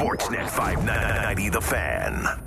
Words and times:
Sportsnet 0.00 0.48
590 0.48 1.50
The 1.50 1.60
Fan. 1.60 2.42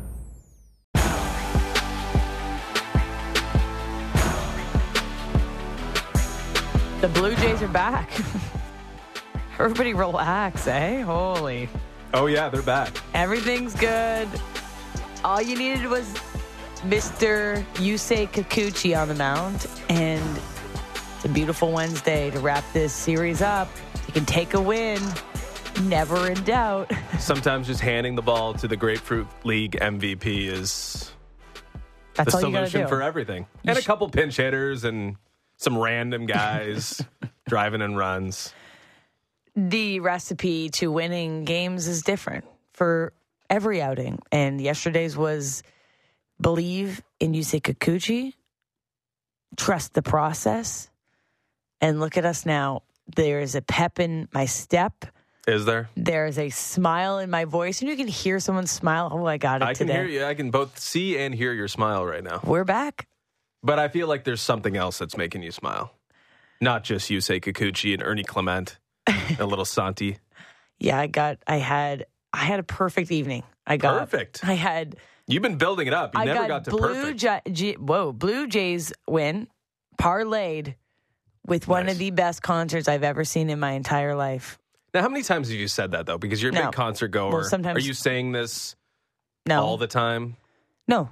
The 6.99 7.07
Blue 7.09 7.35
Jays 7.35 7.61
are 7.61 7.67
back. 7.67 8.11
Everybody 9.59 9.93
relax, 9.93 10.65
eh? 10.65 11.01
Holy. 11.01 11.69
Oh 12.15 12.25
yeah, 12.25 12.49
they're 12.49 12.63
back. 12.63 12.97
Everything's 13.13 13.75
good. 13.75 14.27
All 15.23 15.39
you 15.39 15.55
needed 15.55 15.85
was 15.85 16.11
Mr. 16.77 17.63
Yusei 17.75 18.27
Kikuchi 18.27 18.99
on 18.99 19.07
the 19.09 19.13
mound, 19.13 19.67
and 19.89 20.39
it's 21.17 21.25
a 21.25 21.29
beautiful 21.29 21.71
Wednesday 21.71 22.31
to 22.31 22.39
wrap 22.39 22.63
this 22.73 22.93
series 22.93 23.43
up. 23.43 23.69
You 24.07 24.13
can 24.13 24.25
take 24.25 24.55
a 24.55 24.59
win, 24.59 24.99
never 25.81 26.29
in 26.29 26.43
doubt. 26.43 26.91
Sometimes 27.19 27.67
just 27.67 27.81
handing 27.81 28.15
the 28.15 28.21
ball 28.21 28.53
to 28.55 28.67
the 28.67 28.75
Grapefruit 28.75 29.27
League 29.43 29.73
MVP 29.73 30.47
is 30.47 31.11
That's 32.15 32.31
the 32.31 32.37
all 32.37 32.49
you 32.49 32.53
got 32.53 32.61
to 32.61 32.69
solution 32.69 32.87
for 32.89 33.01
everything. 33.01 33.47
And 33.65 33.77
a 33.77 33.81
couple 33.81 34.09
pinch 34.09 34.37
hitters 34.37 34.83
and 34.83 35.17
some 35.57 35.77
random 35.77 36.25
guys 36.25 37.01
driving 37.47 37.81
in 37.81 37.95
runs. 37.95 38.53
the 39.55 39.99
recipe 39.99 40.69
to 40.69 40.91
winning 40.91 41.45
games 41.45 41.87
is 41.87 42.01
different 42.01 42.45
for 42.73 43.13
every 43.49 43.81
outing. 43.81 44.19
And 44.31 44.59
yesterday's 44.59 45.15
was 45.15 45.63
believe 46.41 47.01
in 47.19 47.33
Yusei 47.33 47.61
Kikuchi, 47.61 48.33
trust 49.55 49.93
the 49.93 50.01
process, 50.01 50.89
and 51.79 51.99
look 51.99 52.17
at 52.17 52.25
us 52.25 52.45
now. 52.45 52.81
There 53.15 53.41
is 53.41 53.55
a 53.55 53.61
pep 53.61 53.99
in 53.99 54.27
my 54.33 54.45
step. 54.45 55.05
Is 55.47 55.65
there? 55.65 55.89
There 55.97 56.25
is 56.25 56.37
a 56.39 56.49
smile 56.49 57.17
in 57.19 57.29
my 57.29 57.45
voice, 57.45 57.81
and 57.81 57.89
you 57.89 57.97
can 57.97 58.07
hear 58.07 58.39
someone 58.39 58.65
smile. 58.65 59.09
Oh, 59.11 59.25
I 59.25 59.37
got 59.37 59.61
it 59.61 59.65
I 59.65 59.73
can 59.73 59.87
today. 59.87 59.99
hear 59.99 60.07
you. 60.07 60.25
I 60.25 60.35
can 60.35 60.51
both 60.51 60.79
see 60.79 61.17
and 61.17 61.35
hear 61.35 61.51
your 61.51 61.67
smile 61.67 62.05
right 62.05 62.23
now. 62.23 62.39
We're 62.43 62.63
back. 62.63 63.07
But 63.61 63.77
I 63.79 63.87
feel 63.89 64.07
like 64.07 64.23
there's 64.23 64.41
something 64.41 64.77
else 64.77 64.97
that's 64.99 65.17
making 65.17 65.43
you 65.43 65.51
smile. 65.51 65.93
Not 66.61 66.83
just 66.85 67.09
Yusei 67.09 67.41
Kikuchi 67.41 67.93
and 67.93 68.01
Ernie 68.01 68.23
Clement, 68.23 68.77
a 69.39 69.45
little 69.45 69.65
Santi. 69.65 70.17
Yeah, 70.79 70.97
I 70.99 71.07
got. 71.07 71.39
I 71.45 71.57
had. 71.57 72.05
I 72.31 72.45
had 72.45 72.59
a 72.59 72.63
perfect 72.63 73.11
evening. 73.11 73.43
I 73.67 73.77
got 73.77 73.99
Perfect. 73.99 74.43
I 74.43 74.53
had. 74.53 74.95
You've 75.27 75.43
been 75.43 75.57
building 75.57 75.87
it 75.87 75.93
up. 75.93 76.15
You 76.15 76.21
I 76.21 76.25
never 76.25 76.39
got, 76.39 76.47
got, 76.47 76.63
to 76.65 76.69
Blue 76.71 77.11
perfect. 77.13 77.53
J- 77.53 77.75
whoa, 77.75 78.11
Blue 78.11 78.47
Jays 78.47 78.91
win, 79.07 79.47
parlayed 79.97 80.75
with 81.45 81.67
one 81.67 81.85
Nice. 81.85 81.93
of 81.95 81.99
the 81.99 82.11
best 82.11 82.41
concerts 82.41 82.87
I've 82.87 83.03
ever 83.03 83.23
seen 83.23 83.49
in 83.49 83.59
my 83.59 83.71
entire 83.71 84.15
life. 84.15 84.57
Now, 84.93 85.01
how 85.01 85.09
many 85.09 85.23
times 85.23 85.49
have 85.49 85.57
you 85.57 85.67
said 85.67 85.91
that 85.91 86.05
though? 86.05 86.17
Because 86.17 86.41
you're 86.41 86.51
a 86.51 86.55
No. 86.55 86.65
big 86.65 86.73
concert 86.73 87.09
goer. 87.09 87.31
Well, 87.31 87.43
sometimes- 87.43 87.77
Are 87.77 87.85
you 87.87 87.93
saying 87.93 88.31
this 88.31 88.75
No, 89.47 89.63
all 89.63 89.77
the 89.77 89.87
time? 89.87 90.37
no, 90.87 91.09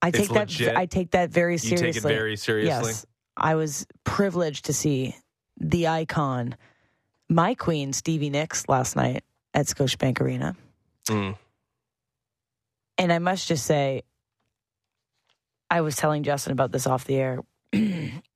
I 0.00 0.08
It's 0.08 0.18
take 0.18 0.28
that. 0.30 0.48
legit? 0.48 0.76
I 0.76 0.86
take 0.86 1.12
that 1.12 1.30
very 1.30 1.54
You 1.54 1.58
seriously. 1.58 1.92
take 1.92 1.96
it 1.96 2.02
very 2.08 2.36
seriously. 2.36 2.90
Yes, 2.90 3.06
I 3.36 3.54
was 3.54 3.86
privileged 4.04 4.64
to 4.66 4.72
see 4.72 5.16
the 5.58 5.88
icon, 5.88 6.56
my 7.28 7.54
queen 7.54 7.92
Stevie 7.92 8.30
Nicks 8.30 8.68
last 8.68 8.96
night 8.96 9.24
at 9.54 9.66
Scotiabank 9.66 10.20
Arena, 10.20 10.56
Mm. 11.06 11.36
and 12.98 13.12
I 13.12 13.18
must 13.18 13.46
just 13.48 13.64
say, 13.64 14.02
I 15.70 15.80
was 15.80 15.96
telling 15.96 16.22
Justin 16.24 16.52
about 16.52 16.72
this 16.72 16.86
off 16.86 17.04
the 17.04 17.16
air. 17.16 17.40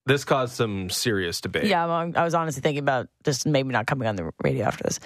This 0.07 0.25
caused 0.25 0.55
some 0.55 0.89
serious 0.89 1.41
debate. 1.41 1.65
Yeah, 1.65 1.85
I'm, 1.87 2.17
I 2.17 2.25
was 2.25 2.33
honestly 2.35 2.63
thinking 2.63 2.79
about 2.79 3.09
just 3.25 3.45
maybe 3.45 3.71
not 3.71 3.87
coming 3.87 4.07
on 4.07 4.15
the 4.15 4.31
radio 4.43 4.65
after 4.65 4.85
this. 4.85 5.01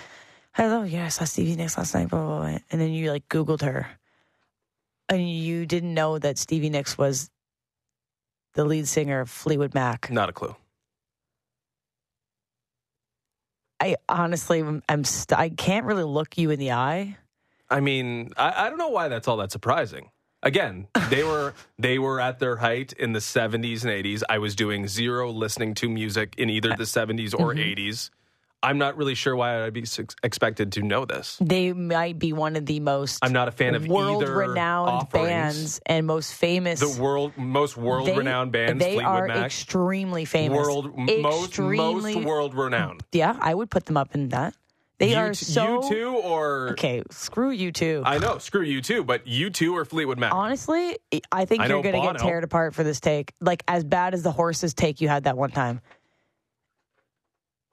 Hello, 0.53 0.83
yeah, 0.83 1.07
I 1.07 1.09
saw 1.09 1.25
Stevie 1.25 1.57
Nicks 1.57 1.79
last 1.79 1.95
night, 1.95 2.11
blah, 2.11 2.25
blah, 2.25 2.39
blah. 2.41 2.59
And 2.71 2.81
then 2.81 2.91
you 2.91 3.11
like 3.11 3.27
Googled 3.29 3.63
her. 3.63 3.89
And 5.09 5.29
you 5.29 5.65
didn't 5.65 5.95
know 5.95 6.19
that 6.19 6.37
Stevie 6.39 6.71
Nicks 6.71 6.99
was 6.99 7.31
the 8.55 8.65
lead 8.65 8.87
singer 8.87 9.21
of 9.21 9.31
Fleetwood 9.31 9.75
Mac. 9.75 10.11
Not 10.11 10.29
a 10.29 10.33
clue. 10.33 10.55
I 13.81 13.97
honestly, 14.09 14.63
I'm 14.89 15.05
st- 15.05 15.39
I 15.39 15.49
can't 15.49 15.87
really 15.87 16.05
look 16.05 16.37
you 16.37 16.51
in 16.51 16.59
the 16.59 16.73
eye. 16.73 17.17
I 17.71 17.81
mean, 17.81 18.33
I, 18.37 18.67
I 18.67 18.69
don't 18.69 18.79
know 18.79 18.91
why 18.91 19.09
that's 19.09 19.27
all 19.27 19.39
that 19.39 19.51
surprising. 19.51 20.11
Again, 20.43 20.87
they 21.11 21.23
were 21.23 21.53
they 21.79 21.99
were 21.99 22.21
at 22.21 22.39
their 22.39 22.57
height 22.57 22.93
in 22.95 23.13
the 23.13 23.19
70s 23.21 23.83
and 23.85 23.93
80s. 23.93 24.23
I 24.29 24.39
was 24.39 24.55
doing 24.57 24.89
zero 24.89 25.31
listening 25.31 25.75
to 25.75 25.89
music 25.89 26.35
in 26.39 26.49
either 26.49 26.71
the 26.71 26.85
70s 26.85 27.35
or 27.39 27.55
Mm-hmm. 27.55 27.81
80s. 27.89 28.11
I'm 28.63 28.77
not 28.77 28.97
really 28.99 29.15
sure 29.15 29.35
why 29.35 29.65
I'd 29.65 29.73
be 29.73 29.85
expected 30.23 30.73
to 30.73 30.83
know 30.83 31.07
this. 31.07 31.39
They 31.41 31.73
might 31.73 32.19
be 32.19 32.35
one 32.35 32.57
of 32.57 32.67
the 32.67 32.79
most 32.81 33.19
I'm 33.25 33.33
not 33.33 33.49
a 33.49 33.53
fan 33.53 33.75
of 33.75 33.85
either 33.85 33.93
world-renowned 33.95 35.09
bands 35.11 35.81
and 35.87 36.07
most 36.07 36.35
famous. 36.35 36.79
The 36.81 37.01
world 37.03 37.33
most 37.39 37.79
world 37.79 38.07
They- 38.09 38.19
renowned 38.19 38.53
bands, 38.53 38.79
They 38.85 38.95
Fleetwood 38.97 39.05
are 39.23 39.27
Mac. 39.29 39.47
extremely 39.47 40.27
famous. 40.27 40.59
world 40.59 40.95
most 40.97 41.59
most 41.59 42.17
world 42.17 42.55
renowned. 42.55 43.03
Yeah, 43.13 43.35
I 43.41 43.55
would 43.55 43.71
put 43.71 43.87
them 43.87 43.97
up 43.97 44.15
in 44.15 44.29
that. 44.29 44.55
They 45.01 45.11
you, 45.13 45.17
are 45.17 45.31
t- 45.31 45.45
so 45.47 45.83
you 45.83 45.89
two 45.91 46.17
or 46.19 46.69
Okay, 46.73 47.03
screw 47.11 47.51
you 47.51 47.73
too. 47.73 48.03
I 48.05 48.19
know, 48.19 48.37
screw 48.39 48.63
you 48.63 48.81
too, 48.83 49.03
but 49.03 49.27
you 49.27 49.49
two 49.51 49.75
or 49.77 49.85
Fleetwood 49.85 50.19
Mac. 50.19 50.33
Honestly, 50.35 50.99
I 51.33 51.47
think 51.47 51.63
I 51.63 51.67
you're 51.69 51.83
going 51.83 51.95
to 51.95 52.13
get 52.13 52.17
teared 52.21 52.43
apart 52.45 52.75
for 52.75 52.85
this 52.85 53.01
take. 53.01 53.33
Like 53.41 53.63
as 53.67 53.83
bad 53.83 54.13
as 54.15 54.23
the 54.23 54.31
horses 54.31 54.75
take 54.75 55.01
you 55.01 55.09
had 55.09 55.25
that 55.25 55.37
one 55.39 55.51
time. 55.51 55.81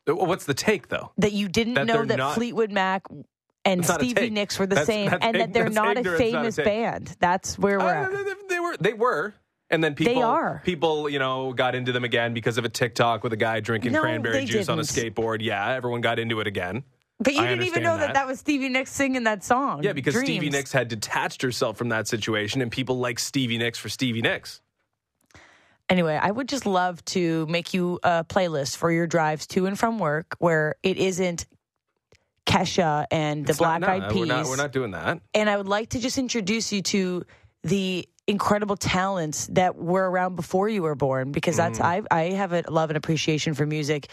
What's 0.06 0.46
the 0.46 0.54
take 0.54 0.88
though? 0.88 1.12
That 1.18 1.34
you 1.34 1.50
didn't 1.50 1.74
That 1.74 1.86
know 1.86 2.06
that 2.06 2.18
not- 2.18 2.36
Fleetwood 2.36 2.72
Mac 2.72 3.04
and 3.66 3.82
That's 3.82 3.90
not 3.90 4.02
a 4.02 4.06
Stevie. 4.10 4.30
Nicks 4.30 4.58
were 4.58 4.66
the 4.66 4.76
That's- 4.76 4.88
same, 4.88 5.10
that's 5.10 5.26
and 5.26 5.36
that 5.36 5.52
they're 5.54 5.70
not 5.70 5.98
a 5.98 6.00
ignorance, 6.00 6.20
not 6.22 6.26
a 6.26 6.32
famous 6.32 6.56
band. 6.56 7.16
That's 7.20 7.60
where 7.60 7.78
we're 7.80 7.86
Uh, 7.94 8.04
at. 8.06 8.50
they- 8.50 8.60
were 8.60 8.78
they 8.80 8.94
were. 8.94 9.34
And 9.70 9.84
then 9.84 9.96
people 9.96 10.14
they 10.14 10.22
are. 10.22 10.62
people, 10.64 11.10
you 11.10 11.20
know, 11.20 11.52
got 11.52 11.76
into 11.76 11.92
them 11.92 12.06
again 12.06 12.34
because 12.34 12.58
of 12.58 12.64
a 12.64 12.70
TikTok 12.70 13.22
with 13.22 13.34
a 13.34 13.38
guy 13.38 13.60
drinking 13.60 13.92
No, 13.92 14.00
cranberry 14.00 14.46
juice 14.46 14.70
on 14.70 14.80
a 14.80 14.84
skateboard. 14.84 15.42
Yeah, 15.42 15.74
everyone 15.74 16.00
got 16.00 16.20
into 16.20 16.40
it 16.40 16.48
again. 16.48 16.86
But 17.20 17.34
you 17.34 17.42
I 17.42 17.48
didn't 17.48 17.66
even 17.66 17.84
know 17.84 17.98
that. 17.98 18.08
that. 18.08 18.14
that 18.14 18.28
was 18.28 18.40
Stevie 18.40 18.70
Nicks 18.70 18.92
singing 18.92 19.24
that 19.24 19.44
song. 19.44 19.84
Yeah, 19.84 19.94
because 19.94 20.16
Stevie 20.18 20.50
Nicks 20.50 20.72
had 20.72 20.88
detached 20.88 21.42
herself 21.42 21.78
from 21.78 21.90
that 21.90 22.08
situation 22.08 22.62
and 22.62 22.72
people 22.72 23.00
like 23.00 23.18
Stevie 23.18 23.58
Nicks 23.58 23.80
for 23.80 23.90
Stevie 23.90 24.22
Nicks. 24.22 24.62
Anyway, 25.90 26.20
I 26.22 26.30
would 26.30 26.50
just 26.50 26.66
love 26.66 27.04
to 27.06 27.46
make 27.48 27.74
you 27.74 28.00
a 28.04 28.24
playlist 28.24 28.76
for 28.76 28.92
your 28.92 29.08
drives 29.08 29.48
to 29.48 29.66
and 29.66 29.80
from 29.80 30.00
work 30.00 30.36
where 30.40 30.76
it 30.84 30.98
isn't 30.98 31.46
Kesha 32.46 33.06
and 33.10 33.46
the 33.46 33.52
It's 33.52 33.62
not- 33.62 33.80
Black 33.80 34.00
no, 34.00 34.06
Eyed 34.06 34.12
Peas. 34.12 34.20
We're 34.20 34.26
not, 34.26 34.46
we're 34.46 34.56
not 34.58 34.72
doing 34.72 34.92
that. 34.92 35.20
and 35.34 35.50
I 35.50 35.58
would 35.58 35.68
like 35.68 35.90
to 35.90 36.00
just 36.00 36.18
introduce 36.18 36.72
you 36.72 36.82
to 36.84 37.26
the 37.64 38.08
incredible 38.28 38.76
talents 38.76 39.48
that 39.48 39.76
were 39.78 40.10
around 40.10 40.36
before 40.36 40.68
you 40.68 40.84
were 40.84 40.96
born 40.96 41.32
because 41.32 41.56
that's 41.56 41.80
mm. 41.80 41.86
I 41.86 42.02
I 42.12 42.32
have 42.32 42.52
a 42.52 42.64
love 42.70 42.90
and 42.90 42.98
appreciation 42.98 43.54
for 43.54 43.66
music 43.66 44.10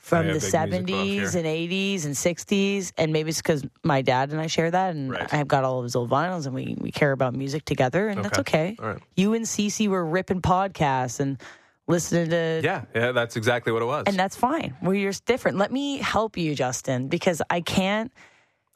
from. 0.00 0.26
The 0.26 0.32
have 0.56 0.70
big 0.70 0.86
music 0.86 0.86
buff 0.86 1.30
70s 1.30 1.34
and 1.36 1.46
80s 1.46 2.04
and 2.06 2.14
60s 2.14 2.92
and 2.98 3.12
maybe 3.12 3.28
it's 3.30 3.38
because 3.40 3.64
my 3.84 4.02
dad 4.02 4.32
and 4.32 4.40
I 4.40 4.46
share 4.48 4.70
that 4.70 4.94
and 4.96 5.10
Right. 5.12 5.32
I've 5.32 5.46
got 5.48 5.62
all 5.64 5.78
of 5.78 5.84
his 5.84 5.94
old 5.94 6.10
vinyls 6.10 6.46
and 6.46 6.54
we, 6.54 6.74
we 6.80 6.90
care 6.90 7.12
about 7.12 7.34
music 7.34 7.64
together 7.64 8.08
and 8.08 8.24
that's 8.24 8.38
okay. 8.40 8.76
All 8.80 8.86
right. 8.88 8.98
You 9.16 9.34
and 9.34 9.44
cc 9.44 9.86
were 9.88 10.04
ripping 10.04 10.42
podcasts 10.42 11.20
and 11.20 11.40
listening 11.86 12.30
to 12.30 12.60
Yeah, 12.64 12.84
yeah, 12.94 13.12
that's 13.12 13.36
exactly 13.36 13.72
what 13.72 13.82
it 13.82 13.86
was. 13.86 14.04
and 14.06 14.16
that's 14.18 14.36
fine. 14.36 14.74
We're 14.82 15.08
just 15.08 15.24
different. 15.26 15.58
Let 15.58 15.70
me 15.72 15.98
help 15.98 16.36
you, 16.36 16.54
Justin, 16.54 17.08
because 17.08 17.42
I 17.50 17.60
can't 17.60 18.12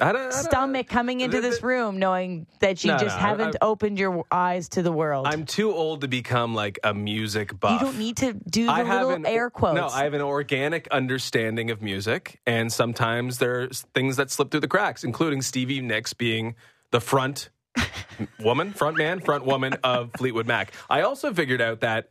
I 0.04 0.12
don't, 0.12 0.20
I 0.20 0.30
don't- 0.30 0.32
stomach 0.44 0.86
coming 0.88 1.20
into 1.20 1.40
this 1.40 1.62
room 1.62 1.98
knowing 1.98 2.46
that 2.60 2.84
you 2.84 2.92
No, 2.92 2.98
just 2.98 3.16
no, 3.16 3.20
haven't 3.20 3.56
I- 3.60 3.64
opened 3.64 3.98
your 3.98 4.24
eyes 4.30 4.68
to 4.70 4.82
the 4.82 4.92
world. 4.92 5.26
I'm 5.26 5.46
too 5.46 5.72
old 5.72 6.02
to 6.02 6.08
become 6.08 6.54
like 6.54 6.78
a 6.84 6.92
music 6.92 7.58
buff. 7.58 7.80
you 7.80 7.86
don't 7.86 7.98
need 7.98 8.16
to 8.18 8.32
do 8.34 8.66
the 8.66 8.72
I 8.72 8.82
little 8.82 9.10
an 9.10 9.26
air 9.26 9.50
quotes. 9.50 9.76
No, 9.76 9.86
I 9.88 10.04
have 10.04 10.14
an 10.14 10.20
organic 10.20 10.88
understanding 10.88 11.70
of 11.70 11.80
music, 11.82 12.40
and 12.46 12.72
sometimes 12.72 13.38
there's 13.38 13.82
things 13.94 14.16
that 14.16 14.30
slip 14.30 14.50
through 14.50 14.60
the 14.60 14.68
cracks, 14.68 15.04
including 15.04 15.40
Stevie 15.42 15.80
Nicks 15.80 16.12
being 16.12 16.54
the 16.90 17.00
front 17.00 17.50
woman, 18.40 18.72
front 18.72 18.96
man, 18.96 19.20
front 19.20 19.44
woman 19.44 19.74
of 19.82 20.10
Fleetwood 20.16 20.46
Mac. 20.46 20.72
I 20.90 21.00
also 21.02 21.32
figured 21.32 21.60
out 21.60 21.80
that 21.80 22.08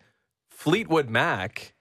Fleetwood 0.50 1.10
Mac. 1.10 1.74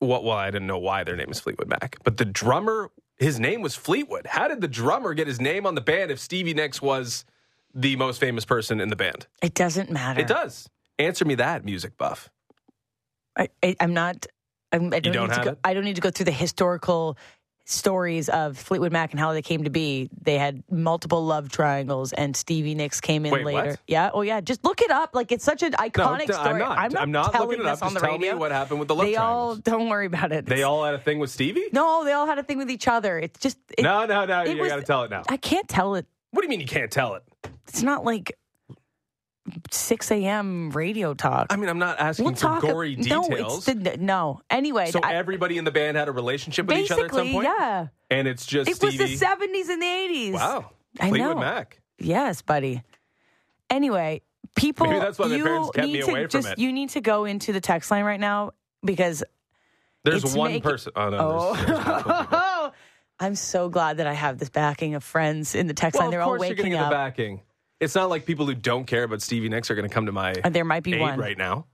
Well, 0.00 0.22
well, 0.22 0.36
I 0.36 0.50
didn't 0.50 0.66
know 0.66 0.78
why 0.78 1.04
their 1.04 1.16
name 1.16 1.30
is 1.30 1.40
Fleetwood 1.40 1.68
Mac, 1.68 1.96
but 2.04 2.18
the 2.18 2.26
drummer, 2.26 2.90
his 3.16 3.40
name 3.40 3.62
was 3.62 3.74
Fleetwood. 3.74 4.26
How 4.26 4.48
did 4.48 4.60
the 4.60 4.68
drummer 4.68 5.14
get 5.14 5.26
his 5.26 5.40
name 5.40 5.66
on 5.66 5.74
the 5.74 5.80
band 5.80 6.10
if 6.10 6.18
Stevie 6.18 6.54
Nicks 6.54 6.82
was 6.82 7.24
the 7.74 7.96
most 7.96 8.20
famous 8.20 8.44
person 8.44 8.80
in 8.80 8.88
the 8.88 8.96
band? 8.96 9.26
it 9.42 9.54
doesn't 9.54 9.90
matter. 9.90 10.20
It 10.20 10.26
does. 10.26 10.68
Answer 10.98 11.24
me 11.24 11.34
that, 11.36 11.64
music 11.64 11.96
buff. 11.98 12.30
I, 13.36 13.48
I, 13.62 13.76
I'm 13.80 13.92
not. 13.92 14.26
I'm, 14.72 14.92
I 14.92 15.00
don't, 15.00 15.12
don't 15.12 15.28
need 15.28 15.34
to 15.36 15.44
go, 15.44 15.50
it? 15.50 15.58
I 15.62 15.74
don't 15.74 15.84
need 15.84 15.96
to 15.96 16.02
go 16.02 16.10
through 16.10 16.24
the 16.24 16.32
historical 16.32 17.16
stories 17.68 18.28
of 18.28 18.56
Fleetwood 18.56 18.92
Mac 18.92 19.10
and 19.10 19.20
how 19.20 19.32
they 19.32 19.42
came 19.42 19.64
to 19.64 19.70
be. 19.70 20.08
They 20.22 20.38
had 20.38 20.62
multiple 20.70 21.24
love 21.26 21.50
triangles, 21.50 22.12
and 22.12 22.34
Stevie 22.36 22.74
Nicks 22.74 23.00
came 23.00 23.26
in 23.26 23.32
Wait, 23.32 23.44
later. 23.44 23.70
what? 23.70 23.80
Yeah, 23.86 24.10
oh 24.14 24.22
yeah, 24.22 24.40
just 24.40 24.64
look 24.64 24.80
it 24.80 24.90
up. 24.90 25.10
Like 25.14 25.32
it's 25.32 25.44
such 25.44 25.62
an 25.62 25.72
No, 25.72 25.78
iconic 25.78 26.28
I'm 26.30 26.32
story. 26.32 26.58
not. 26.60 26.78
I'm 26.78 26.92
not, 26.92 27.02
I'm 27.02 27.10
not 27.12 27.32
telling 27.32 27.48
looking 27.48 27.66
it 27.66 27.68
this 27.70 27.82
up. 27.82 27.86
on 27.88 27.92
Just 27.92 28.02
the 28.02 28.06
tell 28.08 28.18
me 28.18 28.26
radio. 28.28 28.38
what 28.40 28.52
happened 28.52 28.78
with 28.78 28.88
the 28.88 28.94
love 28.94 29.06
They 29.06 29.16
all 29.16 29.56
don't 29.56 29.88
worry 29.88 30.06
about 30.06 30.32
it. 30.32 30.46
They 30.46 30.62
all 30.62 30.84
had 30.84 30.94
a 30.94 30.98
thing 31.00 31.18
with 31.18 31.30
Stevie? 31.30 31.66
no, 31.72 32.04
they 32.04 32.12
all 32.12 32.26
had 32.26 32.38
a 32.38 32.42
thing 32.42 32.58
with 32.58 32.70
each 32.70 32.86
other. 32.88 33.18
It's 33.18 33.38
just 33.40 33.58
it, 33.76 33.82
no, 33.82 34.06
no, 34.06 34.24
no. 34.24 34.44
You 34.44 34.56
was- 34.58 34.68
got 34.70 34.76
to 34.76 34.82
tell 34.82 35.02
it 35.02 35.10
now. 35.10 35.22
I 35.28 35.36
can't 35.36 35.68
tell 35.68 35.96
it. 35.96 36.06
What 36.30 36.42
do 36.42 36.46
you 36.46 36.50
mean 36.50 36.60
you 36.60 36.66
can't 36.66 36.90
tell 36.90 37.14
it? 37.14 37.22
It's 37.68 37.82
not 37.82 38.04
like 38.04 38.32
6 39.70 40.10
a.m. 40.10 40.70
radio 40.70 41.14
talk. 41.14 41.46
I 41.50 41.56
mean, 41.56 41.68
I'm 41.68 41.78
not 41.78 41.98
asking 42.00 42.24
we'll 42.24 42.34
for 42.34 42.40
talk. 42.40 42.62
gory 42.62 42.96
no, 42.96 43.22
details. 43.28 43.68
it's 43.68 43.82
the, 43.82 43.96
no. 43.98 44.40
Anyway, 44.50 44.90
so 44.90 45.00
I- 45.02 45.14
everybody 45.14 45.58
in 45.58 45.64
the 45.64 45.70
band 45.70 45.96
had 45.96 46.08
a 46.08 46.12
relationship 46.12 46.66
with 46.66 46.78
each 46.78 46.90
other 46.90 47.06
at 47.06 47.14
some 47.14 47.30
point? 47.30 47.44
yeah. 47.46 47.88
And 48.10 48.28
it's 48.28 48.46
just 48.46 48.68
It 48.70 48.82
was 48.82 48.96
the 48.96 49.04
70s 49.16 49.68
and 49.68 49.82
the 49.82 49.86
80s. 49.86 50.32
wow. 50.32 50.70
I 51.00 51.08
Fleetwood 51.10 51.36
know. 51.36 51.40
Mac. 51.40 51.80
Yes, 51.98 52.42
buddy. 52.42 52.82
Anyway, 53.70 54.22
people. 54.54 54.86
Maybe 54.86 55.00
that's 55.00 55.18
why 55.18 55.26
you 55.26 55.44
parents 55.44 55.70
kept 55.74 55.86
me 55.86 55.92
need 55.94 56.04
to 56.04 56.10
away 56.10 56.26
from 56.26 56.42
just, 56.42 56.52
it. 56.52 56.58
You 56.58 56.72
need 56.72 56.90
to 56.90 57.00
go 57.00 57.24
into 57.24 57.52
the 57.52 57.60
text 57.60 57.90
line 57.90 58.04
right 58.04 58.20
now 58.20 58.52
because. 58.84 59.24
There's 60.04 60.22
It's 60.24 60.34
one 60.34 60.52
making- 60.52 60.62
person. 60.70 60.92
Oh, 60.94 61.08
no. 61.10 61.18
Oh. 61.20 61.54
There's, 61.54 61.66
there's. 62.28 62.72
I'm 63.18 63.34
so 63.34 63.68
glad 63.70 63.96
that 63.96 64.06
I 64.06 64.12
have 64.12 64.38
this 64.38 64.50
backing 64.50 64.94
of 64.94 65.02
friends 65.02 65.54
in 65.54 65.66
the 65.68 65.74
text 65.74 65.94
well, 65.98 66.04
line. 66.04 66.10
They're 66.10 66.20
all 66.20 66.38
waking 66.38 66.70
to 66.72 66.76
up. 66.78 66.90
the 66.90 66.94
backing. 66.94 67.40
It's 67.80 67.94
not 67.94 68.08
like 68.08 68.24
people 68.26 68.46
who 68.46 68.54
don't 68.54 68.86
care 68.86 69.04
about 69.04 69.20
Stevie 69.22 69.48
Nicks 69.48 69.70
are 69.70 69.74
going 69.74 69.88
to 69.88 69.92
come 69.92 70.06
to 70.06 70.12
my 70.12 70.32
Uh, 70.42 70.48
there 70.48 70.64
might 70.64 70.82
be 70.82 70.94
aid 70.94 71.00
one. 71.00 71.18
right 71.18 71.36
now. 71.36 71.66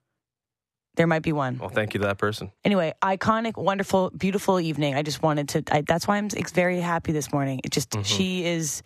There 0.97 1.07
might 1.07 1.23
be 1.23 1.33
one. 1.33 1.59
Well, 1.59 1.71
thank 1.71 1.95
you 1.95 2.01
to 2.01 2.07
that 2.07 2.19
person. 2.19 2.53
Anyway, 2.65 2.93
iconic, 3.01 3.57
wonderful, 3.57 4.11
beautiful 4.11 4.61
evening. 4.61 4.95
I 4.95 5.03
just 5.03 5.23
wanted 5.23 5.49
to. 5.51 5.63
I, 5.71 5.81
that's 5.83 6.07
why 6.07 6.19
I'm 6.19 6.29
ex- 6.37 6.53
very 6.53 6.81
happy 6.81 7.13
this 7.13 7.33
morning. 7.33 7.61
It 7.65 7.71
just 7.71 7.91
Mm-hmm. 7.91 8.03
she 8.03 8.45
is 8.45 8.83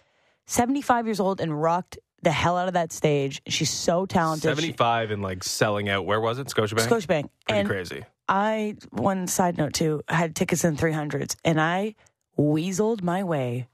75 0.46 1.06
years 1.06 1.18
old 1.18 1.40
and 1.40 1.60
rocked 1.60 1.98
the 2.22 2.30
hell 2.30 2.56
out 2.56 2.68
of 2.68 2.74
that 2.74 2.92
stage. 2.92 3.42
She's 3.48 3.70
so 3.70 4.06
talented. 4.06 4.50
She- 4.56 4.62
75 4.62 5.10
and 5.10 5.22
like 5.22 5.42
selling 5.42 5.88
out. 5.88 6.06
Where 6.06 6.20
was 6.20 6.38
it? 6.38 6.46
Scotiabank? 6.46 6.86
Scotiabank. 6.88 7.28
Pretty 7.48 7.60
and 7.60 7.69
crazy. 7.69 8.04
I 8.28 8.76
one 8.90 9.26
side 9.26 9.56
note 9.58 9.72
too 9.72 10.02
had 10.08 10.36
tickets 10.36 10.64
in 10.64 10.76
300s 10.76 11.36
and 11.44 11.60
I 11.60 11.94
weaseled 12.38 13.02
my 13.02 13.22
way 13.24 13.66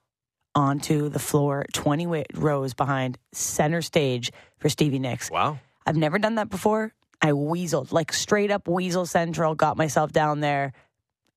onto 0.55 1.09
the 1.09 1.19
floor 1.19 1.65
20 1.73 2.25
rows 2.35 2.75
behind 2.75 3.19
center 3.33 3.83
stage 3.83 4.33
for 4.59 4.69
Stevie 4.69 4.99
Nicks. 4.99 5.31
Wow. 5.31 5.59
I've 5.87 5.97
never 5.97 6.19
done 6.19 6.37
that 6.37 6.49
before. 6.49 6.93
I 7.21 7.31
weaseled 7.31 7.93
like 7.93 8.13
straight 8.13 8.51
up 8.51 8.69
weasel 8.69 9.07
central, 9.07 9.55
got 9.55 9.77
myself 9.77 10.13
down 10.13 10.41
there 10.41 10.73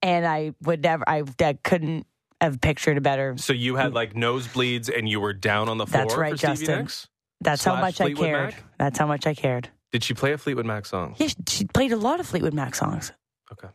and 0.01 0.25
I 0.25 0.53
would 0.61 0.83
never 0.83 1.07
I, 1.07 1.23
I 1.39 1.53
couldn't 1.63 2.05
have 2.41 2.61
pictured 2.61 2.97
a 2.97 3.01
better. 3.01 3.35
So 3.37 3.53
you 3.53 3.75
had 3.75 3.93
like 3.93 4.13
nosebleeds 4.13 4.95
and 4.95 5.07
you 5.07 5.19
were 5.19 5.33
down 5.33 5.69
on 5.69 5.77
the 5.77 5.87
floor 5.87 6.03
That's 6.03 6.15
right, 6.15 6.31
for 6.31 6.37
Stevie 6.37 6.53
Justin. 6.53 6.79
Nicks? 6.79 7.07
That's 7.41 7.63
how 7.63 7.73
Slash 7.73 7.81
much 7.81 8.01
I 8.01 8.13
cared. 8.13 8.53
Mac? 8.53 8.63
That's 8.77 8.99
how 8.99 9.07
much 9.07 9.27
I 9.27 9.33
cared. 9.33 9.69
Did 9.91 10.03
she 10.03 10.13
play 10.13 10.33
a 10.33 10.37
Fleetwood 10.37 10.65
Mac 10.65 10.85
song? 10.85 11.15
Yeah, 11.17 11.27
she, 11.27 11.35
she 11.47 11.65
played 11.65 11.91
a 11.91 11.97
lot 11.97 12.19
of 12.19 12.27
Fleetwood 12.27 12.53
Mac 12.53 12.75
songs. 12.75 13.11
Okay. 13.51 13.67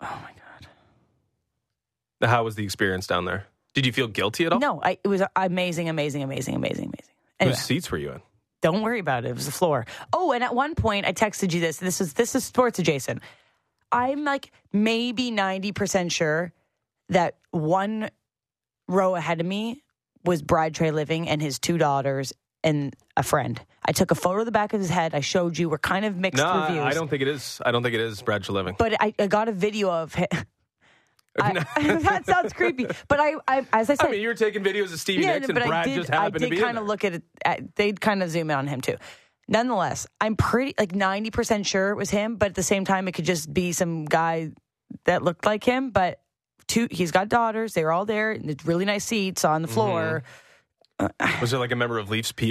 Oh 0.00 0.20
my 0.22 0.30
god. 2.20 2.28
How 2.28 2.44
was 2.44 2.54
the 2.54 2.64
experience 2.64 3.06
down 3.06 3.24
there? 3.24 3.46
Did 3.74 3.86
you 3.86 3.92
feel 3.92 4.08
guilty 4.08 4.46
at 4.46 4.52
all? 4.52 4.58
No, 4.58 4.80
I, 4.82 4.98
it 5.02 5.08
was 5.08 5.22
amazing, 5.36 5.88
amazing, 5.88 6.22
amazing, 6.22 6.54
amazing, 6.54 6.86
amazing. 6.86 7.14
Anyway. 7.38 7.54
Whose 7.54 7.62
seats 7.64 7.90
were 7.90 7.98
you 7.98 8.12
in? 8.12 8.20
Don't 8.62 8.82
worry 8.82 8.98
about 8.98 9.24
it. 9.24 9.28
It 9.28 9.34
was 9.34 9.46
the 9.46 9.52
floor. 9.52 9.86
Oh, 10.12 10.32
and 10.32 10.44
at 10.44 10.54
one 10.54 10.74
point 10.74 11.06
I 11.06 11.12
texted 11.12 11.52
you 11.54 11.60
this. 11.60 11.78
This 11.78 12.00
is 12.00 12.12
this 12.14 12.34
is 12.34 12.44
sports 12.44 12.78
adjacent. 12.78 13.22
I'm 13.90 14.24
like 14.24 14.52
maybe 14.72 15.30
90% 15.30 16.12
sure 16.12 16.52
that 17.08 17.36
one 17.50 18.10
row 18.86 19.16
ahead 19.16 19.40
of 19.40 19.46
me 19.46 19.82
was 20.24 20.42
Brad 20.42 20.74
Treliving 20.74 21.26
and 21.26 21.40
his 21.40 21.58
two 21.58 21.78
daughters 21.78 22.32
and 22.62 22.94
a 23.16 23.22
friend. 23.22 23.60
I 23.84 23.92
took 23.92 24.10
a 24.10 24.14
photo 24.14 24.40
of 24.40 24.46
the 24.46 24.52
back 24.52 24.74
of 24.74 24.80
his 24.80 24.90
head. 24.90 25.14
I 25.14 25.20
showed 25.20 25.56
you. 25.58 25.70
We're 25.70 25.78
kind 25.78 26.04
of 26.04 26.16
mixed 26.16 26.42
No, 26.42 26.60
reviews. 26.60 26.80
I 26.80 26.88
I 26.88 26.92
don't 26.92 27.08
think 27.08 27.22
it 27.22 27.28
is. 27.28 27.60
I 27.64 27.70
don't 27.70 27.82
think 27.82 27.94
it 27.94 28.00
is 28.00 28.20
Brad 28.20 28.46
Living. 28.48 28.76
But 28.78 29.00
I, 29.00 29.14
I 29.18 29.26
got 29.26 29.48
a 29.48 29.52
video 29.52 29.90
of 29.90 30.14
him. 30.14 30.28
I, 31.38 31.52
that 32.00 32.26
sounds 32.26 32.52
creepy. 32.52 32.86
But 33.08 33.20
I, 33.20 33.34
I 33.46 33.66
as 33.72 33.90
I 33.90 33.94
said, 33.94 34.06
I 34.06 34.10
mean, 34.10 34.20
you 34.20 34.28
were 34.28 34.34
taking 34.34 34.64
videos 34.64 34.92
of 34.92 35.00
Stevie 35.00 35.26
Nicks 35.26 35.48
and 35.48 35.56
Brad 35.56 35.72
I 35.72 35.84
did, 35.84 35.96
just 35.96 36.10
happened 36.10 36.36
I 36.36 36.38
to 36.38 36.38
did 36.38 36.50
be 36.50 36.56
in 36.56 36.62
kind 36.62 36.78
of 36.78 36.86
look 36.86 37.04
at 37.04 37.14
it. 37.14 37.22
At, 37.44 37.76
they'd 37.76 38.00
kind 38.00 38.22
of 38.22 38.30
zoom 38.30 38.50
in 38.50 38.56
on 38.56 38.66
him 38.66 38.80
too. 38.80 38.96
Nonetheless, 39.48 40.06
I'm 40.20 40.36
pretty 40.36 40.74
like 40.78 40.92
90% 40.92 41.66
sure 41.66 41.90
it 41.90 41.96
was 41.96 42.10
him, 42.10 42.36
but 42.36 42.50
at 42.50 42.54
the 42.54 42.62
same 42.62 42.84
time, 42.84 43.08
it 43.08 43.12
could 43.12 43.24
just 43.24 43.52
be 43.52 43.72
some 43.72 44.04
guy 44.04 44.52
that 45.04 45.22
looked 45.22 45.44
like 45.44 45.64
him. 45.64 45.90
But 45.90 46.20
two, 46.68 46.86
he's 46.90 47.10
got 47.10 47.28
daughters. 47.28 47.74
They 47.74 47.84
were 47.84 47.92
all 47.92 48.06
there. 48.06 48.30
And 48.30 48.48
it's 48.48 48.64
really 48.64 48.84
nice 48.84 49.04
seats 49.04 49.44
on 49.44 49.62
the 49.62 49.68
Mm-hmm. 49.68 50.26
Was 51.40 51.50
there 51.50 51.60
like 51.60 51.72
a 51.72 51.76
member 51.76 51.98
of 51.98 52.10
Leafs 52.10 52.32
PR? 52.32 52.44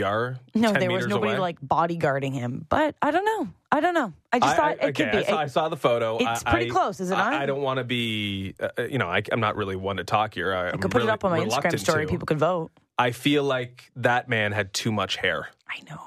No, 0.56 0.72
10 0.72 0.80
there 0.80 0.92
was 0.92 1.08
nobody 1.08 1.34
away? 1.34 1.40
like 1.40 1.62
bodyguarding 1.62 2.34
him. 2.34 2.66
But 2.70 2.96
I 3.02 3.12
don't 3.12 3.26
know. 3.26 3.50
I 3.72 3.80
don't 3.80 3.94
know. 3.94 4.14
I 4.32 4.40
just 4.40 4.54
I- 4.54 4.56
thought 4.56 4.84
I- 4.84 4.88
it 4.88 4.96
could 4.96 5.12
be. 5.12 5.18
I 5.20 5.24
saw, 5.24 5.38
I 5.38 5.46
saw 5.48 5.70
the 5.70 5.78
photo. 5.78 6.18
It's 6.18 6.44
I- 6.46 6.52
pretty 6.52 6.70
close, 6.72 7.00
is 7.00 7.12
it 7.12 7.16
I, 7.16 7.32
not? 7.32 7.42
I 7.42 7.46
don't 7.46 7.62
want 7.62 7.78
to 7.78 7.84
be, 7.84 8.56
uh, 8.60 8.84
you 8.84 8.98
know, 8.98 9.08
I, 9.08 9.22
am 9.32 9.40
not 9.40 9.56
really 9.56 9.76
one 9.76 9.98
to 9.98 10.04
talk 10.04 10.34
here. 10.34 10.54
I, 10.54 10.72
could 10.72 10.92
put 10.92 10.96
really 10.96 11.08
it 11.08 11.12
up 11.12 11.24
on 11.26 11.32
my 11.32 11.40
Instagram 11.46 11.80
story. 11.80 12.06
to. 12.06 12.12
People 12.12 12.26
could 12.26 12.40
vote. 12.40 12.72
I 12.98 13.12
feel 13.12 13.44
like 13.44 13.92
that 13.98 14.28
man 14.28 14.52
had 14.52 14.74
too 14.74 14.92
much 14.92 15.16
hair. 15.18 15.50
I 15.68 15.82
know. 15.90 16.02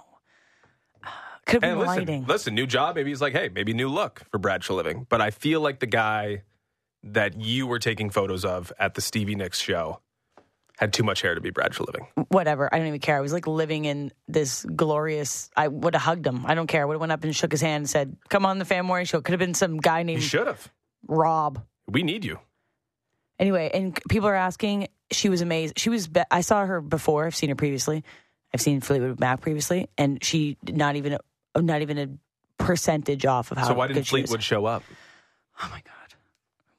Could 1.47 1.63
have 1.65 1.73
been 1.73 1.79
listen, 1.79 1.97
lighting. 1.97 2.27
listen, 2.27 2.55
new 2.55 2.67
job. 2.67 2.95
Maybe 2.97 3.11
he's 3.11 3.21
like, 3.21 3.33
hey, 3.33 3.49
maybe 3.53 3.73
new 3.73 3.89
look 3.89 4.23
for 4.31 4.39
Brad 4.39 4.69
Living. 4.69 5.07
But 5.09 5.21
I 5.21 5.31
feel 5.31 5.61
like 5.61 5.81
the 5.81 5.87
guy 5.87 6.43
that 7.03 7.41
you 7.41 7.67
were 7.67 7.79
taking 7.79 8.11
photos 8.11 8.45
of 8.45 8.73
at 8.79 8.95
the 8.95 9.01
Stevie 9.01 9.35
Nicks 9.35 9.59
show 9.59 10.01
had 10.83 10.93
too 10.93 11.03
much 11.03 11.23
hair 11.23 11.35
to 11.35 11.41
be 11.41 11.51
Brad 11.51 11.75
for 11.75 11.85
Living. 11.85 12.07
whatever. 12.29 12.69
I 12.73 12.79
don't 12.79 12.87
even 12.89 13.01
care. 13.01 13.17
I 13.17 13.21
was 13.21 13.33
like 13.33 13.47
living 13.47 13.85
in 13.87 14.13
this 14.29 14.65
glorious. 14.65 15.51
I 15.57 15.69
would 15.69 15.95
have 15.95 16.03
hugged 16.03 16.27
him. 16.27 16.45
I 16.47 16.55
don't 16.55 16.67
care. 16.67 16.83
I 16.83 16.85
would 16.85 16.95
have 16.95 17.01
went 17.01 17.13
up 17.13 17.25
and 17.25 17.35
shook 17.35 17.51
his 17.53 17.61
hand 17.63 17.83
and 17.83 17.91
said, 17.91 18.17
"Come 18.29 18.45
on, 18.45 18.59
the 18.59 18.65
Fan 18.65 18.85
Morning 18.85 19.07
Show." 19.07 19.21
Could 19.21 19.33
have 19.33 19.41
been 19.41 19.55
some 19.55 19.79
guy 19.79 20.01
You 20.01 20.05
named 20.05 20.23
should 20.23 20.47
have. 20.47 20.71
Rob. 21.09 21.65
We 21.89 22.03
need 22.03 22.25
you. 22.25 22.39
Anyway, 23.39 23.71
and 23.73 23.99
people 24.09 24.29
are 24.29 24.35
asking. 24.35 24.89
She 25.11 25.29
was 25.29 25.41
amazing. 25.41 25.75
She 25.77 25.89
was. 25.91 26.07
Be- 26.09 26.23
I 26.31 26.43
saw 26.43 26.65
her 26.65 26.81
before. 26.81 27.27
I've 27.27 27.35
seen 27.35 27.49
her 27.49 27.57
previously. 27.57 28.05
I've 28.55 28.61
seen 28.61 28.81
Fleetwood 28.81 29.19
Mac 29.19 29.41
previously, 29.41 29.89
and 29.97 30.23
she 30.23 30.57
not 30.69 30.97
even 30.97 31.19
a, 31.55 31.63
not 31.63 31.83
even 31.83 31.99
a 31.99 32.09
percentage 32.63 33.25
off 33.27 33.51
of 33.51 33.59
how. 33.59 33.69
So 33.69 33.75
why 33.75 33.87
didn't. 33.89 34.05
Fleetwood 34.07 34.43
show 34.43 34.65
up? 34.67 34.83
Oh 35.63 35.69
my 35.71 35.81
god. 35.85 36.02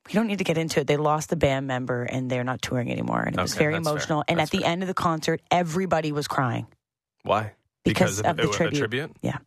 We 0.08 0.14
don't 0.14 0.28
need 0.28 0.40
to 0.40 0.44
get 0.44 0.58
into 0.58 0.82
it. 0.82 0.88
They 0.88 0.98
lost 0.98 1.30
the 1.30 1.36
band 1.38 1.66
member 1.68 2.04
and 2.04 2.30
they're 2.30 2.44
not 2.44 2.62
touring 2.62 2.92
anymore. 2.92 3.22
And 3.22 3.38
it 3.38 3.42
was 3.42 3.56
very 3.56 3.74
that's 3.74 3.86
fair. 3.88 3.92
emotional. 3.94 4.24
And 4.28 4.40
That's 4.40 4.50
at 4.50 4.52
the 4.58 4.64
fair. 4.64 4.72
end 4.72 4.82
of 4.84 4.88
the 4.88 4.94
concert, 4.94 5.42
everybody 5.50 6.12
was 6.12 6.28
crying. 6.28 6.68
Why? 7.24 7.54
Because 7.86 8.20
of 8.20 8.36
the 8.38 8.44
a- 8.44 8.50
a 8.50 8.52
tribute. 8.52 8.78
tribute? 8.80 9.12
Yeah. 9.22 9.38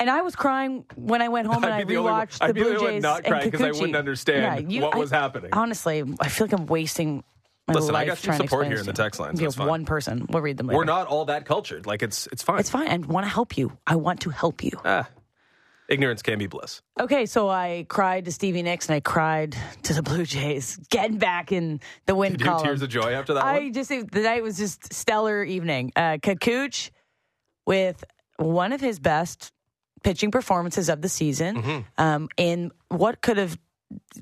And 0.00 0.08
I 0.10 0.22
was 0.22 0.36
crying 0.36 0.84
when 0.96 1.22
I 1.22 1.28
went 1.28 1.46
home 1.48 1.62
and 1.64 1.72
I 1.72 1.78
I'd 1.78 1.88
the 1.88 1.96
only 1.96 2.10
one- 2.10 2.26
rewatched 2.28 2.38
the 2.46 2.52
the 2.52 2.54
Blue 2.54 2.78
Jays 2.78 3.02
not 3.02 3.18
and 3.18 3.26
crying 3.26 3.50
'cause 3.50 3.60
I 3.62 3.70
wouldn't 3.72 3.96
understand 3.96 4.72
you- 4.72 4.82
what 4.82 4.94
I- 4.94 4.98
was 4.98 5.10
happening. 5.10 5.50
Honestly, 5.52 6.04
I 6.20 6.28
feel 6.28 6.46
like 6.46 6.52
I'm 6.54 6.66
wasting 6.66 7.24
my 7.66 7.74
Listen, 7.74 7.90
I 7.94 7.98
life 8.04 8.06
got 8.08 8.18
to 8.18 8.32
support 8.44 8.66
here 8.68 8.78
in 8.78 8.86
the 8.86 8.92
text 8.92 9.20
lines. 9.20 9.40
You 9.40 9.50
one 9.50 9.84
person. 9.84 10.26
We'll 10.30 10.40
read 10.42 10.56
them 10.56 10.68
later. 10.68 10.78
We're 10.78 10.84
not 10.84 11.06
all 11.06 11.26
that 11.26 11.44
cultured. 11.46 11.84
Like 11.86 12.02
it's 12.02 12.26
it's 12.28 12.42
fine. 12.42 12.60
It's 12.60 12.70
fine. 12.70 12.88
I 12.88 12.96
want 12.96 13.26
to 13.26 13.30
help 13.30 13.58
you. 13.58 13.76
I 13.86 13.96
want 13.96 14.20
to 14.20 14.30
help 14.30 14.62
you. 14.64 14.70
Ah, 14.84 15.06
ignorance 15.88 16.22
can 16.22 16.38
be 16.38 16.46
bliss. 16.46 16.82
Okay, 17.00 17.26
so 17.26 17.48
I 17.48 17.86
cried 17.88 18.26
to 18.26 18.32
Stevie 18.32 18.62
Nicks 18.62 18.88
and 18.88 18.96
I 18.96 19.00
cried 19.00 19.56
to 19.84 19.94
the 19.94 20.02
Blue 20.02 20.24
Jays, 20.24 20.76
getting 20.90 21.18
back 21.18 21.52
in 21.52 21.80
the 22.06 22.14
win 22.14 22.32
Did 22.32 22.40
you 22.40 22.46
column. 22.46 22.64
tears 22.64 22.82
of 22.82 22.88
joy 22.88 23.12
after 23.12 23.34
that 23.34 23.44
I 23.44 23.58
one? 23.60 23.72
just 23.72 23.88
the 23.88 24.20
night 24.20 24.42
was 24.42 24.58
just 24.58 24.92
stellar 24.92 25.42
evening. 25.44 25.92
Uh, 25.96 26.18
Kikuchi 26.18 26.90
with 27.66 28.04
one 28.36 28.72
of 28.72 28.80
his 28.80 28.98
best 28.98 29.52
pitching 30.02 30.30
performances 30.30 30.88
of 30.88 31.02
the 31.02 31.08
season. 31.08 31.62
Mm-hmm. 31.62 32.02
Um, 32.02 32.28
in 32.36 32.70
what 32.88 33.20
could 33.20 33.36
have 33.36 33.58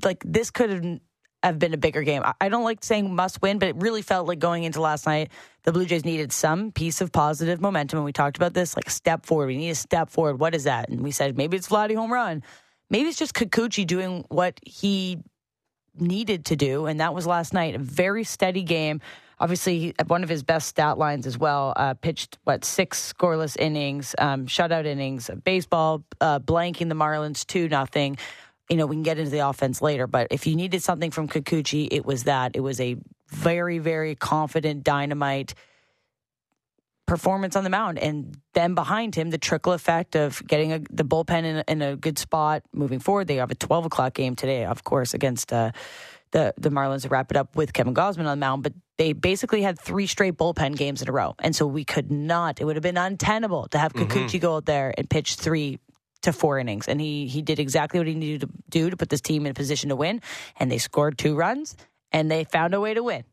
like 0.05 0.23
this 0.25 0.51
could 0.51 0.71
have 0.71 1.01
have 1.43 1.59
been 1.59 1.75
a 1.75 1.79
bigger 1.79 2.03
game. 2.03 2.23
I, 2.41 2.49
don't 2.49 2.65
like 2.65 2.83
saying 2.83 3.15
must 3.15 3.41
win, 3.43 3.59
but 3.59 3.69
it 3.69 3.77
really 3.77 4.03
felt 4.03 4.27
like 4.27 4.39
going 4.39 4.65
into 4.65 4.81
last 4.81 5.07
night, 5.07 5.31
the 5.63 5.73
Blue 5.73 5.85
Jays 5.85 6.05
needed 6.05 6.33
some 6.33 6.73
piece 6.73 7.01
of 7.01 7.13
positive 7.13 7.61
momentum. 7.61 7.99
And 7.99 8.05
we 8.05 8.13
talked 8.13 8.37
about 8.37 8.55
this, 8.55 8.77
like 8.77 8.91
step 8.91 9.27
forward. 9.27 9.49
We 9.49 9.57
need 9.57 9.71
a 9.71 9.75
step 9.75 10.11
forward. 10.11 10.41
What 10.41 10.55
is 10.55 10.65
that? 10.65 10.89
And 10.89 11.03
we 11.03 11.11
said 11.11 11.37
maybe 11.37 11.57
it's 11.57 11.69
Vladdy 11.69 11.95
home 11.95 12.13
run. 12.13 12.43
Maybe 12.91 13.09
it's 13.09 13.19
just 13.19 13.35
Kikuchi 13.35 13.87
doing 13.87 14.25
what 14.29 14.59
he 14.65 15.19
needed 15.99 16.47
to 16.47 16.57
do, 16.57 16.87
and 16.87 17.01
that 17.01 17.15
was 17.15 17.27
last 17.27 17.53
night. 17.53 17.75
A 17.75 17.79
very 17.79 18.23
steady 18.25 18.63
game. 18.63 19.01
Obviously, 19.39 19.95
one 20.07 20.23
of 20.23 20.29
his 20.29 20.43
best 20.43 20.69
stat 20.69 20.97
lines 20.97 21.27
as 21.27 21.37
well. 21.37 21.73
Uh, 21.77 21.95
pitched 21.95 22.39
what 22.45 22.65
six 22.65 23.13
scoreless 23.13 23.57
innings, 23.59 24.15
um, 24.19 24.47
shutout 24.47 24.87
innings, 24.87 25.31
baseball, 25.45 26.05
uh, 26.21 26.39
blanking 26.39 26.89
the 26.89 26.95
Marlins 26.95 27.47
two 27.47 27.69
nothing. 27.69 28.19
You 28.69 28.77
know, 28.77 28.87
we 28.87 28.97
can 28.97 29.03
get 29.05 29.19
into 29.19 29.31
the 29.31 29.49
offense 29.49 29.81
later, 29.81 30.07
but 30.07 30.27
if 30.31 30.47
you 30.47 30.57
needed 30.57 30.83
something 30.83 31.11
from 31.13 31.29
Kikuchi, 31.29 31.89
it 31.91 32.05
was 32.05 32.25
that. 32.25 32.57
It 32.57 32.61
was 32.61 32.81
a 32.81 32.97
very, 33.29 33.79
very 33.79 34.15
confident 34.17 34.83
dynamite 34.83 35.55
performance 37.07 37.55
on 37.55 37.63
the 37.63 37.71
mound, 37.71 37.99
and 38.01 38.37
then 38.55 38.75
behind 38.75 39.15
him, 39.15 39.31
the 39.31 39.39
trickle 39.39 39.73
effect 39.73 40.17
of 40.17 40.43
getting 40.49 40.73
a, 40.73 40.81
the 40.91 41.05
bullpen 41.05 41.45
in, 41.45 41.57
a- 41.59 41.65
in 41.69 41.83
a 41.83 41.95
good 41.97 42.19
spot 42.19 42.63
moving 42.73 42.99
forward. 42.99 43.29
They 43.29 43.37
have 43.37 43.53
a 43.53 43.55
twelve 43.55 43.87
o'clock 43.87 44.15
game 44.15 44.35
today, 44.35 44.65
of 44.65 44.83
course, 44.83 45.15
against 45.15 45.53
uh, 45.53 45.71
the 46.33 46.53
the 46.57 46.71
Marlins 46.71 47.03
to 47.03 47.09
wrap 47.09 47.31
it 47.31 47.37
up 47.37 47.55
with 47.55 47.73
Kevin 47.73 47.95
Gausman 47.95 48.27
on 48.27 48.37
the 48.39 48.45
mound, 48.45 48.65
but 48.65 48.73
they 48.99 49.13
basically 49.13 49.63
had 49.63 49.79
three 49.79 50.09
straight 50.09 50.35
bullpen 50.37 50.77
games 50.77 51.01
in 51.01 51.09
a 51.09 51.13
row, 51.13 51.37
and 51.39 51.55
so 51.55 51.65
we 51.69 51.85
could 51.85 52.11
not. 52.11 52.61
It 52.61 52.65
would 52.65 52.75
have 52.75 52.83
been 52.83 52.97
untenable 52.97 53.69
to 53.69 53.79
have 53.79 53.93
Kikuchi 53.93 54.41
go 54.41 54.57
out 54.57 54.67
there 54.67 54.93
and 54.99 55.09
pitch 55.09 55.37
three 55.37 55.79
to 56.23 56.33
four 56.33 56.59
innings, 56.59 56.89
and 56.89 57.01
he 57.01 57.27
he 57.27 57.43
did 57.43 57.59
exactly 57.59 58.01
what 58.01 58.07
he 58.07 58.15
needed 58.15 58.43
to 58.43 58.49
do 58.69 58.91
to 58.91 58.97
put 58.97 59.09
this 59.09 59.21
team 59.21 59.47
in 59.47 59.51
a 59.51 59.55
position 59.55 59.91
to 59.91 59.97
win, 59.97 60.21
and 60.59 60.71
they 60.71 60.79
scored 60.79 61.19
two 61.19 61.35
runs, 61.37 61.77
and 62.13 62.31
they 62.31 62.45
found 62.45 62.75
a 62.75 62.81
way 62.81 62.95
to 62.95 63.03
win. 63.03 63.25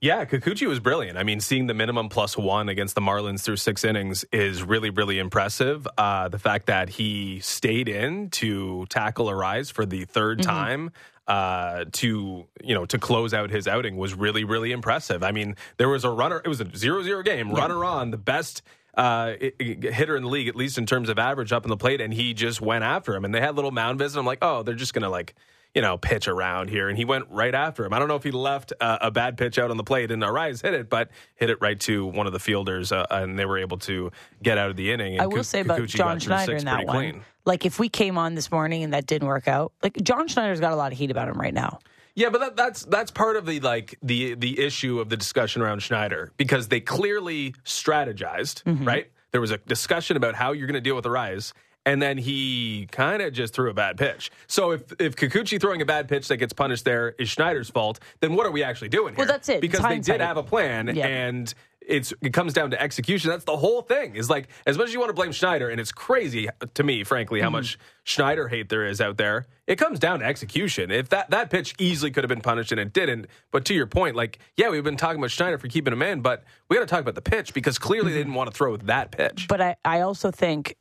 Yeah, 0.00 0.24
Kikuchi 0.26 0.68
was 0.68 0.78
brilliant. 0.78 1.18
I 1.18 1.24
mean, 1.24 1.40
seeing 1.40 1.66
the 1.66 1.74
minimum 1.74 2.08
plus 2.08 2.36
one 2.38 2.68
against 2.68 2.94
the 2.94 3.00
Marlins 3.00 3.42
through 3.42 3.56
six 3.56 3.82
innings 3.82 4.24
is 4.30 4.62
really, 4.62 4.90
really 4.90 5.18
impressive. 5.18 5.88
Uh, 5.98 6.28
the 6.28 6.38
fact 6.38 6.66
that 6.66 6.88
he 6.88 7.40
stayed 7.40 7.88
in 7.88 8.30
to 8.30 8.86
tackle 8.90 9.26
Arraez 9.26 9.72
for 9.72 9.84
the 9.84 10.06
3rd 10.06 10.36
Mm-hmm. 10.36 10.40
time 10.50 10.90
uh, 11.26 11.84
to 11.92 12.46
you 12.62 12.74
know 12.74 12.86
to 12.86 12.96
close 12.98 13.34
out 13.34 13.50
his 13.50 13.66
outing 13.66 13.96
was 13.96 14.14
really, 14.14 14.44
really 14.44 14.70
impressive. 14.70 15.22
I 15.24 15.32
mean, 15.32 15.56
there 15.78 15.88
was 15.88 16.04
a 16.04 16.10
runner. 16.10 16.40
It 16.44 16.48
was 16.48 16.60
a 16.60 16.76
zero-zero 16.76 17.22
game. 17.24 17.50
Runner 17.50 17.84
on, 17.84 18.12
the 18.12 18.16
best 18.18 18.62
uh, 18.98 19.34
hitter 19.58 20.16
in 20.16 20.24
the 20.24 20.28
league, 20.28 20.48
at 20.48 20.56
least 20.56 20.76
in 20.76 20.84
terms 20.84 21.08
of 21.08 21.18
average 21.18 21.52
up 21.52 21.64
in 21.64 21.70
the 21.70 21.76
plate, 21.76 22.00
and 22.00 22.12
he 22.12 22.34
just 22.34 22.60
went 22.60 22.84
after 22.84 23.14
him. 23.14 23.24
And 23.24 23.34
they 23.34 23.40
had 23.40 23.54
little 23.54 23.70
mound 23.70 23.98
visit. 23.98 24.18
I'm 24.18 24.26
like, 24.26 24.38
oh, 24.42 24.62
they're 24.62 24.74
just 24.74 24.92
gonna 24.92 25.08
like 25.08 25.34
you 25.74 25.82
know, 25.82 25.98
pitch 25.98 26.28
around 26.28 26.70
here, 26.70 26.88
and 26.88 26.96
he 26.96 27.04
went 27.04 27.26
right 27.30 27.54
after 27.54 27.84
him. 27.84 27.92
I 27.92 27.98
don't 27.98 28.08
know 28.08 28.16
if 28.16 28.24
he 28.24 28.30
left 28.30 28.72
uh, 28.80 28.98
a 29.00 29.10
bad 29.10 29.36
pitch 29.36 29.58
out 29.58 29.70
on 29.70 29.76
the 29.76 29.84
plate, 29.84 30.10
and 30.10 30.22
Arraez 30.22 30.62
hit 30.62 30.74
it, 30.74 30.88
but 30.88 31.10
hit 31.36 31.50
it 31.50 31.58
right 31.60 31.78
to 31.80 32.06
one 32.06 32.26
of 32.26 32.32
the 32.32 32.38
fielders, 32.38 32.90
uh, 32.90 33.06
and 33.10 33.38
they 33.38 33.44
were 33.44 33.58
able 33.58 33.78
to 33.78 34.10
get 34.42 34.58
out 34.58 34.70
of 34.70 34.76
the 34.76 34.90
inning. 34.90 35.14
And 35.14 35.22
I 35.22 35.26
will 35.26 35.36
Ku- 35.36 35.42
say 35.42 35.60
about 35.60 35.78
Kikuchi 35.80 35.96
John 35.96 36.18
Schneider 36.18 36.56
in 36.56 36.64
that 36.64 36.86
one. 36.86 36.96
clean. 36.96 37.24
Like 37.44 37.64
if 37.64 37.78
we 37.78 37.88
came 37.88 38.18
on 38.18 38.34
this 38.34 38.50
morning 38.50 38.82
and 38.82 38.92
that 38.92 39.06
didn't 39.06 39.28
work 39.28 39.46
out, 39.46 39.72
like 39.82 39.96
John 40.02 40.28
Schneider's 40.28 40.60
got 40.60 40.72
a 40.72 40.76
lot 40.76 40.92
of 40.92 40.98
heat 40.98 41.10
about 41.10 41.28
him 41.28 41.40
right 41.40 41.54
now. 41.54 41.78
Yeah, 42.18 42.30
but 42.30 42.40
that, 42.40 42.56
that's 42.56 42.84
that's 42.84 43.10
part 43.12 43.36
of 43.36 43.46
the 43.46 43.60
like 43.60 43.96
the 44.02 44.34
the 44.34 44.58
issue 44.58 44.98
of 44.98 45.08
the 45.08 45.16
discussion 45.16 45.62
around 45.62 45.82
Schneider 45.82 46.32
because 46.36 46.66
they 46.68 46.80
clearly 46.80 47.54
strategized, 47.64 48.62
Mm-hmm. 48.64 48.84
right? 48.84 49.10
There 49.30 49.40
was 49.40 49.50
a 49.50 49.58
discussion 49.58 50.16
about 50.16 50.34
how 50.34 50.52
you're 50.52 50.66
going 50.66 50.74
to 50.74 50.80
deal 50.80 50.96
with 50.96 51.04
Arraez, 51.04 51.52
and 51.86 52.00
then 52.02 52.18
he 52.18 52.88
kind 52.90 53.22
of 53.22 53.32
just 53.34 53.54
threw 53.54 53.70
a 53.70 53.74
bad 53.74 53.96
pitch. 53.98 54.30
So 54.46 54.72
if 54.72 54.82
if 54.98 55.14
Kikuchi 55.16 55.60
throwing 55.60 55.80
a 55.82 55.86
bad 55.86 56.08
pitch 56.08 56.28
that 56.28 56.38
gets 56.38 56.52
punished 56.52 56.84
there 56.84 57.14
is 57.18 57.28
Schneider's 57.28 57.70
fault, 57.70 58.00
then 58.20 58.34
what 58.34 58.46
are 58.46 58.50
we 58.50 58.62
actually 58.64 58.88
doing 58.88 59.14
here? 59.14 59.18
Well, 59.24 59.26
that's 59.28 59.48
it. 59.48 59.60
Because 59.60 59.82
they 59.82 59.98
did 60.00 60.20
have 60.20 60.38
a 60.38 60.42
plan, 60.42 60.94
Yeah. 60.96 61.06
and 61.06 61.54
it's 61.88 62.12
it 62.20 62.32
comes 62.32 62.52
down 62.52 62.70
to 62.70 62.80
execution. 62.80 63.30
That's 63.30 63.44
the 63.44 63.56
whole 63.56 63.82
thing. 63.82 64.14
Is 64.16 64.28
like 64.30 64.48
as 64.66 64.76
much 64.78 64.88
as 64.88 64.92
you 64.92 65.00
want 65.00 65.08
to 65.10 65.14
blame 65.14 65.32
Schneider, 65.32 65.68
and 65.68 65.80
it's 65.80 65.90
crazy 65.92 66.48
to 66.74 66.82
me, 66.84 67.02
frankly, 67.04 67.38
Mm-hmm. 67.40 67.44
how 67.44 67.50
much 67.50 67.78
Schneider 68.04 68.48
hate 68.48 68.68
there 68.68 68.86
is 68.86 69.00
out 69.00 69.16
there. 69.16 69.46
It 69.66 69.76
comes 69.76 69.98
down 69.98 70.20
to 70.20 70.26
execution. 70.26 70.90
If 70.90 71.08
that 71.08 71.30
that 71.30 71.50
pitch 71.50 71.74
easily 71.78 72.10
could 72.10 72.24
have 72.24 72.28
been 72.28 72.40
punished 72.40 72.70
and 72.72 72.80
it 72.80 72.92
didn't, 72.92 73.26
but 73.50 73.64
to 73.66 73.74
your 73.74 73.86
point, 73.86 74.14
like 74.16 74.38
yeah, 74.56 74.68
we've 74.68 74.84
been 74.84 74.96
talking 74.96 75.18
about 75.18 75.30
Schneider 75.30 75.58
for 75.58 75.68
keeping 75.68 75.92
him 75.92 76.02
in, 76.02 76.20
but 76.20 76.44
we 76.68 76.76
got 76.76 76.80
to 76.82 76.86
talk 76.86 77.00
about 77.00 77.14
the 77.16 77.22
pitch 77.22 77.54
because 77.54 77.78
clearly 77.78 78.12
they 78.12 78.18
didn't 78.18 78.34
want 78.34 78.50
to 78.50 78.56
throw 78.56 78.76
that 78.76 79.10
pitch. 79.10 79.46
But 79.48 79.60
I, 79.60 79.76
I 79.84 80.00
also 80.02 80.30
think 80.30 80.76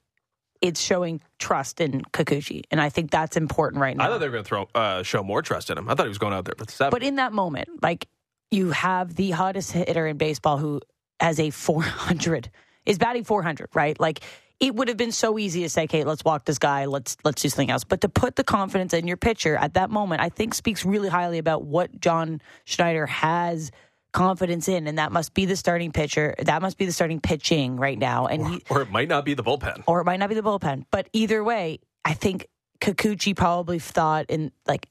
it's 0.60 0.82
showing 0.82 1.22
trust 1.38 1.80
in 1.80 2.02
Kikuchi, 2.14 2.64
and 2.72 2.82
I 2.82 2.90
think 2.90 3.12
that's 3.12 3.38
important 3.38 3.80
right 3.82 3.96
now. 3.96 4.06
I 4.06 4.08
thought 4.08 4.20
they 4.20 4.28
were 4.28 4.32
going 4.34 4.44
to 4.44 4.48
throw 4.48 4.68
uh, 4.74 5.04
show 5.04 5.22
more 5.24 5.42
trust 5.42 5.70
in 5.70 5.78
him. 5.78 5.88
I 5.88 5.94
thought 5.96 6.06
he 6.06 6.10
was 6.10 6.18
going 6.18 6.34
out 6.34 6.46
there 6.46 6.56
seven. 6.68 6.92
But 6.92 7.04
in 7.04 7.16
that 7.18 7.32
moment, 7.32 7.70
like 7.84 8.08
you 8.50 8.72
have 8.72 9.16
the 9.16 9.32
hottest 9.32 9.72
hitter 9.74 10.08
in 10.08 10.18
baseball 10.18 10.58
who 10.58 10.82
has 11.20 11.40
a 11.40 11.50
400 11.50 12.50
is 12.86 12.98
batting 12.98 13.24
400, 13.24 13.70
right? 13.74 14.00
Like 14.00 14.22
it 14.60 14.74
would 14.76 14.88
have 14.88 14.98
been 14.98 15.12
so 15.12 15.38
easy 15.38 15.62
to 15.64 15.70
say, 15.70 15.84
"Okay, 15.84 16.04
let's 16.04 16.24
walk 16.24 16.46
this 16.46 16.58
guy. 16.58 16.86
Let's 16.86 17.18
let's 17.24 17.42
do 17.42 17.50
something 17.50 17.70
else." 17.70 17.84
But 17.84 18.02
to 18.02 18.10
put 18.10 18.36
the 18.36 18.44
confidence 18.44 18.94
in 18.94 19.08
your 19.08 19.18
pitcher 19.18 19.56
at 19.56 19.76
that 19.76 19.90
moment, 19.90 20.22
I 20.22 20.30
think 20.30 20.54
speaks 20.54 20.84
really 20.86 21.10
highly 21.10 21.38
about 21.38 21.64
what 21.64 22.00
John 22.00 22.42
Schneider 22.66 23.06
has 23.06 23.72
confidence 24.14 24.68
in, 24.68 24.88
and 24.88 24.98
that 24.98 25.12
must 25.12 25.34
be 25.36 25.46
the 25.46 25.56
starting 25.56 25.92
pitcher. 25.92 26.34
That 26.40 26.62
must 26.62 26.78
be 26.78 26.86
the 26.86 26.92
starting 26.92 27.20
pitching 27.20 27.78
right 27.78 28.00
now. 28.00 28.26
And 28.26 28.48
he, 28.48 28.64
or 28.70 28.82
it 28.82 28.90
might 28.90 29.10
not 29.10 29.26
be 29.26 29.36
the 29.36 29.44
bullpen. 29.44 29.84
or 29.86 30.02
it 30.02 30.06
might 30.06 30.18
not 30.18 30.30
be 30.30 30.36
the 30.36 30.42
bullpen. 30.42 30.86
But 30.90 31.08
either 31.14 31.44
way, 31.44 31.80
I 32.04 32.14
think 32.14 32.48
Kikuchi 32.80 33.36
probably 33.36 33.80
thought 33.80 34.26
in 34.30 34.52
like 34.66 34.88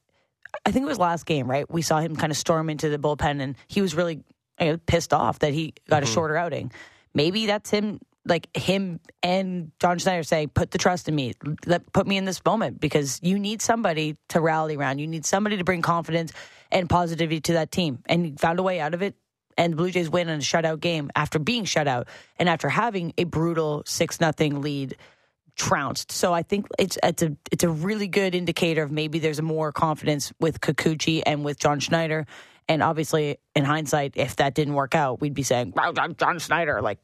I 0.64 0.70
think 0.70 0.84
it 0.84 0.88
was 0.88 0.98
last 0.98 1.26
game, 1.26 1.50
right? 1.50 1.68
We 1.70 1.82
saw 1.82 1.98
him 1.98 2.14
kind 2.14 2.30
of 2.30 2.36
storm 2.36 2.70
into 2.70 2.88
the 2.88 2.98
bullpen, 2.98 3.40
and 3.40 3.56
he 3.66 3.80
was 3.80 3.94
really 3.96 4.22
Eh, 4.58 4.76
pissed 4.86 5.12
off 5.12 5.40
that 5.40 5.52
he 5.52 5.74
got 5.88 6.02
a 6.02 6.06
mm-hmm. 6.06 6.14
shorter 6.14 6.36
outing. 6.36 6.72
Maybe 7.12 7.46
that's 7.46 7.68
him, 7.68 8.00
like 8.24 8.54
him 8.56 9.00
and 9.22 9.70
John 9.78 9.98
Schneider 9.98 10.22
saying, 10.22 10.50
"Put 10.50 10.70
the 10.70 10.78
trust 10.78 11.08
in 11.08 11.14
me. 11.14 11.34
Let, 11.66 11.92
put 11.92 12.06
me 12.06 12.16
in 12.16 12.24
this 12.24 12.42
moment 12.44 12.80
because 12.80 13.20
you 13.22 13.38
need 13.38 13.60
somebody 13.60 14.16
to 14.30 14.40
rally 14.40 14.76
around. 14.76 14.98
You 14.98 15.06
need 15.06 15.26
somebody 15.26 15.58
to 15.58 15.64
bring 15.64 15.82
confidence 15.82 16.32
and 16.72 16.88
positivity 16.88 17.40
to 17.42 17.52
that 17.54 17.70
team." 17.70 18.02
And 18.06 18.24
he 18.24 18.34
found 18.38 18.58
a 18.58 18.62
way 18.62 18.80
out 18.80 18.94
of 18.94 19.02
it. 19.02 19.14
And 19.58 19.72
the 19.72 19.76
Blue 19.76 19.90
Jays 19.90 20.10
win 20.10 20.28
in 20.28 20.38
a 20.38 20.42
shutout 20.42 20.80
game 20.80 21.10
after 21.14 21.38
being 21.38 21.64
shut 21.64 21.88
out 21.88 22.08
and 22.38 22.48
after 22.48 22.68
having 22.68 23.14
a 23.16 23.24
brutal 23.24 23.82
six 23.86 24.20
nothing 24.20 24.60
lead 24.60 24.96
trounced. 25.56 26.12
So 26.12 26.32
I 26.32 26.42
think 26.42 26.66
it's 26.78 26.98
it's 27.02 27.22
a 27.22 27.36
it's 27.50 27.64
a 27.64 27.68
really 27.68 28.08
good 28.08 28.34
indicator 28.34 28.82
of 28.82 28.90
maybe 28.90 29.18
there's 29.18 29.40
more 29.42 29.72
confidence 29.72 30.32
with 30.40 30.60
Kikuchi 30.60 31.22
and 31.26 31.44
with 31.44 31.58
John 31.58 31.80
Schneider. 31.80 32.26
And 32.68 32.82
obviously, 32.82 33.38
in 33.54 33.64
hindsight, 33.64 34.14
if 34.16 34.36
that 34.36 34.54
didn't 34.54 34.74
work 34.74 34.94
out, 34.94 35.20
we'd 35.20 35.34
be 35.34 35.42
saying, 35.44 35.72
"Wow, 35.76 35.92
John, 35.92 36.16
John 36.16 36.38
Schneider!" 36.38 36.82
Like, 36.82 36.98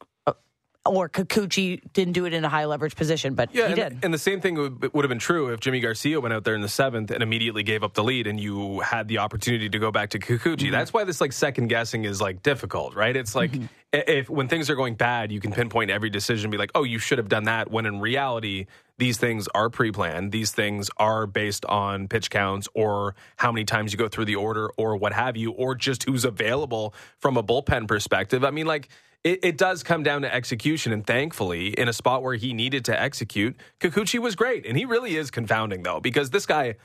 or 0.85 1.07
Kikuchi 1.07 1.81
didn't 1.93 2.13
do 2.13 2.25
it 2.25 2.33
in 2.33 2.43
a 2.43 2.49
high 2.49 2.65
leverage 2.65 2.95
position, 2.95 3.35
but 3.35 3.53
Yeah, 3.55 3.67
he 3.73 3.81
and, 3.81 3.93
did. 3.93 4.05
and 4.05 4.13
the 4.13 4.17
same 4.17 4.41
thing 4.41 4.55
would, 4.55 4.93
would 4.93 5.05
have 5.05 5.09
been 5.09 5.17
true 5.19 5.53
if 5.53 5.59
Jimmy 5.61 5.79
Garcia 5.79 6.19
went 6.19 6.33
out 6.33 6.43
there 6.43 6.55
in 6.55 6.61
the 6.61 6.67
seventh 6.67 7.09
and 7.09 7.23
immediately 7.23 7.63
gave 7.63 7.83
up 7.83 7.93
the 7.93 8.03
lead, 8.03 8.27
and 8.27 8.39
you 8.39 8.81
had 8.81 9.07
the 9.07 9.19
opportunity 9.19 9.69
to 9.69 9.79
go 9.79 9.91
back 9.91 10.09
to 10.09 10.19
Kikuchi. 10.19 10.57
Mm-hmm. 10.57 10.71
That's 10.71 10.91
why 10.91 11.05
this 11.05 11.21
like 11.21 11.31
second 11.31 11.67
guessing 11.67 12.03
is 12.03 12.19
like 12.19 12.43
difficult, 12.43 12.95
right? 12.95 13.15
It's 13.15 13.33
like 13.33 13.51
Mm-hmm. 13.51 13.65
if 13.93 14.29
when 14.29 14.47
things 14.47 14.69
are 14.69 14.75
going 14.75 14.95
bad, 14.95 15.31
you 15.31 15.39
can 15.39 15.51
pinpoint 15.53 15.89
every 15.91 16.09
decision, 16.09 16.45
and 16.47 16.51
be 16.51 16.57
like, 16.57 16.71
oh, 16.75 16.83
you 16.83 16.99
should 16.99 17.17
have 17.17 17.29
done 17.29 17.43
that. 17.45 17.71
When 17.71 17.85
in 17.85 17.99
reality, 18.01 18.65
these 18.97 19.17
things 19.17 19.47
are 19.55 19.69
pre-planned. 19.69 20.31
These 20.31 20.51
things 20.51 20.89
are 20.97 21.25
based 21.27 21.63
on 21.65 22.07
pitch 22.07 22.29
counts 22.29 22.67
or 22.73 23.15
how 23.37 23.51
many 23.51 23.63
times 23.65 23.91
you 23.93 23.97
go 23.97 24.07
through 24.09 24.25
the 24.25 24.35
order 24.35 24.69
or 24.77 24.97
what 24.97 25.13
have 25.13 25.37
you, 25.37 25.51
or 25.51 25.75
just 25.75 26.03
who's 26.03 26.25
available 26.25 26.93
from 27.19 27.37
a 27.37 27.43
bullpen 27.43 27.87
perspective. 27.87 28.43
I 28.43 28.51
mean, 28.51 28.65
like 28.65 28.89
it, 29.23 29.39
it 29.43 29.57
does 29.57 29.83
come 29.83 30.03
down 30.03 30.23
to 30.23 30.33
execution. 30.33 30.91
And 30.91 31.05
thankfully, 31.05 31.69
in 31.69 31.87
a 31.87 31.93
spot 31.93 32.23
where 32.23 32.35
he 32.35 32.53
needed 32.53 32.85
to 32.85 32.99
execute, 32.99 33.55
Kikuchi 33.79 34.19
was 34.19 34.35
great. 34.35 34.65
And 34.65 34.77
he 34.77 34.85
really 34.85 35.15
is 35.15 35.31
confounding, 35.31 35.83
though, 35.83 35.99
because 35.99 36.29
this 36.29 36.45
guy 36.45 36.75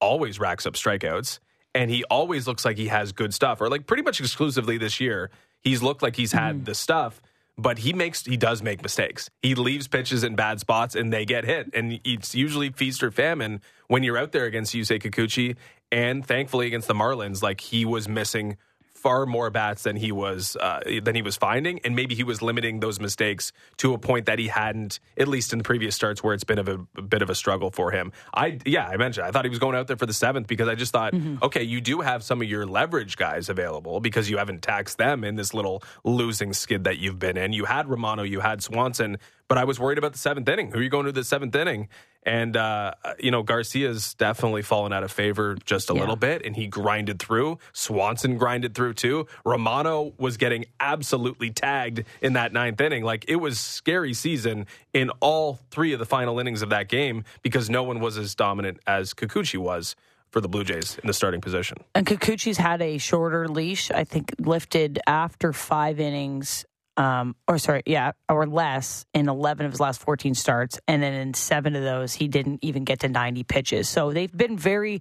always 0.00 0.38
racks 0.38 0.66
up 0.66 0.74
strikeouts 0.74 1.40
and 1.74 1.90
he 1.90 2.04
always 2.04 2.46
looks 2.46 2.64
like 2.64 2.76
he 2.76 2.88
has 2.88 3.12
good 3.12 3.32
stuff, 3.32 3.60
or 3.60 3.68
like 3.68 3.86
pretty 3.86 4.02
much 4.02 4.20
exclusively 4.20 4.76
this 4.76 4.98
year, 5.00 5.30
he's 5.62 5.82
looked 5.82 6.02
like 6.02 6.16
he's 6.16 6.32
had 6.32 6.56
mm-hmm. 6.56 6.64
the 6.64 6.74
stuff. 6.74 7.20
But 7.56 7.78
he 7.78 7.92
makes 7.92 8.24
he 8.24 8.38
does 8.38 8.62
make 8.62 8.82
mistakes. 8.82 9.28
He 9.42 9.54
leaves 9.54 9.86
pitches 9.86 10.24
in 10.24 10.34
bad 10.34 10.60
spots 10.60 10.94
and 10.94 11.12
they 11.12 11.26
get 11.26 11.44
hit. 11.44 11.68
And 11.74 12.00
it's 12.04 12.34
usually 12.34 12.70
feast 12.70 13.02
or 13.02 13.10
famine 13.10 13.60
when 13.86 14.02
you're 14.02 14.16
out 14.16 14.32
there 14.32 14.46
against 14.46 14.74
Yusei 14.74 15.00
Kikuchi. 15.00 15.56
And 15.92 16.24
thankfully 16.24 16.68
against 16.68 16.88
the 16.88 16.94
Marlins, 16.94 17.42
like 17.42 17.60
he 17.60 17.84
was 17.84 18.08
missing 18.08 18.56
far 19.02 19.26
more 19.26 19.50
bats 19.50 19.84
than 19.84 19.96
he 19.96 20.12
was 20.12 20.56
uh, 20.60 20.80
than 21.02 21.14
he 21.14 21.22
was 21.22 21.36
finding, 21.36 21.80
and 21.84 21.96
maybe 21.96 22.14
he 22.14 22.24
was 22.24 22.42
limiting 22.42 22.80
those 22.80 23.00
mistakes 23.00 23.52
to 23.78 23.94
a 23.94 23.98
point 23.98 24.26
that 24.26 24.38
he 24.38 24.48
hadn't, 24.48 25.00
at 25.16 25.28
least 25.28 25.52
in 25.52 25.58
the 25.58 25.64
previous 25.64 25.94
starts 25.94 26.22
where 26.22 26.34
it's 26.34 26.44
been 26.44 26.58
of 26.58 26.68
a, 26.68 26.78
a 26.96 27.02
bit 27.02 27.22
of 27.22 27.30
a 27.30 27.34
struggle 27.34 27.70
for 27.70 27.90
him. 27.90 28.12
I 28.34 28.58
yeah, 28.64 28.86
I 28.86 28.96
mentioned 28.96 29.26
I 29.26 29.30
thought 29.30 29.44
he 29.44 29.50
was 29.50 29.58
going 29.58 29.76
out 29.76 29.86
there 29.86 29.96
for 29.96 30.06
the 30.06 30.12
seventh 30.12 30.46
because 30.46 30.68
I 30.68 30.74
just 30.74 30.92
thought, 30.92 31.14
okay, 31.42 31.62
you 31.62 31.80
do 31.80 32.00
have 32.00 32.22
some 32.22 32.42
of 32.42 32.48
your 32.48 32.66
leverage 32.66 33.16
guys 33.16 33.48
available 33.48 34.00
because 34.00 34.28
you 34.28 34.38
haven't 34.38 34.62
taxed 34.62 34.98
them 34.98 35.24
in 35.24 35.36
this 35.36 35.54
little 35.54 35.82
losing 36.04 36.52
skid 36.52 36.84
that 36.84 36.98
you've 36.98 37.18
been 37.18 37.36
in. 37.36 37.52
You 37.52 37.64
had 37.64 37.88
Romano, 37.88 38.22
you 38.22 38.40
had 38.40 38.62
Swanson, 38.62 39.18
but 39.48 39.58
I 39.58 39.64
was 39.64 39.80
worried 39.80 39.98
about 39.98 40.12
the 40.12 40.18
seventh 40.18 40.48
inning. 40.48 40.70
Who 40.70 40.78
are 40.78 40.82
you 40.82 40.90
going 40.90 41.06
to 41.06 41.12
the 41.12 41.24
seventh 41.24 41.54
inning? 41.54 41.88
And 42.22 42.54
uh, 42.54 42.92
you 43.18 43.30
know 43.30 43.42
Garcia's 43.42 44.12
definitely 44.14 44.60
fallen 44.62 44.92
out 44.92 45.02
of 45.02 45.10
favor 45.10 45.56
just 45.64 45.88
a 45.90 45.94
Yeah. 45.94 46.00
little 46.00 46.16
bit, 46.16 46.44
and 46.44 46.54
he 46.54 46.66
grinded 46.66 47.18
through. 47.18 47.58
Swanson 47.72 48.36
grinded 48.36 48.74
through 48.74 48.92
too. 48.94 49.26
Romano 49.44 50.12
was 50.18 50.36
getting 50.36 50.66
absolutely 50.80 51.50
tagged 51.50 52.04
in 52.20 52.34
that 52.34 52.52
ninth 52.52 52.80
inning. 52.80 53.04
Like 53.04 53.24
it 53.28 53.36
was 53.36 53.58
scary 53.58 54.12
season 54.12 54.66
in 54.92 55.10
all 55.20 55.60
three 55.70 55.92
of 55.94 55.98
the 55.98 56.04
final 56.06 56.38
innings 56.38 56.60
of 56.60 56.68
that 56.70 56.88
game 56.88 57.24
because 57.42 57.70
no 57.70 57.82
one 57.82 58.00
was 58.00 58.18
as 58.18 58.34
dominant 58.34 58.80
as 58.86 59.14
Kikuchi 59.14 59.56
was 59.58 59.96
for 60.30 60.40
the 60.40 60.48
Blue 60.48 60.62
Jays 60.62 60.98
in 61.02 61.06
the 61.08 61.14
starting 61.14 61.40
position. 61.40 61.78
And 61.94 62.06
Kikuchi's 62.06 62.56
had 62.58 62.80
a 62.82 62.98
shorter 62.98 63.48
leash, 63.48 63.90
I 63.90 64.04
think, 64.04 64.32
lifted 64.38 65.00
after 65.06 65.52
five 65.52 65.98
innings, 65.98 66.64
um, 67.00 67.34
or 67.48 67.56
sorry, 67.56 67.82
yeah, 67.86 68.12
or 68.28 68.46
less 68.46 69.06
in 69.14 69.30
11 69.30 69.64
of 69.64 69.72
his 69.72 69.80
last 69.80 70.02
14 70.02 70.34
starts. 70.34 70.78
And 70.86 71.02
then 71.02 71.14
in 71.14 71.32
seven 71.32 71.74
of 71.74 71.82
those, 71.82 72.12
he 72.12 72.28
didn't 72.28 72.58
even 72.60 72.84
get 72.84 73.00
to 73.00 73.08
90 73.08 73.42
pitches. 73.44 73.88
So 73.88 74.12
they've 74.12 74.30
been 74.30 74.58
very 74.58 75.00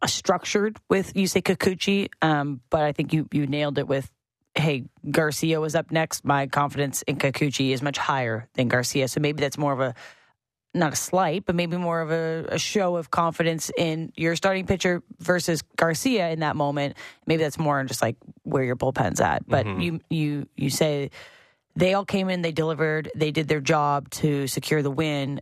uh, 0.00 0.06
structured 0.06 0.76
with 0.88 1.12
Yusei 1.14 1.42
Kikuchi. 1.42 2.10
Um, 2.22 2.60
but 2.70 2.82
I 2.82 2.92
think 2.92 3.12
you, 3.12 3.26
you 3.32 3.48
nailed 3.48 3.78
it 3.78 3.88
with, 3.88 4.08
hey, 4.54 4.84
Garcia 5.10 5.60
was 5.60 5.74
up 5.74 5.90
next. 5.90 6.24
My 6.24 6.46
confidence 6.46 7.02
in 7.02 7.16
Kikuchi 7.16 7.72
is 7.72 7.82
much 7.82 7.98
higher 7.98 8.48
than 8.54 8.68
Garcia. 8.68 9.08
So 9.08 9.18
maybe 9.18 9.40
that's 9.40 9.58
more 9.58 9.72
of 9.72 9.80
a, 9.80 9.96
not 10.74 10.92
a 10.92 10.96
slight, 10.96 11.44
but 11.46 11.54
maybe 11.54 11.76
more 11.76 12.00
of 12.00 12.10
a, 12.10 12.46
a, 12.48 12.58
show 12.58 12.96
of 12.96 13.10
confidence 13.10 13.70
in 13.76 14.12
your 14.16 14.34
starting 14.34 14.66
pitcher 14.66 15.02
versus 15.20 15.62
Garcia 15.76 16.30
in 16.30 16.40
that 16.40 16.56
moment. 16.56 16.96
Maybe 17.26 17.42
that's 17.42 17.58
more 17.58 17.78
on 17.78 17.86
just 17.86 18.02
like 18.02 18.16
where 18.42 18.64
your 18.64 18.76
bullpen's 18.76 19.20
at. 19.20 19.46
But 19.46 19.66
mm-hmm. 19.66 19.80
you 19.80 20.00
you 20.10 20.48
you 20.56 20.70
say 20.70 21.10
they 21.76 21.94
all 21.94 22.04
came 22.04 22.28
in, 22.28 22.42
they 22.42 22.52
delivered, 22.52 23.10
they 23.14 23.30
did 23.30 23.48
their 23.48 23.60
job 23.60 24.10
to 24.10 24.46
secure 24.46 24.82
the 24.82 24.90
win. 24.90 25.40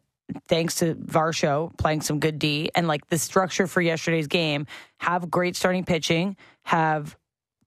Thanks 0.49 0.77
to 0.77 0.95
Varsho 0.95 1.77
playing 1.77 2.03
some 2.03 2.21
good 2.21 2.39
D 2.39 2.71
and 2.75 2.87
like 2.87 3.09
the 3.09 3.19
structure 3.19 3.67
for 3.67 3.81
yesterday's 3.81 4.29
game, 4.29 4.67
have 4.99 5.31
great 5.31 5.57
starting 5.57 5.85
pitching, 5.85 6.37
have 6.63 7.17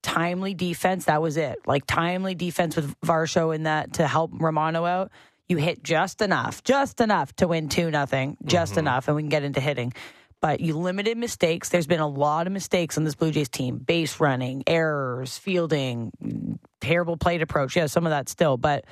timely 0.01 0.53
defense. 0.53 1.05
That 1.05 1.21
was 1.21 1.37
it. 1.37 1.57
Like 1.65 1.85
timely 1.87 2.35
defense 2.35 2.75
with 2.75 2.99
Varsho 3.01 3.53
in 3.53 3.63
that 3.63 3.93
to 3.93 4.07
help 4.07 4.31
Romano 4.33 4.85
out. 4.85 5.11
You 5.47 5.57
hit 5.57 5.83
just 5.83 6.21
enough, 6.21 6.63
just 6.63 7.01
enough 7.01 7.35
to 7.37 7.47
win 7.47 7.69
two 7.69 7.91
nothing, 7.91 8.37
just 8.43 8.73
mm-hmm. 8.73 8.79
enough, 8.79 9.07
and 9.07 9.15
we 9.15 9.21
can 9.21 9.29
get 9.29 9.43
into 9.43 9.59
hitting. 9.59 9.93
But 10.41 10.59
you 10.59 10.77
limited 10.77 11.17
mistakes. 11.17 11.69
There's 11.69 11.87
been 11.87 11.99
a 11.99 12.07
lot 12.07 12.47
of 12.47 12.53
mistakes 12.53 12.97
on 12.97 13.03
this 13.03 13.15
Blue 13.15 13.31
Jays 13.31 13.49
team: 13.49 13.77
base 13.77 14.19
running, 14.19 14.63
errors, 14.67 15.37
fielding, 15.37 16.59
terrible 16.81 17.17
plate 17.17 17.41
approach. 17.41 17.75
Yeah, 17.75 17.87
some 17.87 18.05
of 18.05 18.11
that 18.11 18.29
still, 18.29 18.57
but 18.57 18.85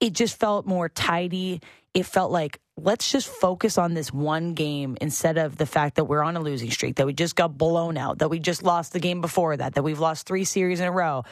it 0.00 0.12
just 0.12 0.38
felt 0.38 0.66
more 0.66 0.88
tidy. 0.88 1.60
It 1.94 2.04
felt 2.04 2.30
like 2.30 2.60
let's 2.76 3.10
just 3.10 3.28
focus 3.28 3.78
on 3.78 3.94
this 3.94 4.12
one 4.12 4.54
game 4.54 4.96
instead 5.00 5.36
of 5.36 5.56
the 5.56 5.66
fact 5.66 5.96
that 5.96 6.04
we're 6.04 6.22
on 6.22 6.36
a 6.36 6.40
losing 6.40 6.70
streak, 6.70 6.96
that 6.96 7.06
we 7.06 7.12
just 7.12 7.36
got 7.36 7.56
blown 7.58 7.96
out, 7.96 8.18
that 8.18 8.28
we 8.28 8.38
just 8.38 8.62
lost 8.62 8.92
the 8.92 9.00
game 9.00 9.20
before 9.20 9.56
that, 9.56 9.74
that 9.74 9.82
we've 9.82 9.98
lost 9.98 10.26
three 10.26 10.44
series 10.44 10.80
in 10.80 10.86
a 10.86 10.92
row. 10.92 11.24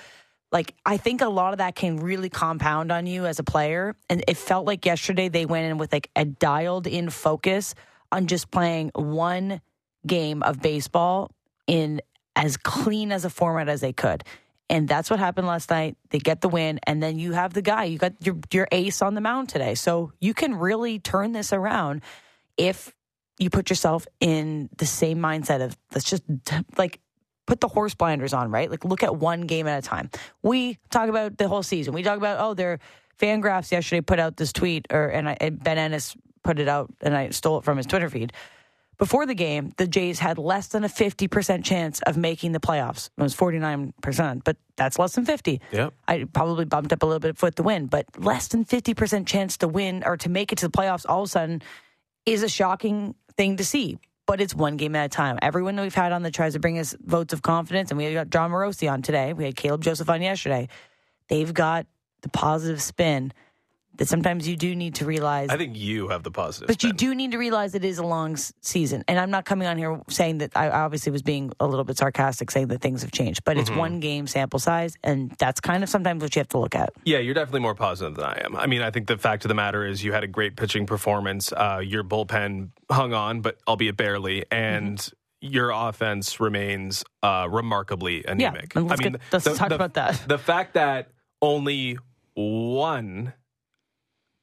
Like, 0.53 0.75
I 0.85 0.97
think 0.97 1.21
a 1.21 1.29
lot 1.29 1.53
of 1.53 1.59
that 1.59 1.75
can 1.75 1.97
really 1.97 2.29
compound 2.29 2.93
on 2.93 3.07
you 3.07 3.27
as 3.27 3.39
a 3.39 3.45
player. 3.45 3.97
And 4.09 4.25
it 4.29 4.37
felt 4.37 4.67
like 4.67 4.87
yesterday 4.87 5.29
they 5.29 5.45
went 5.45 5.67
in 5.67 5.79
with 5.79 5.93
like 5.93 6.11
a 6.15 6.25
dialed 6.25 6.87
in 6.87 7.11
focus 7.11 7.75
on 8.13 8.27
just 8.27 8.51
playing 8.51 8.91
one 8.95 9.61
game 10.07 10.43
of 10.43 10.61
baseball 10.61 11.31
in 11.67 12.01
as 12.37 12.57
clean 12.57 13.11
as 13.13 13.25
a 13.25 13.31
format 13.31 13.69
as 13.69 13.81
they 13.81 13.93
could. 13.93 14.23
And 14.69 14.89
that's 14.89 15.11
what 15.11 15.19
happened 15.19 15.47
last 15.47 15.71
night. 15.71 15.97
They 16.11 16.19
get 16.19 16.41
the 16.41 16.49
win, 16.49 16.81
and 16.87 17.01
then 17.01 17.19
you 17.19 17.33
have 17.33 17.55
the 17.55 17.63
guy. 17.63 17.85
You 17.85 17.99
got 17.99 18.15
your 18.25 18.37
your 18.53 18.67
ace 18.73 19.01
on 19.01 19.15
the 19.15 19.21
mound 19.21 19.49
today, 19.49 19.77
so 19.77 20.13
you 20.21 20.35
can 20.35 20.57
really 20.57 20.99
turn 20.99 21.31
this 21.31 21.53
around 21.53 22.03
if 22.57 22.93
you 23.39 23.49
put 23.49 23.71
yourself 23.71 24.09
in 24.19 24.69
the 24.77 24.87
same 24.87 25.19
mindset 25.19 25.63
of 25.63 25.77
let's 25.93 26.09
just 26.09 26.25
like 26.77 27.01
put 27.47 27.61
the 27.61 27.69
horse 27.69 27.95
blinders 27.95 28.33
on, 28.33 28.51
right? 28.51 28.71
Like 28.71 28.85
look 28.85 29.03
at 29.03 29.17
one 29.17 29.43
game 29.43 29.67
at 29.67 29.79
a 29.79 29.87
time. 29.87 30.11
We 30.43 30.79
talk 30.91 31.09
about 31.09 31.39
the 31.39 31.49
whole 31.49 31.63
season. 31.63 31.95
We 31.95 32.03
talk 32.03 32.19
about 32.19 32.39
oh, 32.41 32.55
their 32.55 32.79
Fangraphs 33.21 33.73
yesterday 33.73 34.03
put 34.03 34.19
out 34.19 34.37
this 34.37 34.53
tweet, 34.53 34.87
or 34.91 35.07
and, 35.07 35.29
I, 35.29 35.37
and 35.41 35.63
Ben 35.63 35.79
Ennis 35.79 36.17
put 36.43 36.59
it 36.59 36.69
out, 36.69 36.93
and 37.01 37.17
I 37.17 37.31
stole 37.31 37.59
it 37.59 37.65
from 37.65 37.79
his 37.79 37.87
Twitter 37.87 38.11
feed 38.11 38.33
before 38.99 39.27
the 39.27 39.35
game, 39.35 39.75
the 39.77 39.87
Jays 39.87 40.19
had 40.19 40.39
less 40.39 40.69
than 40.69 40.85
a 40.85 40.89
50% 40.89 41.65
chance 41.65 42.01
of 42.03 42.17
making 42.17 42.53
the 42.53 42.61
playoffs. 42.61 43.11
It 43.19 43.23
was 43.23 43.35
49%, 43.35 44.45
but 44.45 44.57
that's 44.77 44.99
less 44.99 45.15
than 45.15 45.25
50. 45.25 45.61
Yep. 45.73 45.95
I 46.09 46.25
probably 46.33 46.65
bumped 46.65 46.93
up 46.93 47.03
a 47.03 47.07
little 47.07 47.21
bit 47.21 47.37
foot 47.37 47.57
to 47.57 47.63
win, 47.63 47.87
but 47.87 48.07
less 48.19 48.49
than 48.49 48.65
50% 48.65 49.27
chance 49.27 49.59
to 49.59 49.69
win 49.69 50.03
or 50.05 50.17
to 50.19 50.29
make 50.29 50.53
it 50.53 50.59
to 50.59 50.69
the 50.69 50.73
playoffs 50.73 51.05
all 51.09 51.23
of 51.23 51.27
a 51.27 51.31
sudden 51.31 51.63
is 52.25 52.43
a 52.43 52.49
shocking 52.49 53.15
thing 53.37 53.57
to 53.59 53.65
see. 53.65 53.99
But 54.27 54.41
it's 54.41 54.55
one 54.55 54.77
game 54.77 54.97
at 54.97 55.07
a 55.07 55.09
time. 55.09 55.39
Everyone 55.41 55.77
that 55.77 55.83
we've 55.83 55.95
had 55.95 56.13
on 56.13 56.23
that 56.23 56.35
tries 56.35 56.55
to 56.55 56.59
bring 56.59 56.79
us 56.79 56.97
votes 57.01 57.33
of 57.33 57.43
confidence, 57.43 57.91
and 57.91 57.99
we 57.99 58.13
got 58.13 58.29
Jon 58.29 58.51
Morosi 58.51 58.91
on 58.91 59.03
today. 59.03 59.33
We 59.33 59.45
had 59.45 59.57
Caleb 59.57 59.83
Joseph 59.83 60.11
on 60.11 60.21
yesterday. 60.21 60.69
They've 61.29 61.53
got 61.53 61.87
the 62.23 62.29
positive 62.29 62.83
spin 62.83 63.33
that 63.99 64.09
sometimes 64.09 64.47
you 64.47 64.57
do 64.57 64.75
need 64.75 64.97
to 64.97 65.05
realize. 65.05 65.49
I 65.51 65.57
think 65.57 65.77
you 65.77 66.09
have 66.09 66.23
the 66.23 66.31
positive. 66.31 66.69
But 66.69 66.81
spin. 66.81 66.89
you 66.89 66.95
do 66.95 67.15
need 67.15 67.33
to 67.33 67.39
realize 67.39 67.75
it 67.75 67.85
is 67.85 67.99
a 67.99 68.05
long 68.05 68.37
season. 68.37 69.05
And 69.09 69.19
I'm 69.19 69.31
not 69.31 69.45
coming 69.45 69.67
on 69.67 69.79
here 69.79 70.01
saying 70.09 70.39
that 70.39 70.53
I 70.57 70.71
obviously 70.71 71.13
was 71.13 71.23
being 71.23 71.53
a 71.61 71.67
little 71.67 71.85
bit 71.85 71.99
sarcastic 71.99 72.51
saying 72.51 72.69
that 72.69 72.81
things 72.81 73.03
have 73.03 73.13
changed, 73.13 73.45
but 73.45 73.57
it's 73.57 73.71
mm-hmm. 73.71 73.79
one 73.79 74.01
game 74.01 74.27
sample 74.27 74.59
size. 74.59 74.97
And 75.03 75.31
that's 75.39 75.61
kind 75.61 75.83
of 75.83 75.89
sometimes 75.89 76.23
what 76.23 76.35
you 76.35 76.41
have 76.41 76.49
to 76.49 76.59
look 76.59 76.75
at. 76.75 76.93
Yeah, 77.05 77.19
you're 77.19 77.35
definitely 77.35 77.61
more 77.61 77.75
positive 77.75 78.15
than 78.15 78.25
I 78.25 78.43
am. 78.45 78.57
I 78.57 78.67
mean, 78.67 78.83
I 78.83 78.91
think 78.91 79.07
the 79.07 79.19
fact 79.19 79.45
of 79.45 79.49
the 79.49 79.55
matter 79.55 79.87
is 79.87 80.05
you 80.05 80.13
had 80.13 80.25
a 80.25 80.29
great 80.29 80.57
pitching 80.57 80.87
performance. 80.87 81.53
Uh, 81.53 81.81
your 81.85 82.05
bullpen 82.05 82.71
hung 82.91 83.13
on, 83.13 83.41
but 83.41 83.59
albeit 83.67 83.97
barely. 83.97 84.45
And. 84.51 84.99
Mm-hmm 84.99 85.15
your 85.43 85.71
offense 85.71 86.41
remains 86.41 87.05
uh, 87.23 87.47
remarkably 87.49 88.25
anemic. 88.25 88.75
Yeah, 88.75 88.81
let's, 88.81 89.01
I 89.01 89.05
mean, 89.05 89.13
get, 89.13 89.21
let's 89.31 89.45
the, 89.45 89.55
talk 89.55 89.69
the, 89.69 89.75
about 89.75 89.95
that. 89.95 90.25
The 90.27 90.39
fact 90.39 90.75
that 90.75 91.11
only 91.43 91.99
one 92.35 93.33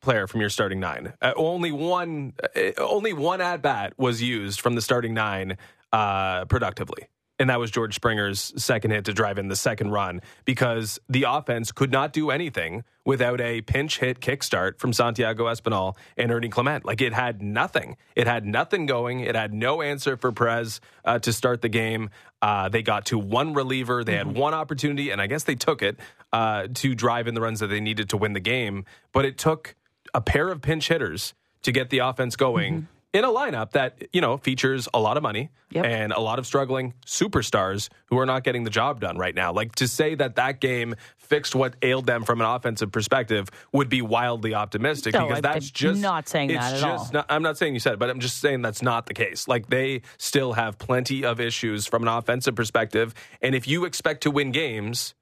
player 0.04 0.28
from 0.28 0.42
your 0.42 0.50
starting 0.50 0.80
nine. 0.80 1.14
Uh, 1.22 1.34
only 1.36 1.72
one, 1.72 2.34
uh, 2.56 2.72
only 2.78 3.14
one 3.14 3.42
at 3.42 3.62
bat 3.62 3.94
was 3.98 4.22
used 4.22 4.62
from 4.62 4.76
the 4.76 4.82
starting 4.82 5.14
nine 5.14 5.58
uh, 5.92 6.46
productively. 6.46 7.08
And 7.40 7.50
that 7.50 7.60
was 7.60 7.72
George 7.72 7.96
Springer's 7.96 8.54
second 8.62 8.92
hit 8.92 9.06
to 9.06 9.14
drive 9.14 9.40
in 9.40 9.48
the 9.48 9.56
second 9.56 9.92
run 9.92 10.22
because 10.46 11.00
the 11.10 11.24
offense 11.28 11.72
could 11.72 11.92
not 11.92 12.14
do 12.14 12.30
anything 12.30 12.84
without 13.06 13.42
a 13.42 13.62
pinch 13.62 14.00
hit 14.00 14.20
kickstart 14.20 14.78
from 14.80 14.94
Santiago 14.94 15.46
Espinal 15.46 15.98
and 16.16 16.32
Ernie 16.32 16.50
Clement. 16.50 16.86
Like 16.86 17.02
it 17.02 17.12
had 17.12 17.42
nothing. 17.42 17.98
It 18.16 18.28
had 18.28 18.46
nothing 18.46 18.86
going. 18.86 19.22
It 19.22 19.36
had 19.36 19.52
no 19.52 19.82
answer 19.82 20.16
for 20.16 20.32
Perez 20.32 20.80
uh, 21.04 21.20
to 21.20 21.34
start 21.34 21.62
the 21.62 21.70
game. 21.70 22.12
Uh, 22.42 22.70
they 22.70 22.84
got 22.84 23.08
to 23.08 23.18
one 23.18 23.54
reliever. 23.54 24.04
They 24.04 24.16
had 24.16 24.28
mm-hmm. 24.28 24.40
one 24.40 24.54
opportunity, 24.54 25.10
and 25.10 25.20
I 25.20 25.28
guess 25.28 25.44
they 25.44 25.56
took 25.56 25.82
it 25.82 26.00
uh, 26.32 26.68
to 26.76 26.94
drive 26.94 27.28
in 27.28 27.34
the 27.34 27.42
runs 27.42 27.62
that 27.62 27.68
they 27.68 27.82
needed 27.82 28.10
to 28.10 28.18
win 28.18 28.34
the 28.34 28.40
game. 28.40 28.86
But 29.12 29.26
it 29.26 29.38
took 29.38 29.76
a 30.14 30.22
pair 30.22 30.50
of 30.50 30.62
pinch 30.62 30.88
hitters 30.88 31.34
to 31.64 31.72
get 31.72 31.90
the 31.90 32.00
offense 32.00 32.36
going 32.36 32.74
mm-hmm. 32.74 32.86
in 33.14 33.24
a 33.24 33.30
lineup 33.30 33.72
that, 33.72 34.04
you 34.12 34.22
know, 34.22 34.38
features 34.38 34.88
a 34.94 35.00
lot 35.00 35.18
of 35.18 35.24
money 35.24 35.50
yep. 35.72 35.86
and 35.86 36.12
a 36.12 36.20
lot 36.20 36.40
of 36.40 36.46
struggling 36.46 36.94
superstars 37.06 37.90
who 38.08 38.20
are 38.20 38.26
not 38.26 38.44
getting 38.44 38.64
the 38.64 38.70
job 38.70 39.00
done 39.00 39.18
right 39.18 39.34
now. 39.34 39.52
Like 39.52 39.76
to 39.76 39.88
say 39.88 40.16
that 40.16 40.36
that 40.36 40.60
game 40.60 40.96
fixed 41.18 41.56
what 41.56 41.76
ailed 41.82 42.06
them 42.06 42.24
from 42.24 42.42
an 42.42 42.48
offensive 42.48 42.92
perspective 42.92 43.50
would 43.72 43.90
be 43.90 44.02
wildly 44.02 44.54
optimistic 44.54 45.14
no, 45.14 45.22
because 45.22 45.38
I, 45.38 45.42
that's 45.42 45.68
I'm 45.68 45.74
just 45.74 46.02
not 46.02 46.28
saying 46.28 46.50
that 46.50 46.74
at 46.74 46.84
all. 46.84 47.10
Not, 47.14 47.26
I'm 47.30 47.42
not 47.42 47.58
saying 47.58 47.74
you 47.74 47.80
said 47.80 47.94
it, 47.94 48.00
but 48.00 48.10
I'm 48.10 48.20
just 48.20 48.40
saying 48.40 48.62
that's 48.62 48.82
not 48.82 49.06
the 49.06 49.14
case. 49.14 49.48
Like 49.48 49.68
they 49.68 50.02
still 50.18 50.54
have 50.54 50.78
plenty 50.78 51.24
of 51.24 51.40
issues 51.40 51.88
from 51.88 52.04
an 52.04 52.10
offensive 52.10 52.56
perspective. 52.56 53.14
And 53.42 53.56
if 53.56 53.68
you 53.68 53.86
expect 53.86 54.24
to 54.24 54.32
win 54.32 54.52
games 54.52 55.16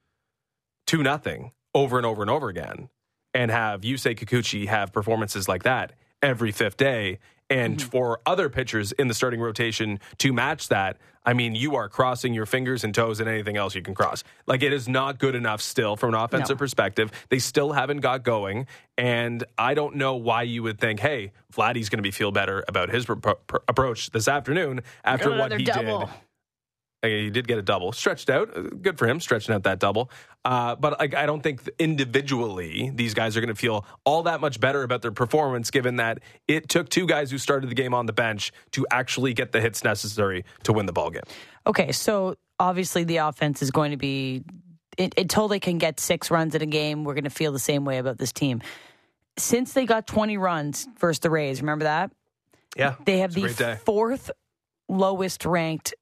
two 0.86 1.02
nothing 1.02 1.52
over 1.74 1.96
and 1.96 2.04
over 2.04 2.22
and 2.22 2.30
over 2.30 2.48
again, 2.48 2.88
and 3.34 3.50
have 3.50 3.82
Yusei 3.82 4.16
Kikuchi 4.16 4.66
have 4.66 4.92
performances 4.92 5.48
like 5.48 5.62
that 5.62 5.92
every 6.22 6.52
fifth 6.52 6.76
day. 6.76 7.18
And 7.50 7.76
mm-hmm. 7.76 7.88
for 7.88 8.20
other 8.24 8.48
pitchers 8.48 8.92
in 8.92 9.08
the 9.08 9.14
starting 9.14 9.40
rotation 9.40 10.00
to 10.18 10.32
match 10.32 10.68
that, 10.68 10.96
I 11.24 11.34
mean, 11.34 11.54
you 11.54 11.76
are 11.76 11.88
crossing 11.88 12.34
your 12.34 12.46
fingers 12.46 12.82
and 12.82 12.94
toes 12.94 13.20
and 13.20 13.28
anything 13.28 13.56
else 13.56 13.74
you 13.74 13.82
can 13.82 13.94
cross. 13.94 14.24
Like, 14.46 14.62
it 14.62 14.72
is 14.72 14.88
not 14.88 15.18
good 15.18 15.34
enough 15.34 15.60
still 15.60 15.96
from 15.96 16.14
an 16.14 16.20
offensive 16.20 16.56
no. 16.56 16.58
perspective. 16.58 17.12
They 17.28 17.38
still 17.38 17.72
haven't 17.72 18.00
got 18.00 18.24
going. 18.24 18.66
And 18.96 19.44
I 19.58 19.74
don't 19.74 19.96
know 19.96 20.16
why 20.16 20.42
you 20.42 20.62
would 20.62 20.80
think, 20.80 20.98
hey, 20.98 21.32
Vladdy's 21.52 21.90
going 21.90 21.98
to 21.98 22.02
be 22.02 22.10
feel 22.10 22.32
better 22.32 22.64
about 22.66 22.88
his 22.88 23.04
pro- 23.04 23.16
pro- 23.16 23.60
approach 23.68 24.10
this 24.10 24.28
afternoon 24.28 24.80
after 25.04 25.30
what 25.30 25.52
he 25.52 25.64
double. 25.64 26.00
did 26.00 26.08
he 27.02 27.30
did 27.30 27.48
get 27.48 27.58
a 27.58 27.62
double, 27.62 27.92
stretched 27.92 28.30
out. 28.30 28.82
Good 28.82 28.98
for 28.98 29.08
him, 29.08 29.18
stretching 29.20 29.54
out 29.54 29.64
that 29.64 29.80
double. 29.80 30.10
Uh, 30.44 30.76
but 30.76 30.98
like, 31.00 31.14
I 31.14 31.26
don't 31.26 31.42
think 31.42 31.68
individually 31.78 32.92
these 32.94 33.14
guys 33.14 33.36
are 33.36 33.40
going 33.40 33.48
to 33.48 33.60
feel 33.60 33.84
all 34.04 34.24
that 34.24 34.40
much 34.40 34.60
better 34.60 34.82
about 34.82 35.02
their 35.02 35.12
performance, 35.12 35.70
given 35.70 35.96
that 35.96 36.20
it 36.46 36.68
took 36.68 36.88
two 36.88 37.06
guys 37.06 37.30
who 37.30 37.38
started 37.38 37.70
the 37.70 37.74
game 37.74 37.92
on 37.94 38.06
the 38.06 38.12
bench 38.12 38.52
to 38.72 38.86
actually 38.90 39.34
get 39.34 39.52
the 39.52 39.60
hits 39.60 39.82
necessary 39.82 40.44
to 40.62 40.72
win 40.72 40.86
the 40.86 40.92
ball 40.92 41.10
game. 41.10 41.22
Okay, 41.66 41.92
so 41.92 42.36
obviously 42.58 43.04
the 43.04 43.18
offense 43.18 43.62
is 43.62 43.70
going 43.70 43.90
to 43.90 43.96
be 43.96 44.44
until 44.98 45.48
they 45.48 45.60
can 45.60 45.78
get 45.78 45.98
six 45.98 46.30
runs 46.30 46.54
in 46.54 46.62
a 46.62 46.66
game. 46.66 47.04
We're 47.04 47.14
going 47.14 47.24
to 47.24 47.30
feel 47.30 47.52
the 47.52 47.58
same 47.58 47.84
way 47.84 47.98
about 47.98 48.18
this 48.18 48.32
team. 48.32 48.62
Since 49.38 49.72
they 49.72 49.86
got 49.86 50.06
20 50.06 50.36
runs 50.36 50.86
versus 50.98 51.20
the 51.20 51.30
Rays, 51.30 51.60
remember 51.62 51.84
that? 51.84 52.12
Yeah, 52.76 52.94
they 53.04 53.18
have 53.18 53.34
the 53.34 53.78
fourth 53.84 54.30
lowest 54.88 55.44
ranked 55.44 55.94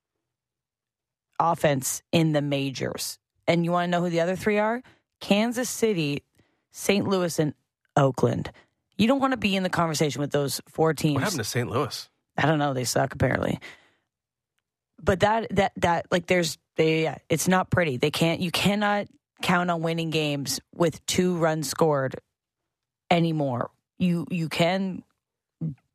offense 1.40 2.02
in 2.12 2.32
the 2.32 2.42
majors. 2.42 3.18
And 3.48 3.64
you 3.64 3.72
want 3.72 3.86
to 3.86 3.90
know 3.90 4.02
who 4.02 4.10
the 4.10 4.20
other 4.20 4.36
three 4.36 4.58
are? 4.58 4.82
Kansas 5.20 5.68
City, 5.68 6.22
St. 6.70 7.08
Louis, 7.08 7.36
and 7.38 7.54
Oakland. 7.96 8.52
You 8.96 9.08
don't 9.08 9.18
want 9.18 9.32
to 9.32 9.38
be 9.38 9.56
in 9.56 9.62
the 9.62 9.70
conversation 9.70 10.20
with 10.20 10.30
those 10.30 10.60
four 10.68 10.94
teams. 10.94 11.14
What 11.14 11.24
happened 11.24 11.38
to 11.38 11.44
St. 11.44 11.68
Louis? 11.68 12.08
I 12.36 12.46
don't 12.46 12.58
know. 12.58 12.74
They 12.74 12.84
suck 12.84 13.14
apparently. 13.14 13.58
But 15.02 15.20
that 15.20 15.46
that 15.56 15.72
that 15.76 16.06
like 16.10 16.26
there's 16.26 16.58
they 16.76 17.04
yeah, 17.04 17.18
it's 17.28 17.48
not 17.48 17.70
pretty. 17.70 17.96
They 17.96 18.10
can't 18.10 18.40
you 18.40 18.50
cannot 18.50 19.06
count 19.42 19.70
on 19.70 19.80
winning 19.80 20.10
games 20.10 20.60
with 20.74 21.04
two 21.06 21.36
runs 21.36 21.68
scored 21.68 22.16
anymore. 23.10 23.70
You 23.98 24.26
you 24.30 24.48
can 24.48 25.02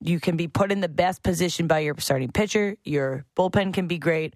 you 0.02 0.20
can 0.20 0.36
be 0.36 0.48
put 0.48 0.72
in 0.72 0.82
the 0.82 0.90
best 0.90 1.24
position 1.24 1.68
by 1.68 1.80
your 1.80 1.96
starting 2.00 2.32
pitcher. 2.32 2.76
Your 2.84 3.26
bullpen 3.38 3.74
can 3.74 3.88
be 3.88 3.98
great 3.98 4.36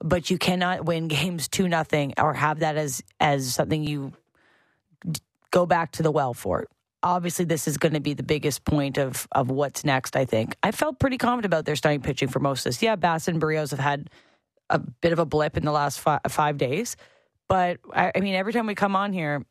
but 0.00 0.30
you 0.30 0.38
cannot 0.38 0.84
win 0.84 1.08
games 1.08 1.48
two 1.48 1.68
nothing 1.68 2.14
or 2.18 2.34
have 2.34 2.60
that 2.60 2.76
as 2.76 3.02
as 3.20 3.54
something 3.54 3.84
you 3.84 4.12
go 5.50 5.66
back 5.66 5.92
to 5.92 6.02
the 6.02 6.10
well 6.10 6.34
for. 6.34 6.66
obviously 7.02 7.44
this 7.44 7.68
is 7.68 7.78
going 7.78 7.94
to 7.94 8.00
be 8.00 8.14
the 8.14 8.22
biggest 8.22 8.64
point 8.64 8.98
of 8.98 9.28
of 9.32 9.50
what's 9.50 9.84
next. 9.84 10.16
I 10.16 10.24
think 10.24 10.56
I 10.62 10.72
felt 10.72 10.98
pretty 10.98 11.18
confident 11.18 11.46
about 11.46 11.64
their 11.64 11.76
starting 11.76 12.02
pitching 12.02 12.28
for 12.28 12.40
most 12.40 12.60
of 12.60 12.64
this. 12.72 12.82
Yeah, 12.82 12.96
Bass 12.96 13.28
and 13.28 13.40
Berrios 13.40 13.70
have 13.70 13.80
had 13.80 14.10
a 14.70 14.78
bit 14.78 15.12
of 15.12 15.18
a 15.18 15.24
blip 15.24 15.56
in 15.56 15.64
the 15.64 15.72
last 15.72 16.00
five, 16.00 16.20
five 16.28 16.58
days, 16.58 16.96
but 17.48 17.78
I, 17.92 18.12
I 18.14 18.20
mean, 18.20 18.34
every 18.34 18.52
time 18.52 18.66
we 18.66 18.74
come 18.74 18.96
on 18.96 19.12
here, 19.12 19.44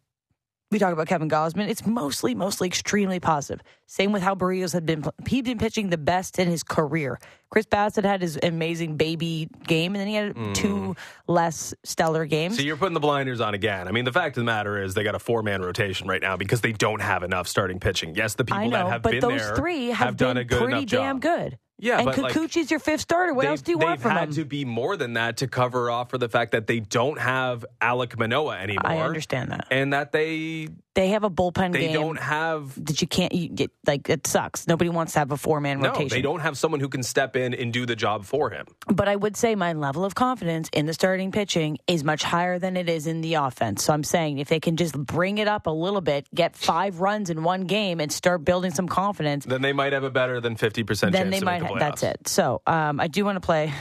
we 0.70 0.80
talk 0.80 0.92
about 0.92 1.08
Kevin 1.08 1.30
Gausman. 1.30 1.70
It's 1.70 1.86
mostly, 1.86 2.36
mostly 2.36 2.68
extremely 2.68 3.20
positive. 3.20 3.64
Same 3.86 4.12
with 4.12 4.22
how 4.22 4.36
Berrios 4.36 4.74
had 4.74 4.86
been. 4.86 5.06
He'd 5.28 5.46
been 5.46 5.58
pitching 5.58 5.90
the 5.90 5.98
best 5.98 6.40
in 6.40 6.50
his 6.50 6.62
career. 6.62 7.20
Chris 7.50 7.66
Bassitt 7.66 8.04
had 8.04 8.22
his 8.22 8.38
amazing 8.44 8.98
baby 8.98 9.48
game, 9.66 9.96
and 9.96 10.02
then 10.02 10.08
he 10.08 10.16
had 10.16 10.36
mm. 10.36 10.54
two 10.54 10.96
less 11.28 11.74
stellar 11.84 12.26
games. 12.26 12.58
So 12.58 12.64
you're 12.64 12.76
putting 12.76 12.94
the 12.94 13.00
blinders 13.00 13.40
on 13.40 13.54
again. 13.54 13.88
I 13.88 13.92
mean, 13.92 14.04
the 14.04 14.12
fact 14.12 14.36
of 14.36 14.42
the 14.42 14.46
matter 14.46 14.82
is 14.82 14.94
they 14.94 15.04
got 15.04 15.16
a 15.16 15.20
four 15.20 15.42
man 15.42 15.62
rotation 15.62 16.08
right 16.08 16.22
now 16.22 16.36
because 16.36 16.60
they 16.60 16.74
don't 16.74 17.02
have 17.02 17.24
enough 17.24 17.48
starting 17.48 17.80
pitching. 17.80 18.16
Yes, 18.16 18.36
the 18.36 18.44
people 18.44 18.66
know, 18.66 18.72
that 18.72 18.88
have 18.88 19.02
but 19.02 19.12
been 19.14 19.22
those 19.22 19.40
there 19.40 19.56
three 19.56 19.88
have, 19.88 19.98
have 19.98 20.18
done 20.18 20.36
a 20.36 20.44
good 20.44 20.62
pretty 20.62 20.86
damn 20.86 21.22
job. 21.22 21.22
good. 21.22 21.60
Yeah, 21.80 22.00
and 22.00 22.10
Kikuchi's 22.10 22.56
like, 22.56 22.72
your 22.72 22.80
fifth 22.80 23.02
starter. 23.02 23.34
What 23.34 23.46
else 23.46 23.62
do 23.62 23.72
you 23.72 23.78
want 23.78 24.02
from 24.02 24.10
They've 24.10 24.20
had 24.20 24.32
to 24.34 24.46
be 24.46 24.66
more 24.66 24.98
than 24.98 25.14
that 25.14 25.38
to 25.38 25.48
cover 25.48 25.92
off 25.92 26.10
for 26.10 26.18
the 26.18 26.28
fact 26.28 26.54
that 26.54 26.66
they 26.66 26.80
don't 26.80 27.20
have 27.20 27.66
Alek 27.80 28.18
Manoah 28.18 28.58
anymore. 28.58 28.82
I 28.86 29.00
understand 29.00 29.52
that, 29.52 29.68
and 29.70 29.94
that 29.94 30.12
they 30.12 30.70
they 30.96 31.10
have 31.10 31.24
a 31.24 31.30
bullpen 31.30 31.74
game. 31.74 31.74
they 31.74 31.94
don't 31.94 32.20
have 32.20 32.74
that 32.84 33.00
you 33.00 33.08
can't 33.08 33.32
you 33.32 33.50
get 33.50 33.70
like 33.86 34.10
it 34.10 34.26
sucks. 34.26 34.68
Nobody 34.68 34.90
wants 34.90 35.14
to 35.14 35.20
have 35.20 35.32
a 35.32 35.38
four 35.38 35.62
man 35.62 35.80
no, 35.80 35.90
rotation. 35.90 36.10
they 36.10 36.24
don't 36.24 36.40
have 36.40 36.58
someone 36.58 36.80
who 36.80 36.90
can 36.90 37.04
step 37.04 37.36
in 37.36 37.54
and 37.54 37.72
do 37.72 37.86
the 37.86 37.96
job 37.96 38.26
for 38.26 38.50
him. 38.50 38.66
But 38.88 39.08
I 39.08 39.16
would 39.16 39.38
say 39.38 39.54
my 39.54 39.74
level 39.74 40.04
of 40.04 40.16
confidence 40.16 40.70
in 40.74 40.88
the 40.88 40.94
starting 40.94 41.32
pitching 41.32 41.78
is 41.86 42.04
much 42.04 42.24
higher 42.24 42.58
than 42.58 42.76
it 42.76 42.90
is 42.90 43.06
in 43.06 43.22
the 43.22 43.36
offense. 43.36 43.84
So 43.84 43.94
I'm 43.94 44.04
saying 44.04 44.40
if 44.40 44.50
they 44.50 44.60
can 44.60 44.78
just 44.78 44.98
bring 44.98 45.38
it 45.38 45.48
up 45.48 45.68
a 45.68 45.72
little 45.72 46.02
bit, 46.02 46.28
get 46.34 46.56
five 46.56 47.02
runs 47.02 47.30
in 47.30 47.44
one 47.44 47.66
game, 47.66 48.00
and 48.00 48.12
start 48.12 48.44
building 48.44 48.72
some 48.72 48.88
confidence, 48.88 49.46
then 49.46 49.62
they 49.62 49.74
might 49.74 49.94
have 49.94 50.04
a 50.04 50.10
better 50.10 50.42
than 50.42 50.56
fifty 50.56 50.84
percent. 50.84 51.14
Chance. 51.14 51.24
Then 51.24 51.30
they 51.30 51.46
might. 51.46 51.67
The 51.74 51.80
that's 51.80 52.04
it. 52.04 52.28
So 52.28 52.62
um, 52.68 53.00
I 53.00 53.08
do 53.08 53.26
want 53.26 53.36
to 53.38 53.42
play 53.42 53.74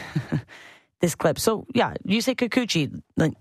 this 1.01 1.15
clip. 1.15 1.39
So 1.39 1.67
yeah, 1.75 1.95
you 2.05 2.21
say 2.21 2.35
Kikuchi. 2.35 3.01
Like, 3.17 3.35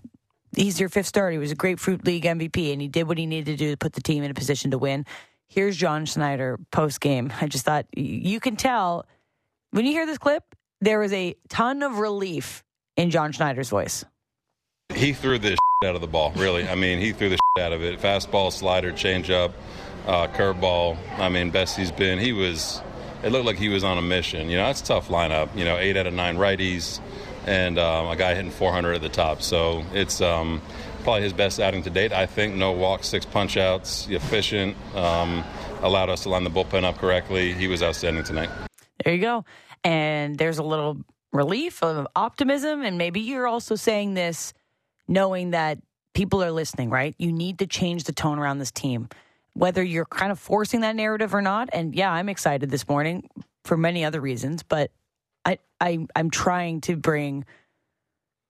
he's 0.55 0.79
your 0.79 0.89
fifth 0.89 1.07
starter. 1.07 1.31
He 1.31 1.37
was 1.37 1.51
a 1.51 1.55
Grapefruit 1.55 2.05
League 2.05 2.23
MVP, 2.23 2.71
and 2.71 2.81
he 2.81 2.87
did 2.87 3.07
what 3.07 3.17
he 3.17 3.25
needed 3.25 3.45
to 3.45 3.57
do 3.57 3.71
to 3.71 3.77
put 3.77 3.93
the 3.93 4.01
team 4.01 4.23
in 4.23 4.31
a 4.31 4.33
position 4.33 4.71
to 4.71 4.77
win. 4.77 5.05
Here's 5.47 5.77
John 5.77 6.05
Schneider 6.05 6.59
post 6.71 7.01
game. 7.01 7.31
I 7.39 7.47
just 7.47 7.65
thought 7.65 7.85
you 7.95 8.39
can 8.39 8.55
tell 8.55 9.05
when 9.71 9.85
you 9.85 9.91
hear 9.91 10.05
this 10.05 10.17
clip, 10.17 10.43
there 10.81 10.99
was 10.99 11.13
a 11.13 11.35
ton 11.49 11.83
of 11.83 11.99
relief 11.99 12.63
in 12.95 13.09
John 13.09 13.31
Schneider's 13.31 13.69
voice. 13.69 14.05
He 14.93 15.13
threw 15.13 15.37
this 15.39 15.57
out 15.85 15.95
of 15.95 16.01
the 16.01 16.07
ball, 16.07 16.31
really. 16.35 16.67
I 16.67 16.75
mean, 16.75 16.99
he 16.99 17.11
threw 17.11 17.29
the 17.29 17.37
out 17.59 17.73
of 17.73 17.83
it. 17.83 17.99
Fastball, 17.99 18.51
slider, 18.51 18.91
changeup, 18.91 19.53
uh, 20.07 20.27
curveball. 20.27 20.97
I 21.17 21.29
mean, 21.29 21.51
best 21.51 21.77
he's 21.77 21.91
been. 21.91 22.19
He 22.19 22.33
was. 22.33 22.81
It 23.25 23.31
looked 23.31 23.45
like 23.45 23.57
he 23.57 23.69
was 23.69 23.83
on 23.83 23.97
a 23.97 24.03
mission. 24.03 24.49
You 24.49 24.57
know, 24.57 24.69
a 24.69 24.73
tough 24.75 25.09
lineup. 25.09 25.55
You 25.57 25.65
know, 25.65 25.77
eight 25.77 25.97
out 25.97 26.05
of 26.05 26.13
nine 26.13 26.37
righties, 26.37 26.99
and 27.47 27.79
um, 27.79 28.07
a 28.07 28.15
guy 28.15 28.35
hitting 28.35 28.51
400 28.51 28.93
at 28.93 29.01
the 29.01 29.09
top. 29.09 29.41
So 29.41 29.83
it's 29.93 30.21
um, 30.21 30.61
probably 31.03 31.23
his 31.23 31.33
best 31.33 31.59
outing 31.59 31.81
to 31.83 31.89
date. 31.89 32.13
I 32.13 32.27
think 32.27 32.55
no 32.55 32.71
walks, 32.71 33.07
six 33.07 33.25
punch 33.25 33.57
outs, 33.57 34.07
efficient. 34.09 34.77
Um, 34.95 35.43
allowed 35.81 36.09
us 36.09 36.23
to 36.23 36.29
line 36.29 36.43
the 36.43 36.51
bullpen 36.51 36.83
up 36.83 36.97
correctly. 36.99 37.51
He 37.53 37.67
was 37.67 37.81
outstanding 37.81 38.23
tonight. 38.23 38.49
There 39.03 39.13
you 39.13 39.21
go. 39.21 39.43
And 39.83 40.37
there's 40.37 40.59
a 40.59 40.63
little 40.63 40.97
relief 41.33 41.81
of 41.83 42.07
optimism. 42.15 42.83
And 42.83 42.97
maybe 42.97 43.21
you're 43.21 43.47
also 43.47 43.75
saying 43.75 44.13
this 44.13 44.53
knowing 45.07 45.51
that 45.51 45.79
people 46.13 46.43
are 46.43 46.51
listening, 46.51 46.91
right? 46.91 47.15
You 47.17 47.31
need 47.31 47.59
to 47.59 47.67
change 47.67 48.05
the 48.05 48.13
tone 48.13 48.39
around 48.39 48.59
this 48.59 48.71
team, 48.71 49.09
whether 49.55 49.81
you're 49.81 50.05
kind 50.05 50.31
of 50.31 50.39
forcing 50.39 50.81
that 50.81 50.95
narrative 50.95 51.33
or 51.33 51.41
not. 51.41 51.69
And 51.73 51.95
yeah, 51.95 52.11
I'm 52.11 52.29
excited 52.29 52.69
this 52.69 52.87
morning 52.87 53.29
for 53.63 53.77
many 53.77 54.05
other 54.05 54.21
reasons, 54.21 54.63
but 54.63 54.91
I, 55.43 55.59
I 55.81 56.05
I'm 56.15 56.29
trying 56.29 56.81
to 56.81 56.95
bring 56.95 57.45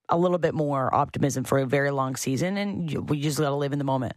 a 0.09 0.17
little 0.17 0.37
bit 0.37 0.53
more 0.53 0.93
optimism 0.93 1.43
for 1.43 1.59
a 1.59 1.65
very 1.65 1.91
long 1.91 2.15
season, 2.15 2.57
and 2.57 3.09
we 3.09 3.21
just 3.21 3.39
got 3.39 3.49
to 3.49 3.55
live 3.55 3.71
in 3.71 3.79
the 3.79 3.85
moment. 3.85 4.13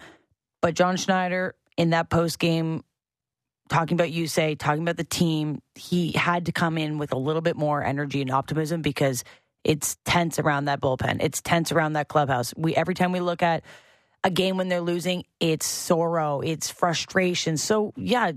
But 0.61 0.74
John 0.74 0.96
Schneider 0.96 1.55
in 1.77 1.90
that 1.90 2.11
post 2.11 2.38
game 2.38 2.83
talking 3.68 3.94
about 3.94 4.11
you 4.11 4.27
say 4.27 4.55
talking 4.55 4.83
about 4.83 4.96
the 4.96 5.05
team 5.05 5.61
he 5.74 6.12
had 6.12 6.46
to 6.46 6.53
come 6.53 6.79
in 6.79 6.98
with 6.98 7.12
a 7.12 7.18
little 7.18 7.42
bit 7.42 7.57
more 7.57 7.83
energy 7.85 8.22
and 8.22 8.31
optimism 8.31 8.83
because 8.83 9.24
it's 9.62 9.96
tense 10.05 10.38
around 10.38 10.64
that 10.64 10.81
bullpen 10.81 11.18
it's 11.20 11.42
tense 11.42 11.70
around 11.70 11.92
that 11.92 12.09
clubhouse 12.09 12.55
we 12.57 12.74
every 12.74 12.94
time 12.94 13.12
we 13.12 13.20
look 13.20 13.42
at 13.42 13.62
a 14.24 14.31
game 14.31 14.57
when 14.57 14.68
they're 14.68 14.81
losing 14.81 15.24
it's 15.40 15.66
sorrow 15.66 16.40
it's 16.40 16.70
frustration 16.70 17.57
so 17.57 17.92
yeah 17.96 18.33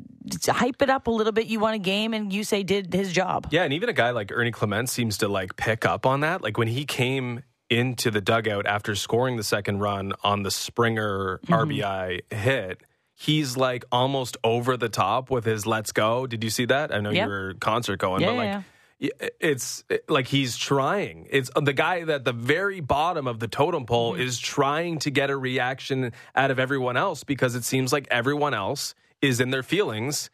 hype 0.48 0.82
it 0.82 0.90
up 0.90 1.08
a 1.08 1.12
little 1.12 1.34
bit 1.34 1.48
you 1.48 1.60
won 1.60 1.74
a 1.74 1.80
game 1.80 2.14
and 2.14 2.32
you 2.32 2.44
say 2.44 2.62
did 2.64 2.94
his 2.94 3.12
job 3.12 3.48
yeah 3.52 3.64
and 3.64 3.74
even 3.74 3.90
a 3.90 3.94
guy 3.94 4.12
like 4.12 4.32
ernie 4.32 4.52
clement 4.52 4.90
seems 4.90 5.18
to 5.18 5.28
like 5.28 5.56
pick 5.56 5.86
up 5.86 6.06
on 6.06 6.20
that 6.20 6.42
like 6.42 6.58
when 6.58 6.68
he 6.68 6.86
came 6.86 7.44
into 7.70 8.12
the 8.12 8.22
dugout 8.22 8.66
after 8.66 8.96
scoring 8.96 9.38
the 9.38 9.44
second 9.44 9.80
run 9.80 10.14
on 10.24 10.44
the 10.44 10.52
springer 10.52 11.40
mm-hmm. 11.46 11.72
rbi 11.72 12.22
hit 12.32 12.84
he's 13.22 13.56
like 13.56 13.86
almost 13.92 14.38
over 14.44 14.78
the 14.78 14.90
top 14.90 15.30
with 15.30 15.46
his 15.46 15.66
"Let's 15.66 15.92
go." 15.92 16.26
Did 16.26 16.44
you 16.44 16.50
see 16.50 16.66
that? 16.66 16.94
I 16.94 17.00
know 17.00 17.12
yep. 17.12 17.26
you 17.26 17.30
were 17.30 17.54
concert 17.60 17.98
going, 17.98 18.22
yeah, 18.22 18.28
but 18.28 18.36
like. 18.36 18.48
Yeah. 18.48 18.62
It's 19.02 19.84
like 20.08 20.28
he's 20.28 20.56
trying. 20.58 21.28
It's 21.32 21.50
the 21.60 21.74
guy 21.74 22.02
at 22.02 22.24
the 22.24 22.34
very 22.34 22.82
bottom 22.82 23.28
of 23.28 23.40
the 23.40 23.48
totem 23.48 23.86
pole 23.86 24.14
Mm-hmm. 24.14 24.22
is 24.22 24.40
trying 24.40 25.00
to 25.00 25.12
get 25.12 25.30
a 25.30 25.38
reaction 25.38 26.14
out 26.36 26.52
of 26.52 26.60
everyone 26.60 26.98
else 26.98 27.24
because 27.24 27.56
it 27.56 27.64
seems 27.64 27.92
like 27.92 28.08
everyone 28.12 28.54
else 28.54 28.94
is 29.22 29.40
in 29.40 29.50
their 29.50 29.64
feelings 29.64 30.30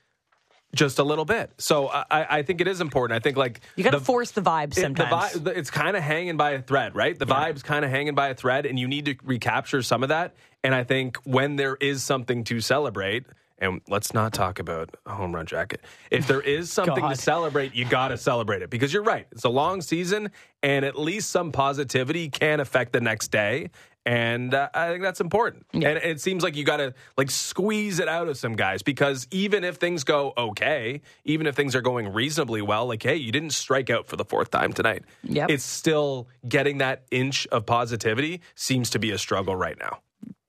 just 0.75 0.99
a 0.99 1.03
little 1.03 1.25
bit. 1.25 1.51
So 1.58 1.88
I, 1.88 2.06
I 2.12 2.43
think 2.43 2.60
it 2.60 2.67
is 2.67 2.82
important. 2.82 3.15
I 3.15 3.21
think 3.21 3.38
like 3.38 3.62
you 3.77 3.84
got 3.84 3.91
to 3.91 3.99
force 3.99 4.32
the 4.32 4.41
vibe 4.41 4.73
sometimes. 4.73 5.36
It, 5.36 5.43
the 5.43 5.51
vibe, 5.51 5.58
it's 5.58 5.69
kind 5.69 5.95
of 5.95 6.03
hanging 6.03 6.36
by 6.36 6.51
a 6.51 6.62
thread, 6.62 6.93
right? 6.95 7.17
The 7.17 7.25
yeah. 7.25 7.49
vibe's 7.51 7.63
kind 7.63 7.86
of 7.86 7.91
hanging 7.91 8.15
by 8.15 8.30
a 8.30 8.36
thread, 8.36 8.65
and 8.65 8.77
you 8.77 8.88
need 8.88 9.06
to 9.06 9.15
recapture 9.23 9.82
some 9.82 10.03
of 10.03 10.10
that. 10.10 10.36
And 10.63 10.75
I 10.75 10.84
think 10.84 11.17
when 11.23 11.56
there 11.56 11.77
is 11.80 12.03
something 12.03 12.43
to 12.45 12.60
celebrate, 12.60 13.25
and 13.60 13.82
let's 13.88 14.13
not 14.13 14.34
talk 14.34 14.60
about 14.60 14.96
a 15.06 15.13
home 15.13 15.34
run 15.34 15.46
jacket. 15.46 15.82
If 16.12 16.28
there 16.28 16.41
is 16.41 16.72
something 16.72 17.08
to 17.08 17.15
celebrate, 17.15 17.76
you 17.76 17.86
got 17.86 18.10
to 18.10 18.17
celebrate 18.17 18.62
it 18.62 18.70
because 18.70 18.93
you're 18.93 19.04
right. 19.04 19.28
It's 19.32 19.43
a 19.43 19.50
long 19.50 19.82
season, 19.82 20.32
and 20.63 20.86
at 20.86 21.00
least 21.00 21.30
some 21.30 21.52
positivity 21.52 22.30
can 22.30 22.60
affect 22.60 22.93
the 22.93 23.02
next 23.02 23.30
day. 23.30 23.70
And 24.06 24.54
uh, 24.54 24.70
I 24.74 24.89
think 24.89 25.04
that's 25.04 25.20
important. 25.20 25.65
Yeah. 25.74 25.89
And 25.89 25.98
it 25.98 26.22
seems 26.22 26.41
like 26.41 26.56
you 26.56 26.63
got 26.63 26.78
to 26.78 26.93
like 27.17 27.30
squeeze 27.30 28.00
it 28.00 28.08
out 28.08 28.30
of 28.30 28.38
some 28.38 28.56
guys 28.56 28.82
because 28.82 29.28
even 29.32 29.65
if 29.65 29.76
things 29.76 30.06
go 30.06 30.32
okay, 30.38 31.02
even 31.26 31.46
if 31.46 31.56
things 31.56 31.76
are 31.76 31.82
going 31.82 32.13
reasonably 32.13 32.62
well, 32.62 32.88
like, 32.88 33.04
hey, 33.04 33.17
you 33.17 33.34
didn't 33.34 33.50
strike 33.50 33.89
out 33.89 34.08
for 34.08 34.15
the 34.15 34.24
fourth 34.24 34.50
time 34.50 34.72
tonight. 34.72 35.04
Yep. 35.24 35.50
It's 35.50 35.65
still 35.65 36.30
getting 36.48 36.78
that 36.78 37.04
inch 37.12 37.48
of 37.48 37.65
positivity 37.65 38.39
seems 38.56 38.89
to 38.91 39.00
be 39.00 39.12
a 39.12 39.17
struggle 39.17 39.58
right 39.58 39.78
now. 39.78 40.00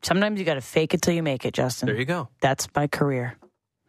Sometimes 0.02 0.38
you 0.38 0.44
got 0.44 0.54
to 0.54 0.60
fake 0.60 0.94
it 0.94 1.02
till 1.02 1.14
you 1.14 1.22
make 1.22 1.44
it, 1.44 1.54
Justin. 1.54 1.86
There 1.86 1.96
you 1.96 2.04
go. 2.04 2.28
That's 2.40 2.68
my 2.74 2.86
career. 2.86 3.36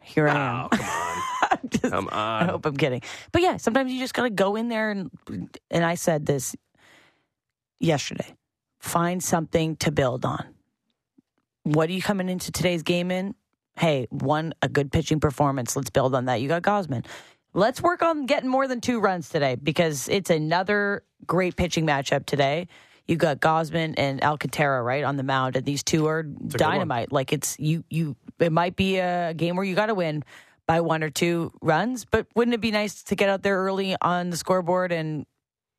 Here 0.01 0.27
I 0.27 0.35
am. 0.35 0.65
Oh, 0.65 0.69
come 0.69 0.89
on. 0.89 1.59
just, 1.69 1.83
come 1.83 2.07
on. 2.11 2.43
I 2.43 2.45
hope 2.45 2.65
I'm 2.65 2.77
kidding. 2.77 3.01
But 3.31 3.41
yeah, 3.41 3.57
sometimes 3.57 3.91
you 3.91 3.99
just 3.99 4.13
got 4.13 4.23
to 4.23 4.29
go 4.29 4.55
in 4.55 4.69
there 4.69 4.89
and 4.91 5.11
and 5.69 5.85
I 5.85 5.95
said 5.95 6.25
this 6.25 6.55
yesterday. 7.79 8.35
Find 8.79 9.21
something 9.21 9.75
to 9.77 9.91
build 9.91 10.25
on. 10.25 10.55
What 11.63 11.89
are 11.89 11.93
you 11.93 12.01
coming 12.01 12.29
into 12.29 12.51
today's 12.51 12.81
game 12.81 13.11
in? 13.11 13.35
Hey, 13.77 14.07
one 14.09 14.53
a 14.61 14.69
good 14.69 14.91
pitching 14.91 15.19
performance. 15.19 15.75
Let's 15.75 15.89
build 15.89 16.15
on 16.15 16.25
that. 16.25 16.41
You 16.41 16.47
got 16.47 16.63
Gausman. 16.63 17.05
Let's 17.53 17.81
work 17.81 18.01
on 18.01 18.25
getting 18.25 18.49
more 18.49 18.67
than 18.67 18.81
two 18.81 18.99
runs 18.99 19.29
today 19.29 19.55
because 19.55 20.07
it's 20.07 20.29
another 20.29 21.03
great 21.25 21.55
pitching 21.55 21.85
matchup 21.85 22.25
today 22.25 22.67
you 23.09 23.15
got 23.15 23.39
Gausman 23.39 23.95
and 23.97 24.23
Alcantara 24.23 24.83
right 24.83 25.03
on 25.03 25.17
the 25.17 25.23
mound, 25.23 25.55
and 25.55 25.65
these 25.65 25.81
two 25.81 26.05
are 26.05 26.21
dynamite. 26.21 27.11
Like 27.11 27.33
it's 27.33 27.59
you, 27.59 27.83
you. 27.89 28.15
It 28.37 28.51
might 28.51 28.75
be 28.75 28.99
a 28.99 29.33
game 29.33 29.55
where 29.55 29.65
you 29.65 29.73
got 29.73 29.87
to 29.87 29.95
win 29.95 30.23
by 30.67 30.81
one 30.81 31.03
or 31.03 31.09
two 31.09 31.51
runs, 31.59 32.05
but 32.05 32.27
wouldn't 32.35 32.53
it 32.53 32.61
be 32.61 32.69
nice 32.69 33.01
to 33.03 33.15
get 33.15 33.27
out 33.27 33.41
there 33.41 33.57
early 33.57 33.95
on 33.99 34.29
the 34.29 34.37
scoreboard 34.37 34.91
and 34.91 35.25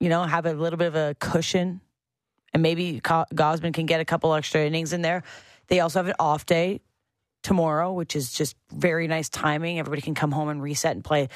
you 0.01 0.09
know 0.09 0.25
have 0.25 0.45
a 0.45 0.53
little 0.55 0.77
bit 0.77 0.89
of 0.89 0.97
a 0.97 1.15
cushion, 1.21 1.81
and 2.53 2.65
maybe 2.65 3.01
Gausman 3.01 3.73
can 3.73 3.87
get 3.87 4.01
a 4.01 4.05
couple 4.05 4.35
extra 4.35 4.67
innings 4.67 4.93
in 4.93 5.03
there. 5.03 5.23
They 5.69 5.79
also 5.79 6.01
have 6.01 6.09
an 6.09 6.15
off 6.19 6.47
day 6.47 6.81
tomorrow, 7.45 7.93
which 7.93 8.17
is 8.17 8.33
just 8.33 8.57
very 8.73 9.07
nice 9.07 9.29
timing. 9.29 9.79
Everybody 9.79 10.03
can 10.03 10.17
come 10.17 10.33
home 10.33 10.49
and 10.49 10.61
reset 10.61 10.97
and 10.97 11.05
play 11.05 11.29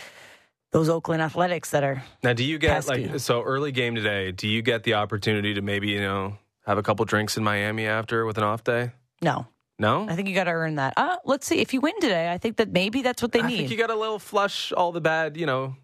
those 0.75 0.89
Oakland 0.89 1.23
Athletics 1.23 1.71
that 1.71 1.85
are 1.85 2.03
now. 2.25 2.33
Do 2.33 2.43
you 2.45 2.59
get 2.59 2.71
pesky. 2.75 3.07
like 3.07 3.21
so 3.21 3.43
early 3.43 3.71
game 3.71 3.95
today? 3.95 4.33
Do 4.33 4.49
you 4.49 4.61
get 4.61 4.83
the 4.83 4.95
opportunity 4.95 5.55
to 5.55 5.63
maybe 5.63 5.89
you 5.89 6.01
know 6.01 6.37
have 6.67 6.79
a 6.79 6.83
couple 6.83 7.05
drinks 7.05 7.37
in 7.37 7.45
Miami 7.45 7.87
after 7.87 8.27
with 8.27 8.39
an 8.39 8.45
off 8.45 8.65
day? 8.65 8.91
No, 9.23 9.47
no. 9.79 10.09
I 10.09 10.17
think 10.17 10.29
you 10.29 10.35
got 10.35 10.45
to 10.45 10.51
earn 10.51 10.75
that. 10.75 10.95
Uh, 10.97 11.17
let's 11.25 11.47
see 11.47 11.61
if 11.61 11.73
you 11.73 11.81
win 11.81 11.95
today. 12.01 12.31
I 12.33 12.39
think 12.39 12.57
that 12.57 12.73
maybe 12.73 13.03
that's 13.03 13.23
what 13.23 13.31
they 13.31 13.41
I 13.41 13.47
need. 13.47 13.57
think 13.59 13.71
you 13.71 13.77
got 13.77 13.91
a 13.91 13.95
little 13.95 14.19
flush 14.19 14.73
all 14.73 14.91
the 14.91 15.01
bad, 15.01 15.37
you 15.37 15.47
know. 15.47 15.77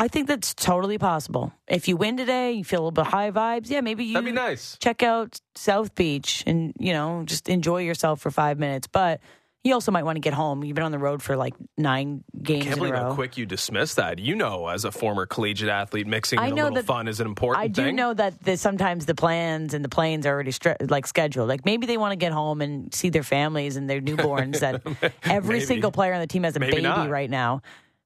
I 0.00 0.08
think 0.08 0.26
that's 0.26 0.52
totally 0.52 0.98
possible. 0.98 1.52
If 1.68 1.86
you 1.86 1.96
win 1.96 2.16
today, 2.16 2.52
you 2.52 2.64
feel 2.64 2.80
a 2.80 2.82
little 2.82 3.04
bit 3.04 3.06
high 3.06 3.30
vibes. 3.30 3.70
Yeah, 3.70 3.82
maybe 3.82 4.04
you 4.04 4.14
that'd 4.14 4.26
be 4.26 4.32
nice. 4.32 4.76
Check 4.80 5.04
out 5.04 5.40
South 5.54 5.94
Beach 5.94 6.42
and 6.44 6.72
you 6.80 6.92
know 6.92 7.22
just 7.24 7.48
enjoy 7.48 7.82
yourself 7.82 8.20
for 8.20 8.32
five 8.32 8.58
minutes. 8.58 8.88
But 8.88 9.20
he 9.68 9.72
also 9.74 9.92
might 9.92 10.02
want 10.04 10.16
to 10.16 10.20
get 10.20 10.32
home. 10.32 10.64
You've 10.64 10.74
been 10.74 10.84
on 10.84 10.92
the 10.92 10.98
road 10.98 11.22
for 11.22 11.36
like 11.36 11.54
nine 11.76 12.24
games 12.42 12.64
Can't 12.64 12.66
in 12.66 12.72
a 12.72 12.76
believe 12.76 12.94
how 12.94 13.14
quick 13.14 13.36
you 13.36 13.44
dismiss 13.44 13.94
that. 13.96 14.18
You 14.18 14.34
know, 14.34 14.68
as 14.68 14.84
a 14.86 14.90
former 14.90 15.26
collegiate 15.26 15.68
athlete, 15.68 16.06
mixing 16.06 16.38
I 16.38 16.46
in 16.46 16.52
a 16.52 16.54
little 16.56 16.70
that- 16.76 16.86
fun 16.86 17.06
is 17.06 17.20
an 17.20 17.26
important 17.26 17.62
thing. 17.62 17.64
I 17.64 17.68
do 17.68 17.82
thing. 17.88 17.96
know 17.96 18.14
that 18.14 18.42
the, 18.42 18.56
sometimes 18.56 19.04
the 19.06 19.14
plans 19.14 19.74
and 19.74 19.84
the 19.84 19.88
planes 19.90 20.24
are 20.24 20.32
already 20.32 20.52
like 20.88 21.06
scheduled. 21.06 21.48
Like 21.48 21.64
maybe 21.66 21.86
they 21.86 21.98
want 21.98 22.12
to 22.12 22.16
get 22.16 22.32
home 22.32 22.62
and 22.62 22.94
see 22.94 23.10
their 23.10 23.22
families 23.22 23.76
and 23.76 23.88
their 23.90 24.00
newborns. 24.00 24.60
that 24.60 24.82
every 25.24 25.56
Maybe. 25.56 25.66
single 25.66 25.92
player 25.92 26.14
on 26.14 26.20
the 26.20 26.26
team 26.26 26.44
has 26.44 26.56
a 26.56 26.60
Maybe 26.60 26.72
baby 26.76 26.82
not. 26.84 27.10
right 27.10 27.28
now. 27.28 27.60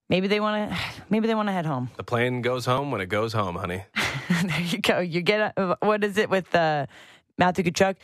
Maybe 0.09 0.27
they 0.29 0.41
want 0.41 0.71
to. 0.71 0.79
Maybe 1.11 1.27
they 1.27 1.35
want 1.35 1.49
to 1.49 1.53
head 1.53 1.65
home. 1.65 1.91
The 1.97 2.05
plane 2.05 2.43
goes 2.43 2.67
home 2.67 2.91
when 2.91 3.01
it 3.01 3.07
goes 3.07 3.33
home, 3.33 3.55
honey. 3.55 3.85
there 4.45 4.61
you 4.61 4.79
go. 4.79 4.99
You 4.99 5.23
get 5.23 5.55
a, 5.57 5.77
what 5.81 6.03
is 6.05 6.19
it 6.19 6.29
with 6.29 6.53
uh, 6.55 6.87
Matthew 7.39 7.65
Tkachuk? 7.65 7.97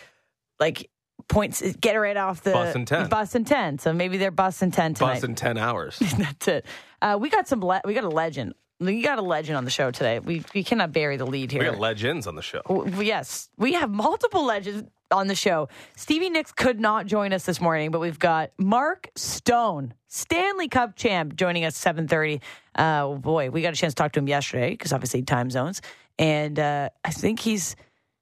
Like 0.61 0.89
points, 1.29 1.63
get 1.81 1.95
right 1.95 2.17
off 2.17 2.43
the 2.43 2.51
Bussin' 2.53 2.87
10. 2.87 3.09
Bussin' 3.09 3.47
ten. 3.47 3.79
So 3.79 3.93
maybe 3.93 4.17
they're 4.17 4.31
busting 4.31 4.71
ten 4.71 4.95
tonight. 4.95 5.15
Bus 5.15 5.25
in 5.25 5.35
10 5.35 5.59
hours. 5.59 5.99
That's 6.19 6.49
it. 6.49 6.67
Uh, 7.01 7.19
we 7.21 7.31
got 7.31 7.47
some. 7.47 7.61
Le- 7.61 7.83
we 7.85 7.95
got 7.95 8.05
a 8.05 8.09
legend. 8.09 8.55
We 8.81 9.03
got 9.03 9.19
a 9.19 9.23
legend 9.23 9.57
on 9.57 9.65
the 9.65 9.71
show 9.71 9.91
today. 9.91 10.21
We 10.21 10.45
we 10.55 10.63
cannot 10.65 10.93
bury 10.93 11.17
the 11.17 11.27
lead 11.27 11.51
here. 11.51 11.61
We 11.61 11.67
got 11.67 11.79
legends 11.79 12.27
on 12.27 12.35
the 12.37 12.43
show. 12.43 12.63
W- 12.67 13.03
yes, 13.03 13.49
we 13.57 13.73
have 13.75 13.91
multiple 13.91 14.45
legends 14.45 14.89
on 15.11 15.27
the 15.27 15.35
show. 15.35 15.69
Stevie 15.97 16.31
Nicks 16.31 16.53
could 16.53 16.79
not 16.79 17.07
join 17.07 17.33
us 17.33 17.45
this 17.45 17.61
morning, 17.61 17.91
but 17.91 18.01
we've 18.01 18.19
got 18.19 18.51
Mark 18.59 19.09
Stone, 19.17 19.95
Stanley 20.07 20.69
Cup 20.69 20.95
champ, 20.97 21.35
joining 21.35 21.65
us 21.65 21.77
seven 21.77 22.07
thirty. 22.07 22.41
Uh, 22.75 23.15
boy, 23.15 23.51
we 23.51 23.63
got 23.63 23.73
a 23.73 23.77
chance 23.77 23.95
to 23.95 24.03
talk 24.03 24.13
to 24.13 24.21
him 24.21 24.29
yesterday 24.29 24.71
because 24.71 24.93
obviously 24.93 25.23
time 25.23 25.51
zones, 25.51 25.83
and 26.19 26.59
uh, 26.59 26.89
I 27.05 27.11
think 27.11 27.41
he's 27.41 27.75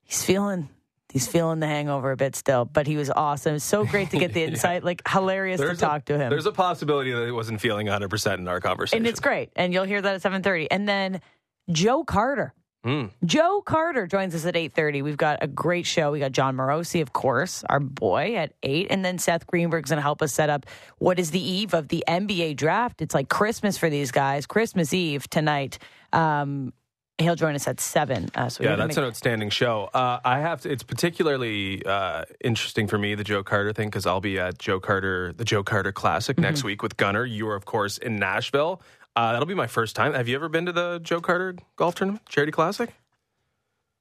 he's 0.04 0.24
feeling. 0.24 0.70
He's 1.16 1.26
feeling 1.26 1.60
the 1.60 1.66
hangover 1.66 2.12
a 2.12 2.16
bit 2.16 2.36
still, 2.36 2.66
but 2.66 2.86
he 2.86 2.98
was 2.98 3.08
awesome. 3.08 3.58
So 3.58 3.86
great 3.86 4.10
to 4.10 4.18
get 4.18 4.34
the 4.34 4.42
insight. 4.44 4.84
Like 4.84 5.00
hilarious 5.08 5.62
to 5.62 5.70
a, 5.70 5.74
talk 5.74 6.04
to 6.04 6.18
him. 6.18 6.28
There's 6.28 6.44
a 6.44 6.52
possibility 6.52 7.10
that 7.10 7.24
he 7.24 7.32
wasn't 7.32 7.58
feeling 7.62 7.86
100% 7.86 8.34
in 8.34 8.46
our 8.46 8.60
conversation. 8.60 8.98
and 8.98 9.06
it's 9.06 9.18
great. 9.18 9.48
And 9.56 9.72
you'll 9.72 9.84
hear 9.84 10.02
that 10.02 10.14
at 10.16 10.20
7:30. 10.20 10.66
And 10.70 10.86
then 10.86 11.22
Joe 11.70 12.04
Carter. 12.04 12.52
Hmm. 12.84 13.06
Joe 13.24 13.62
Carter 13.64 14.06
joins 14.06 14.34
us 14.34 14.44
at 14.44 14.56
8:30. 14.56 15.00
We've 15.00 15.16
got 15.16 15.38
a 15.40 15.46
great 15.46 15.86
show. 15.86 16.12
We 16.12 16.18
got 16.18 16.32
Jon 16.32 16.54
Morosi, 16.54 17.00
of 17.00 17.14
course, 17.14 17.64
our 17.70 17.80
boy 17.80 18.36
at 18.36 18.52
8, 18.62 18.88
and 18.90 19.02
then 19.02 19.16
Seth 19.18 19.46
Greenberg's 19.46 19.88
going 19.88 19.96
to 19.96 20.02
help 20.02 20.20
us 20.20 20.34
set 20.34 20.50
up 20.50 20.66
what 20.98 21.18
is 21.18 21.30
the 21.30 21.40
eve 21.40 21.72
of 21.72 21.88
the 21.88 22.04
NBA 22.06 22.56
draft. 22.56 23.00
It's 23.00 23.14
like 23.14 23.30
Christmas 23.30 23.78
for 23.78 23.88
these 23.88 24.10
guys. 24.10 24.44
Christmas 24.44 24.92
Eve 24.92 25.30
tonight. 25.30 25.78
Um, 26.12 26.74
he'll 27.18 27.34
join 27.36 27.54
us 27.54 27.66
at 27.66 27.80
7. 27.80 28.30
Uh, 28.34 28.48
so 28.48 28.62
Yeah, 28.62 28.76
that's 28.76 28.96
an 28.96 29.04
outstanding 29.04 29.50
show. 29.50 29.88
Uh, 29.94 30.20
I 30.24 30.40
have 30.40 30.60
to, 30.62 30.70
it's 30.70 30.82
particularly 30.82 31.84
uh, 31.86 32.24
interesting 32.44 32.86
for 32.86 32.98
me 32.98 33.14
the 33.14 33.24
Joe 33.24 33.42
Carter 33.42 33.72
thing 33.72 33.88
because 33.88 34.06
I'll 34.06 34.20
be 34.20 34.38
at 34.38 34.58
Joe 34.58 34.80
Carter 34.80 35.32
the 35.32 35.44
Joe 35.44 35.62
Carter 35.62 35.92
Classic 35.92 36.38
next 36.38 36.58
Mm-hmm. 36.60 36.66
week 36.66 36.82
with 36.82 36.96
Gunner. 36.96 37.24
You 37.24 37.48
are 37.48 37.56
of 37.56 37.64
course 37.64 37.98
in 37.98 38.16
Nashville. 38.16 38.82
Uh, 39.14 39.32
that'll 39.32 39.46
be 39.46 39.54
my 39.54 39.66
first 39.66 39.96
time. 39.96 40.12
Have 40.12 40.28
you 40.28 40.34
ever 40.36 40.48
been 40.50 40.66
to 40.66 40.72
the 40.72 41.00
Joe 41.02 41.20
Carter 41.22 41.56
Golf 41.76 41.94
Tournament 41.94 42.26
Charity 42.28 42.52
Classic? 42.52 42.90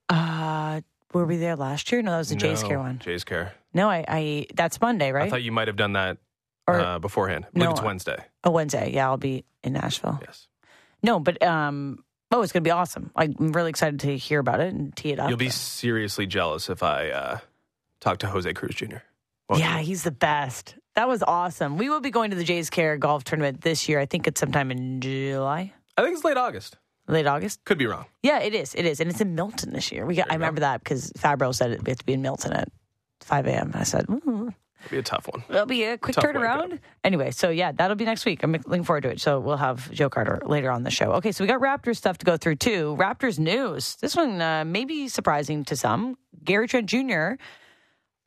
uh, 0.09 0.81
were 1.13 1.25
we 1.25 1.37
there 1.37 1.55
last 1.55 1.91
year? 1.91 2.01
No, 2.01 2.11
that 2.11 2.17
was 2.17 2.29
the 2.29 2.35
Jays 2.35 2.61
No, 2.63 2.67
Care 2.69 2.79
one. 2.79 2.99
Jays 2.99 3.23
Care. 3.23 3.53
No, 3.73 3.89
I, 3.89 4.03
I 4.07 4.47
that's 4.53 4.79
Monday, 4.81 5.11
right? 5.11 5.27
I 5.27 5.29
thought 5.29 5.43
you 5.43 5.51
might 5.51 5.67
have 5.67 5.77
done 5.77 5.93
that 5.93 6.17
Or- 6.67 6.79
uh, 6.79 6.99
beforehand. 6.99 7.45
I 7.55 7.59
No, 7.59 7.71
it's 7.71 7.81
Wednesday. 7.81 8.23
oh, 8.43 8.51
Wednesday. 8.51 8.91
Yeah, 8.93 9.07
I'll 9.07 9.17
be 9.17 9.45
in 9.63 9.73
Nashville. 9.73 10.19
Yes. 10.21 10.47
No, 11.01 11.19
but 11.19 11.41
um, 11.43 12.03
oh, 12.31 12.41
it's 12.41 12.51
going 12.51 12.63
to 12.63 12.67
be 12.67 12.71
awesome. 12.71 13.11
I'm 13.15 13.35
really 13.53 13.69
excited 13.69 13.99
to 14.01 14.17
hear 14.17 14.39
about 14.39 14.59
it 14.59 14.73
and 14.73 14.95
tee 14.95 15.11
it 15.11 15.19
up. 15.19 15.29
You'll 15.29 15.37
be 15.37 15.49
seriously 15.49 16.25
jealous 16.25 16.69
if 16.69 16.83
I 16.83 17.09
uh, 17.09 17.37
talk 17.99 18.19
to 18.19 18.27
Jose 18.27 18.51
Cruz 18.53 18.75
Jr. 18.75 18.97
Won't 19.49 19.61
yeah, 19.61 19.79
you? 19.79 19.85
he's 19.85 20.03
the 20.03 20.11
best. 20.11 20.75
That 20.95 21.07
was 21.07 21.21
awesome. 21.23 21.77
We 21.77 21.89
will 21.89 22.01
be 22.01 22.09
going 22.09 22.31
to 22.31 22.35
the 22.37 22.43
Jays 22.43 22.69
Care 22.69 22.97
Golf 22.97 23.23
Tournament 23.23 23.61
this 23.61 23.87
year. 23.87 23.99
I 23.99 24.05
think 24.05 24.27
it's 24.27 24.39
sometime 24.39 24.71
in 24.71 25.01
July, 25.01 25.73
I 25.97 26.01
think 26.01 26.15
it's 26.15 26.23
late 26.23 26.37
August. 26.37 26.77
late 27.07 27.27
August. 27.27 27.63
Could 27.65 27.77
be 27.77 27.85
wrong. 27.85 28.05
Yeah, 28.23 28.39
it 28.39 28.55
is. 28.55 28.73
It 28.73 28.85
is, 28.85 28.99
and 28.99 29.09
it's 29.09 29.21
in 29.21 29.35
Milton 29.35 29.71
this 29.73 29.91
year. 29.91 30.05
We 30.05 30.15
got. 30.15 30.31
I 30.31 30.33
you 30.33 30.39
go. 30.39 30.43
remember 30.43 30.61
that 30.61 30.83
because 30.83 31.11
Fabro 31.13 31.53
said 31.53 31.71
it, 31.71 31.83
we 31.83 31.91
have 31.91 31.99
to 31.99 32.05
be 32.05 32.13
in 32.13 32.21
Milton 32.21 32.53
at 32.53 32.69
5 33.21 33.47
a.m. 33.47 33.71
I 33.73 33.83
said, 33.83 34.07
mm, 34.07 34.53
be 34.89 34.97
a 34.97 35.03
tough 35.03 35.27
one. 35.31 35.43
It'll 35.49 35.65
be 35.65 35.83
a 35.83 35.97
quick 35.97 36.15
Tough 36.15 36.25
turnaround. 36.25 36.79
Anyway, 37.03 37.31
so 37.31 37.49
yeah, 37.49 37.71
that'll 37.71 37.95
be 37.95 38.05
next 38.05 38.25
week. 38.25 38.43
I'm 38.43 38.51
looking 38.51 38.83
forward 38.83 39.01
to 39.03 39.09
it. 39.09 39.21
So 39.21 39.39
we'll 39.39 39.57
have 39.57 39.91
Joe 39.91 40.09
Carter 40.09 40.41
later 40.45 40.71
on 40.71 40.83
the 40.83 40.91
show. 40.91 41.13
Okay, 41.13 41.31
so 41.31 41.43
we 41.43 41.47
got 41.47 41.61
Raptors 41.61 41.97
stuff 41.97 42.17
to 42.19 42.25
go 42.25 42.37
through 42.37 42.55
too. 42.55 42.95
Raptors 42.99 43.39
news. 43.39 43.95
This 43.97 44.15
one 44.15 44.41
uh, 44.41 44.65
may 44.65 44.85
be 44.85 45.07
surprising 45.07 45.63
to 45.65 45.75
some. 45.75 46.17
Gary 46.43 46.67
Trent 46.67 46.87
Jr. 46.87 47.33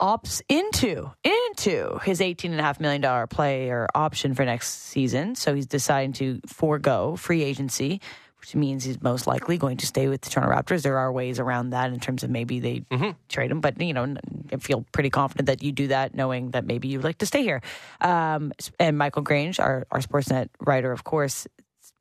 opts 0.01 0.41
into 0.49 1.11
into 1.23 1.99
his 2.03 2.21
eighteen 2.21 2.51
and 2.51 2.59
a 2.59 2.63
half 2.63 2.79
million 2.79 3.01
dollar 3.01 3.27
player 3.27 3.87
option 3.95 4.33
for 4.33 4.45
next 4.45 4.69
season. 4.69 5.35
So 5.35 5.53
he's 5.53 5.67
deciding 5.67 6.13
to 6.13 6.41
forego 6.47 7.15
free 7.15 7.43
agency. 7.43 8.01
Which 8.39 8.55
means 8.55 8.85
he's 8.85 9.01
most 9.01 9.27
likely 9.27 9.57
going 9.57 9.77
to 9.77 9.85
stay 9.85 10.07
with 10.07 10.21
the 10.21 10.29
Toronto 10.29 10.55
Raptors. 10.55 10.81
There 10.81 10.97
are 10.97 11.11
ways 11.11 11.39
around 11.39 11.71
that 11.71 11.91
in 11.91 11.99
terms 11.99 12.23
of 12.23 12.29
maybe 12.29 12.59
they 12.59 12.85
trade 13.27 13.51
him, 13.51 13.59
but 13.59 13.79
you 13.81 13.93
know, 13.93 14.15
I 14.51 14.57
feel 14.57 14.85
pretty 14.93 15.09
confident 15.09 15.47
that 15.47 15.61
you 15.61 15.71
do 15.71 15.87
that, 15.87 16.15
knowing 16.15 16.51
that 16.51 16.65
maybe 16.65 16.87
you'd 16.87 17.03
like 17.03 17.17
to 17.17 17.25
stay 17.25 17.43
here. 17.43 17.61
Um, 17.99 18.53
and 18.79 18.97
Michael 18.97 19.23
Grange, 19.23 19.59
our, 19.59 19.85
our 19.91 19.99
Sportsnet 19.99 20.49
writer, 20.61 20.91
of 20.91 21.03
course, 21.03 21.47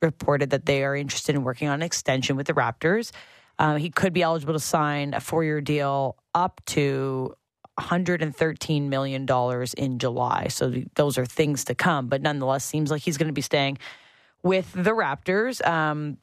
reported 0.01 0.51
that 0.51 0.67
they 0.67 0.85
are 0.85 0.95
interested 0.95 1.35
in 1.35 1.43
working 1.43 1.69
on 1.69 1.75
an 1.75 1.83
extension 1.83 2.37
with 2.37 2.47
the 2.47 2.55
Raptors. 2.55 3.11
Um, 3.59 3.79
he 3.79 3.91
could 3.91 4.13
be 4.13 4.23
eligible 4.23 4.55
to 4.55 4.61
sign 4.61 5.15
a 5.15 5.21
four 5.21 5.43
year 5.43 5.61
deal 5.61 6.17
up 6.35 6.61
to 6.67 7.35
$113 7.79 8.89
million 8.89 9.27
in 9.77 9.99
July. 9.99 10.49
So 10.49 10.73
those 10.95 11.19
are 11.19 11.27
things 11.27 11.65
to 11.65 11.75
come, 11.75 12.09
but 12.09 12.23
nonetheless, 12.23 12.65
seems 12.65 12.91
like 12.91 13.03
he's 13.03 13.17
going 13.17 13.29
to 13.29 13.33
be 13.33 13.41
staying 13.41 13.79
with 14.43 14.73
the 14.73 14.91
Raptors. 14.91 15.67
Um, 15.67 16.19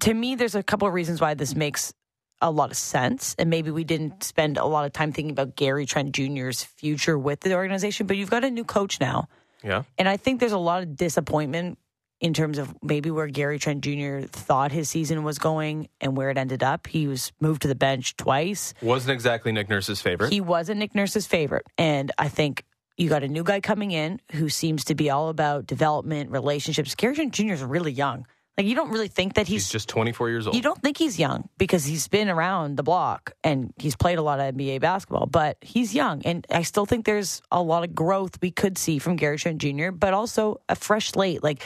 to 0.00 0.14
me, 0.14 0.34
there's 0.34 0.54
a 0.54 0.62
couple 0.62 0.88
of 0.88 0.94
reasons 0.94 1.20
why 1.20 1.34
this 1.34 1.54
makes 1.54 1.92
a 2.40 2.50
lot 2.50 2.70
of 2.70 2.76
sense. 2.76 3.34
And 3.38 3.48
maybe 3.50 3.70
we 3.70 3.84
didn't 3.84 4.22
spend 4.22 4.58
a 4.58 4.64
lot 4.64 4.84
of 4.84 4.92
time 4.92 5.12
thinking 5.12 5.30
about 5.30 5.56
Gary 5.56 5.86
Trent 5.86 6.12
Jr.'s 6.12 6.62
future 6.62 7.18
with 7.18 7.40
the 7.40 7.54
organization, 7.54 8.06
but 8.06 8.16
you've 8.16 8.30
got 8.30 8.44
a 8.44 8.50
new 8.50 8.64
coach 8.64 9.00
now. 9.00 9.28
Yeah. 9.62 9.84
And 9.96 10.08
I 10.08 10.16
think 10.16 10.40
there's 10.40 10.52
a 10.52 10.58
lot 10.58 10.82
of 10.82 10.96
disappointment 10.96 11.78
in 12.20 12.32
terms 12.32 12.58
of 12.58 12.74
maybe 12.82 13.10
where 13.10 13.26
Gary 13.26 13.58
Trent 13.58 13.82
Jr. 13.82 14.26
thought 14.26 14.72
his 14.72 14.88
season 14.88 15.24
was 15.24 15.38
going 15.38 15.88
and 16.00 16.16
where 16.16 16.30
it 16.30 16.38
ended 16.38 16.62
up. 16.62 16.86
He 16.86 17.06
was 17.06 17.32
moved 17.40 17.62
to 17.62 17.68
the 17.68 17.74
bench 17.74 18.16
twice. 18.16 18.74
Wasn't 18.82 19.12
exactly 19.12 19.52
Nick 19.52 19.68
Nurse's 19.68 20.00
favorite. 20.00 20.32
He 20.32 20.40
wasn't 20.40 20.78
Nick 20.78 20.94
Nurse's 20.94 21.26
favorite. 21.26 21.66
And 21.76 22.12
I 22.18 22.28
think 22.28 22.64
you 22.96 23.08
got 23.08 23.24
a 23.24 23.28
new 23.28 23.42
guy 23.42 23.60
coming 23.60 23.90
in 23.90 24.20
who 24.32 24.48
seems 24.48 24.84
to 24.84 24.94
be 24.94 25.10
all 25.10 25.28
about 25.28 25.66
development, 25.66 26.30
relationships. 26.30 26.94
Gary 26.94 27.14
Trent 27.14 27.32
Jr. 27.32 27.52
is 27.52 27.62
really 27.62 27.92
young. 27.92 28.26
Like, 28.56 28.66
you 28.66 28.76
don't 28.76 28.90
really 28.90 29.08
think 29.08 29.34
that 29.34 29.48
He's 29.48 29.68
just 29.68 29.88
24 29.88 30.30
years 30.30 30.46
old. 30.46 30.54
you 30.54 30.62
don't 30.62 30.80
think 30.80 30.96
he's 30.96 31.18
young 31.18 31.48
because 31.58 31.84
he's 31.84 32.06
been 32.06 32.28
around 32.28 32.76
the 32.76 32.84
block 32.84 33.32
and 33.42 33.74
he's 33.78 33.96
played 33.96 34.18
a 34.18 34.22
lot 34.22 34.38
of 34.38 34.54
NBA 34.54 34.80
basketball, 34.80 35.26
but 35.26 35.56
he's 35.60 35.92
young. 35.92 36.22
And 36.24 36.46
I 36.50 36.62
still 36.62 36.86
think 36.86 37.04
there's 37.04 37.42
a 37.50 37.60
lot 37.60 37.82
of 37.82 37.94
growth 37.94 38.38
we 38.40 38.52
could 38.52 38.78
see 38.78 38.98
from 39.00 39.16
Gary 39.16 39.38
Trent 39.38 39.58
Jr., 39.58 39.90
but 39.90 40.14
also 40.14 40.60
a 40.68 40.76
fresh 40.76 41.10
slate. 41.10 41.42
Like, 41.42 41.64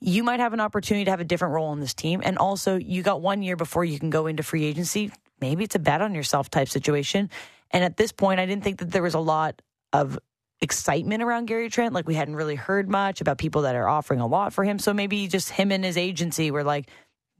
you 0.00 0.24
might 0.24 0.40
have 0.40 0.52
an 0.52 0.60
opportunity 0.60 1.04
to 1.04 1.10
have 1.10 1.20
a 1.20 1.24
different 1.24 1.54
role 1.54 1.72
in 1.72 1.80
this 1.80 1.94
team. 1.94 2.20
And 2.24 2.38
also, 2.38 2.76
you 2.76 3.02
got 3.02 3.22
one 3.22 3.42
year 3.42 3.56
before 3.56 3.84
you 3.84 3.98
can 3.98 4.10
go 4.10 4.26
into 4.26 4.42
free 4.42 4.64
agency. 4.64 5.12
Maybe 5.40 5.64
it's 5.64 5.74
a 5.74 5.78
bet 5.78 6.02
on 6.02 6.14
yourself 6.14 6.50
type 6.50 6.68
situation. 6.68 7.30
And 7.70 7.84
at 7.84 7.96
this 7.96 8.12
point, 8.12 8.40
I 8.40 8.46
didn't 8.46 8.64
think 8.64 8.78
that 8.80 8.90
there 8.90 9.02
was 9.02 9.14
a 9.14 9.20
lot 9.20 9.62
of 9.92 10.18
excitement 10.66 11.22
around 11.22 11.46
Gary 11.46 11.70
Trent. 11.70 11.94
Like 11.94 12.08
we 12.08 12.16
hadn't 12.16 12.34
really 12.34 12.56
heard 12.56 12.88
much 12.90 13.20
about 13.20 13.38
people 13.38 13.62
that 13.62 13.76
are 13.76 13.88
offering 13.88 14.20
a 14.20 14.26
lot 14.26 14.52
for 14.52 14.64
him. 14.64 14.80
So 14.80 14.92
maybe 14.92 15.28
just 15.28 15.50
him 15.50 15.70
and 15.70 15.84
his 15.84 15.96
agency 15.96 16.50
were 16.50 16.64
like, 16.64 16.90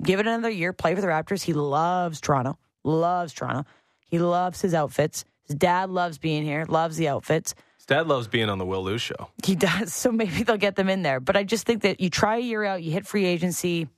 give 0.00 0.20
it 0.20 0.28
another 0.28 0.48
year, 0.48 0.72
play 0.72 0.94
for 0.94 1.00
the 1.00 1.08
Raptors. 1.08 1.42
He 1.42 1.52
loves 1.52 2.20
Toronto, 2.20 2.56
loves 2.84 3.32
Toronto. 3.32 3.64
He 4.08 4.20
loves 4.20 4.60
his 4.60 4.74
outfits. 4.74 5.24
His 5.42 5.56
dad 5.56 5.90
loves 5.90 6.18
being 6.18 6.44
here, 6.44 6.64
loves 6.68 6.96
the 6.96 7.08
outfits. 7.08 7.56
His 7.78 7.86
dad 7.86 8.06
loves 8.06 8.28
being 8.28 8.48
on 8.48 8.58
the 8.58 8.64
Will 8.64 8.84
Lose 8.84 9.02
show. 9.02 9.28
He 9.44 9.56
does. 9.56 9.92
So 10.06 10.12
maybe 10.12 10.44
they'll 10.44 10.56
get 10.56 10.76
them 10.76 10.88
in 10.88 11.02
there. 11.02 11.18
But 11.18 11.36
I 11.36 11.42
just 11.42 11.66
think 11.66 11.82
that 11.82 12.00
you 12.00 12.08
try 12.08 12.36
a 12.36 12.40
year 12.40 12.64
out, 12.64 12.82
you 12.82 12.92
hit 12.92 13.06
free 13.06 13.24
agency. 13.24 13.88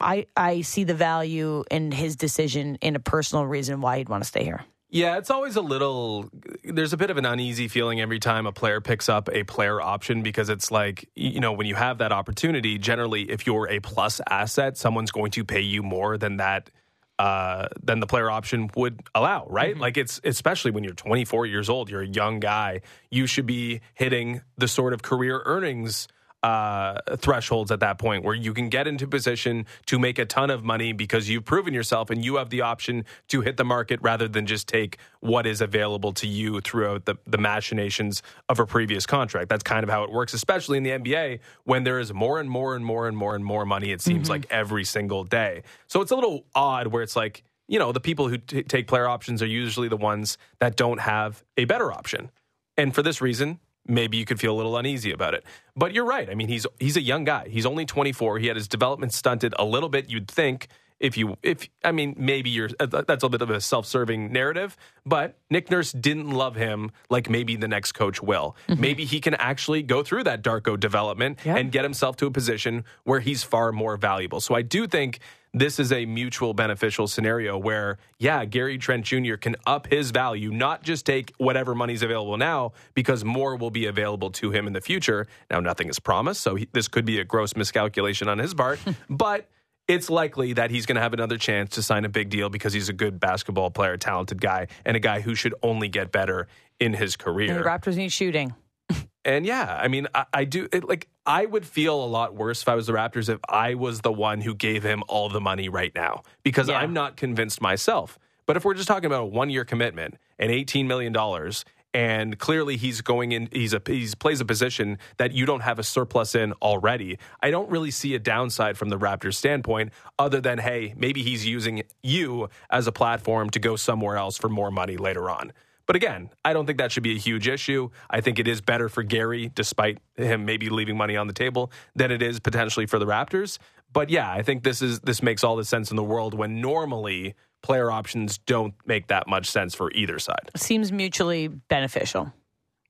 I 0.00 0.26
I 0.36 0.60
see 0.60 0.84
the 0.84 0.94
value 0.94 1.64
in 1.70 1.90
his 1.90 2.16
decision 2.16 2.76
in 2.82 2.94
a 2.94 3.00
personal 3.00 3.46
reason 3.46 3.80
why 3.80 3.98
he'd 3.98 4.10
want 4.10 4.22
to 4.22 4.28
stay 4.28 4.44
here. 4.44 4.64
Yeah, 4.94 5.18
it's 5.18 5.28
always 5.28 5.56
a 5.56 5.60
little. 5.60 6.30
There's 6.62 6.92
a 6.92 6.96
bit 6.96 7.10
of 7.10 7.16
an 7.16 7.26
uneasy 7.26 7.66
feeling 7.66 8.00
every 8.00 8.20
time 8.20 8.46
a 8.46 8.52
player 8.52 8.80
picks 8.80 9.08
up 9.08 9.28
a 9.32 9.42
player 9.42 9.80
option 9.80 10.22
because 10.22 10.48
it's 10.48 10.70
like, 10.70 11.10
you 11.16 11.40
know, 11.40 11.52
when 11.52 11.66
you 11.66 11.74
have 11.74 11.98
that 11.98 12.12
opportunity, 12.12 12.78
generally, 12.78 13.28
if 13.28 13.44
you're 13.44 13.68
a 13.68 13.80
plus 13.80 14.20
asset, 14.30 14.78
someone's 14.78 15.10
going 15.10 15.32
to 15.32 15.44
pay 15.44 15.62
you 15.62 15.82
more 15.82 16.16
than 16.16 16.36
that. 16.36 16.70
Uh, 17.16 17.68
than 17.80 18.00
the 18.00 18.08
player 18.08 18.28
option 18.28 18.68
would 18.74 19.00
allow, 19.14 19.46
right? 19.48 19.78
Like 19.78 19.96
it's 19.96 20.20
especially 20.24 20.72
when 20.72 20.82
you're 20.82 20.94
24 20.94 21.46
years 21.46 21.68
old, 21.68 21.88
you're 21.88 22.02
a 22.02 22.08
young 22.08 22.40
guy. 22.40 22.80
You 23.08 23.28
should 23.28 23.46
be 23.46 23.82
hitting 23.94 24.42
the 24.58 24.66
sort 24.66 24.92
of 24.92 25.02
career 25.02 25.40
earnings 25.44 26.08
uh, 26.44 27.00
thresholds 27.16 27.70
at 27.70 27.80
that 27.80 27.96
point 27.98 28.22
where 28.22 28.34
you 28.34 28.52
can 28.52 28.68
get 28.68 28.86
into 28.86 29.06
position 29.06 29.64
to 29.86 29.98
make 29.98 30.18
a 30.18 30.26
ton 30.26 30.50
of 30.50 30.62
money 30.62 30.92
because 30.92 31.26
you've 31.26 31.46
proven 31.46 31.72
yourself 31.72 32.10
and 32.10 32.22
you 32.22 32.36
have 32.36 32.50
the 32.50 32.60
option 32.60 33.02
to 33.28 33.40
hit 33.40 33.56
the 33.56 33.64
market 33.64 33.98
rather 34.02 34.28
than 34.28 34.44
just 34.44 34.68
take 34.68 34.98
what 35.20 35.46
is 35.46 35.62
available 35.62 36.12
to 36.12 36.26
you 36.26 36.60
throughout 36.60 37.06
the, 37.06 37.14
the 37.26 37.38
machinations 37.38 38.22
of 38.50 38.60
a 38.60 38.66
previous 38.66 39.06
contract. 39.06 39.48
That's 39.48 39.62
kind 39.62 39.82
of 39.82 39.88
how 39.88 40.04
it 40.04 40.12
works, 40.12 40.34
especially 40.34 40.76
in 40.76 40.82
the 40.82 40.90
NBA 40.90 41.40
when 41.64 41.84
there 41.84 41.98
is 41.98 42.12
more 42.12 42.38
and 42.38 42.50
more 42.50 42.76
and 42.76 42.84
more 42.84 43.08
and 43.08 43.16
more 43.16 43.34
and 43.34 43.42
more 43.42 43.64
money, 43.64 43.90
it 43.90 44.02
seems 44.02 44.28
like 44.28 44.46
every 44.50 44.84
single 44.84 45.24
day. 45.24 45.62
So 45.86 46.02
it's 46.02 46.10
a 46.10 46.14
little 46.14 46.44
odd 46.54 46.88
where 46.88 47.02
it's 47.02 47.16
like, 47.16 47.42
you 47.68 47.78
know, 47.78 47.90
the 47.90 48.00
people 48.00 48.28
who 48.28 48.36
t- 48.36 48.64
take 48.64 48.86
player 48.86 49.08
options 49.08 49.42
are 49.42 49.46
usually 49.46 49.88
the 49.88 49.96
ones 49.96 50.36
that 50.58 50.76
don't 50.76 51.00
have 51.00 51.42
a 51.56 51.64
better 51.64 51.90
option. 51.90 52.30
And 52.76 52.94
for 52.94 53.02
this 53.02 53.22
reason, 53.22 53.60
maybe 53.86 54.16
you 54.16 54.24
could 54.24 54.40
feel 54.40 54.54
a 54.54 54.56
little 54.56 54.76
uneasy 54.76 55.12
about 55.12 55.34
it. 55.34 55.44
But 55.76 55.92
you're 55.92 56.04
right. 56.04 56.28
I 56.30 56.34
mean, 56.34 56.48
he's 56.48 56.66
he's 56.78 56.96
a 56.96 57.02
young 57.02 57.24
guy. 57.24 57.48
He's 57.48 57.66
only 57.66 57.84
24. 57.84 58.38
He 58.38 58.46
had 58.46 58.56
his 58.56 58.68
development 58.68 59.12
stunted 59.12 59.54
a 59.58 59.64
little 59.64 59.88
bit. 59.88 60.08
You'd 60.08 60.28
think 60.28 60.68
if 61.00 61.16
you 61.16 61.36
if 61.42 61.68
I 61.82 61.92
mean 61.92 62.14
maybe 62.16 62.50
you're 62.50 62.70
uh, 62.80 62.86
that's 63.06 63.24
a 63.24 63.28
bit 63.28 63.42
of 63.42 63.50
a 63.50 63.60
self-serving 63.60 64.32
narrative, 64.32 64.76
but 65.04 65.36
Nick 65.50 65.70
Nurse 65.70 65.92
didn't 65.92 66.30
love 66.30 66.54
him 66.56 66.90
like 67.10 67.28
maybe 67.28 67.56
the 67.56 67.68
next 67.68 67.92
coach 67.92 68.22
will. 68.22 68.56
Maybe 68.68 69.04
he 69.04 69.20
can 69.20 69.34
actually 69.34 69.82
go 69.82 70.02
through 70.02 70.24
that 70.24 70.42
Darko 70.42 70.78
development 70.78 71.38
Yeah. 71.44 71.56
and 71.56 71.70
get 71.72 71.84
himself 71.84 72.16
to 72.16 72.26
a 72.26 72.30
position 72.30 72.84
where 73.04 73.20
he's 73.20 73.42
far 73.42 73.72
more 73.72 73.96
valuable. 73.96 74.40
So 74.40 74.54
I 74.54 74.62
do 74.62 74.86
think 74.86 75.18
this 75.56 75.78
is 75.78 75.92
a 75.92 76.04
mutual 76.04 76.52
beneficial 76.52 77.06
scenario 77.06 77.56
where, 77.56 77.98
yeah, 78.18 78.44
Gary 78.44 78.76
Trent 78.76 79.04
Jr. 79.04 79.36
can 79.36 79.54
up 79.66 79.86
his 79.86 80.10
value, 80.10 80.50
not 80.50 80.82
just 80.82 81.06
take 81.06 81.32
whatever 81.38 81.76
money's 81.76 82.02
available 82.02 82.36
now, 82.36 82.72
because 82.94 83.24
more 83.24 83.54
will 83.54 83.70
be 83.70 83.86
available 83.86 84.30
to 84.32 84.50
him 84.50 84.66
in 84.66 84.72
the 84.72 84.80
future. 84.80 85.28
Now, 85.50 85.60
nothing 85.60 85.88
is 85.88 86.00
promised, 86.00 86.40
so 86.40 86.56
he, 86.56 86.68
this 86.72 86.88
could 86.88 87.04
be 87.04 87.20
a 87.20 87.24
gross 87.24 87.54
miscalculation 87.54 88.26
on 88.28 88.38
his 88.38 88.52
part, 88.52 88.80
but 89.08 89.48
it's 89.88 90.08
likely 90.10 90.54
that 90.54 90.70
he's 90.70 90.86
going 90.86 90.96
to 90.96 91.02
have 91.02 91.12
another 91.12 91.36
chance 91.38 91.70
to 91.70 91.82
sign 91.82 92.04
a 92.04 92.08
big 92.08 92.30
deal 92.30 92.48
because 92.48 92.72
he's 92.72 92.88
a 92.88 92.92
good 92.92 93.20
basketball 93.20 93.70
player, 93.70 93.96
talented 93.96 94.40
guy, 94.40 94.68
and 94.84 94.96
a 94.96 95.00
guy 95.00 95.20
who 95.20 95.34
should 95.34 95.54
only 95.62 95.88
get 95.88 96.10
better 96.12 96.46
in 96.80 96.94
his 96.94 97.14
And 97.14 97.18
career. 97.18 97.54
the 97.54 97.60
Raptors 97.68 97.96
need 97.96 98.12
shooting. 98.12 98.54
And 99.26 99.46
yeah, 99.46 99.78
I 99.80 99.88
mean, 99.88 100.06
I, 100.14 100.26
I 100.34 100.44
do 100.44 100.68
it, 100.70 100.84
like 100.86 101.08
I 101.24 101.46
would 101.46 101.64
feel 101.64 102.04
a 102.04 102.04
lot 102.04 102.34
worse 102.34 102.60
if 102.60 102.68
I 102.68 102.74
was 102.74 102.86
the 102.86 102.92
Raptors 102.92 103.30
if 103.30 103.40
I 103.48 103.72
was 103.72 104.02
the 104.02 104.12
one 104.12 104.42
who 104.42 104.54
gave 104.54 104.82
him 104.82 105.02
all 105.08 105.30
the 105.30 105.40
money 105.40 105.70
right 105.70 105.92
now 105.94 106.24
because 106.42 106.68
Yeah. 106.68 106.76
I'm 106.76 106.92
not 106.92 107.16
convinced 107.16 107.62
myself. 107.62 108.18
But 108.44 108.58
if 108.58 108.66
we're 108.66 108.74
just 108.74 108.86
talking 108.86 109.06
about 109.06 109.22
a 109.22 109.24
one 109.24 109.48
year 109.48 109.64
commitment 109.64 110.16
and 110.38 110.50
eighteen 110.52 110.86
million 110.86 111.14
dollars, 111.14 111.64
and 111.94 112.38
clearly 112.38 112.76
he's 112.76 113.00
going 113.00 113.32
in, 113.32 113.48
he's 113.52 113.72
a 113.72 113.80
he's 113.86 114.14
plays 114.16 114.40
a 114.40 114.44
position 114.44 114.98
that 115.16 115.32
you 115.32 115.46
don't 115.46 115.60
have 115.60 115.78
a 115.78 115.84
surplus 115.84 116.34
in 116.34 116.52
already. 116.54 117.18
I 117.40 117.50
don't 117.50 117.70
really 117.70 117.92
see 117.92 118.14
a 118.14 118.18
downside 118.18 118.76
from 118.76 118.88
the 118.88 118.98
Raptors' 118.98 119.34
standpoint, 119.34 119.92
other 120.18 120.40
than 120.40 120.58
hey, 120.58 120.92
maybe 120.96 121.22
he's 121.22 121.46
using 121.46 121.84
you 122.02 122.48
as 122.68 122.88
a 122.88 122.92
platform 122.92 123.48
to 123.50 123.60
go 123.60 123.76
somewhere 123.76 124.16
else 124.16 124.36
for 124.36 124.48
more 124.48 124.72
money 124.72 124.96
later 124.96 125.30
on. 125.30 125.52
But 125.86 125.96
again, 125.96 126.30
I 126.44 126.52
don't 126.52 126.66
think 126.66 126.78
that 126.78 126.90
should 126.92 127.02
be 127.02 127.14
a 127.14 127.18
huge 127.18 127.46
issue. 127.46 127.90
I 128.08 128.20
think 128.22 128.38
it 128.38 128.48
is 128.48 128.60
better 128.60 128.88
for 128.88 129.02
Gary, 129.02 129.50
despite 129.54 129.98
him 130.16 130.46
maybe 130.46 130.70
leaving 130.70 130.96
money 130.96 131.16
on 131.16 131.26
the 131.26 131.34
table, 131.34 131.70
than 131.94 132.10
it 132.10 132.22
is 132.22 132.40
potentially 132.40 132.86
for 132.86 132.98
the 132.98 133.06
Raptors. 133.06 133.58
But 133.92 134.10
yeah, 134.10 134.30
I 134.30 134.42
think 134.42 134.64
this 134.64 134.82
is 134.82 135.00
this 135.00 135.22
makes 135.22 135.44
all 135.44 135.56
the 135.56 135.64
sense 135.64 135.90
in 135.90 135.96
the 135.96 136.02
world 136.02 136.34
when 136.34 136.60
normally 136.60 137.34
player 137.64 137.90
options 137.90 138.38
don't 138.38 138.74
make 138.84 139.06
that 139.06 139.26
much 139.26 139.50
sense 139.50 139.74
for 139.74 139.90
either 139.92 140.18
side. 140.18 140.50
Seems 140.54 140.92
mutually 140.92 141.48
beneficial. 141.48 142.32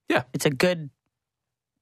Yeah. 0.09 0.25
It's 0.35 0.45
a 0.45 0.51
good 0.51 0.91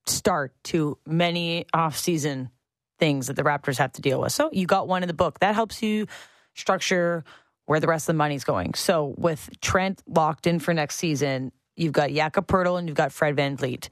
start 0.06 0.52
to 0.64 0.98
many 1.06 1.64
off-season 1.72 2.50
things 2.98 3.28
that 3.28 3.34
the 3.34 3.42
Raptors 3.42 3.78
have 3.78 3.92
to 3.92 4.02
deal 4.02 4.20
with. 4.20 4.32
So 4.32 4.50
you 4.52 4.66
got 4.66 4.88
one 4.88 5.02
in 5.02 5.06
the 5.06 5.14
book. 5.14 5.40
That 5.40 5.54
helps 5.54 5.82
you 5.82 6.06
structure 6.54 7.24
where 7.64 7.80
the 7.80 7.86
rest 7.86 8.04
of 8.04 8.14
the 8.14 8.18
money's 8.18 8.44
going. 8.44 8.74
So 8.74 9.14
with 9.16 9.48
Trent 9.62 10.02
locked 10.06 10.46
in 10.46 10.58
for 10.58 10.74
next 10.74 10.96
season, 10.96 11.50
you've 11.76 11.92
got 11.92 12.10
Jakob 12.10 12.46
Poeltl 12.46 12.78
and 12.78 12.88
you've 12.88 12.96
got 12.96 13.10
Fred 13.10 13.34
VanVleet. 13.36 13.88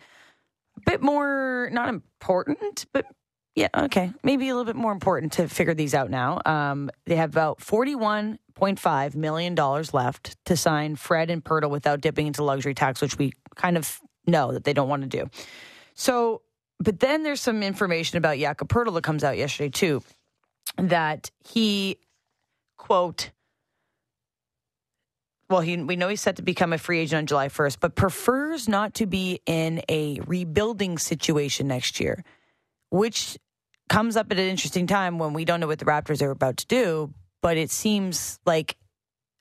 A 0.77 0.81
bit 0.85 1.01
more, 1.01 1.71
not 1.73 1.89
important, 1.89 2.85
but 2.93 3.07
yeah, 3.55 3.69
okay. 3.77 4.13
Maybe 4.23 4.49
a 4.49 4.55
little 4.55 4.65
bit 4.65 4.77
more 4.77 4.93
important 4.93 5.33
to 5.35 5.49
figure 5.49 5.75
these 5.75 5.95
out 5.95 6.11
now. 6.11 6.41
Um, 6.47 6.91
they 7.07 7.17
have 7.17 7.31
about 7.31 7.59
$41.5 7.59 9.15
million 9.17 9.55
left 9.93 10.45
to 10.47 10.57
sign 10.57 10.97
Fred 10.97 11.31
and 11.31 11.45
Poeltl 11.45 11.71
without 11.71 12.01
dipping 12.01 12.29
into 12.29 12.45
luxury 12.45 12.75
tax, 12.75 13.01
which 13.01 13.19
we 13.19 13.33
kind 13.57 13.77
of 13.77 14.01
know 14.27 14.53
that 14.53 14.65
they 14.65 14.73
don't 14.73 14.89
want 14.89 15.03
to 15.03 15.09
do. 15.09 15.29
So, 15.95 16.43
but 16.79 17.01
then 17.01 17.25
there's 17.25 17.41
some 17.41 17.63
information 17.63 18.19
about 18.19 18.39
Jakob 18.39 18.69
Poeltl 18.69 18.95
that 18.95 19.05
comes 19.05 19.25
out 19.25 19.37
yesterday 19.37 19.71
too, 19.71 20.03
that 20.77 21.31
he, 21.47 21.99
quote, 22.79 23.31
well, 25.51 25.61
he, 25.61 25.77
we 25.77 25.97
know 25.97 26.09
he's 26.09 26.21
set 26.21 26.37
to 26.37 26.43
become 26.43 26.73
a 26.73 26.79
free 26.79 27.01
agent 27.01 27.19
on 27.19 27.27
July 27.27 27.49
1st, 27.49 27.79
but 27.81 27.97
prefers 27.97 28.69
not 28.69 28.95
to 28.95 29.07
be 29.07 29.41
in 29.47 29.83
a 29.89 30.21
rebuilding 30.25 30.97
situation 30.97 31.67
next 31.67 31.99
year, 31.99 32.25
which 32.91 33.39
comes 33.89 34.17
up 34.17 34.31
at 34.31 34.39
an 34.39 34.47
interesting 34.49 34.87
time 34.87 35.19
when 35.19 35.33
we 35.33 35.45
don't 35.45 35.61
know 35.61 35.67
what 35.67 35.79
the 35.79 35.85
Raptors 35.85 36.23
are 36.23 36.31
about 36.31 36.59
to 36.59 36.67
do. 36.67 37.13
But 37.43 37.57
it 37.57 37.71
seems 37.71 38.39
like 38.45 38.77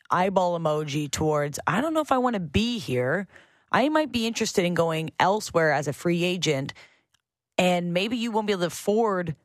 eyeball 0.10 0.58
emoji 0.60 1.12
towards, 1.12 1.60
I 1.68 1.82
don't 1.82 1.94
know 1.94 2.02
if 2.02 2.12
I 2.12 2.18
want 2.18 2.36
to 2.36 2.40
be 2.40 2.80
here. 2.80 3.28
I 3.72 3.90
might 3.90 4.12
be 4.12 4.26
interested 4.26 4.66
in 4.66 4.74
going 4.74 5.12
elsewhere 5.20 5.72
as 5.72 5.88
a 5.88 5.94
free 5.94 6.24
agent, 6.24 6.74
and 7.58 7.94
maybe 7.94 8.18
you 8.18 8.32
won't 8.32 8.48
be 8.48 8.54
able 8.54 8.62
to 8.62 8.68
afford 8.68 9.36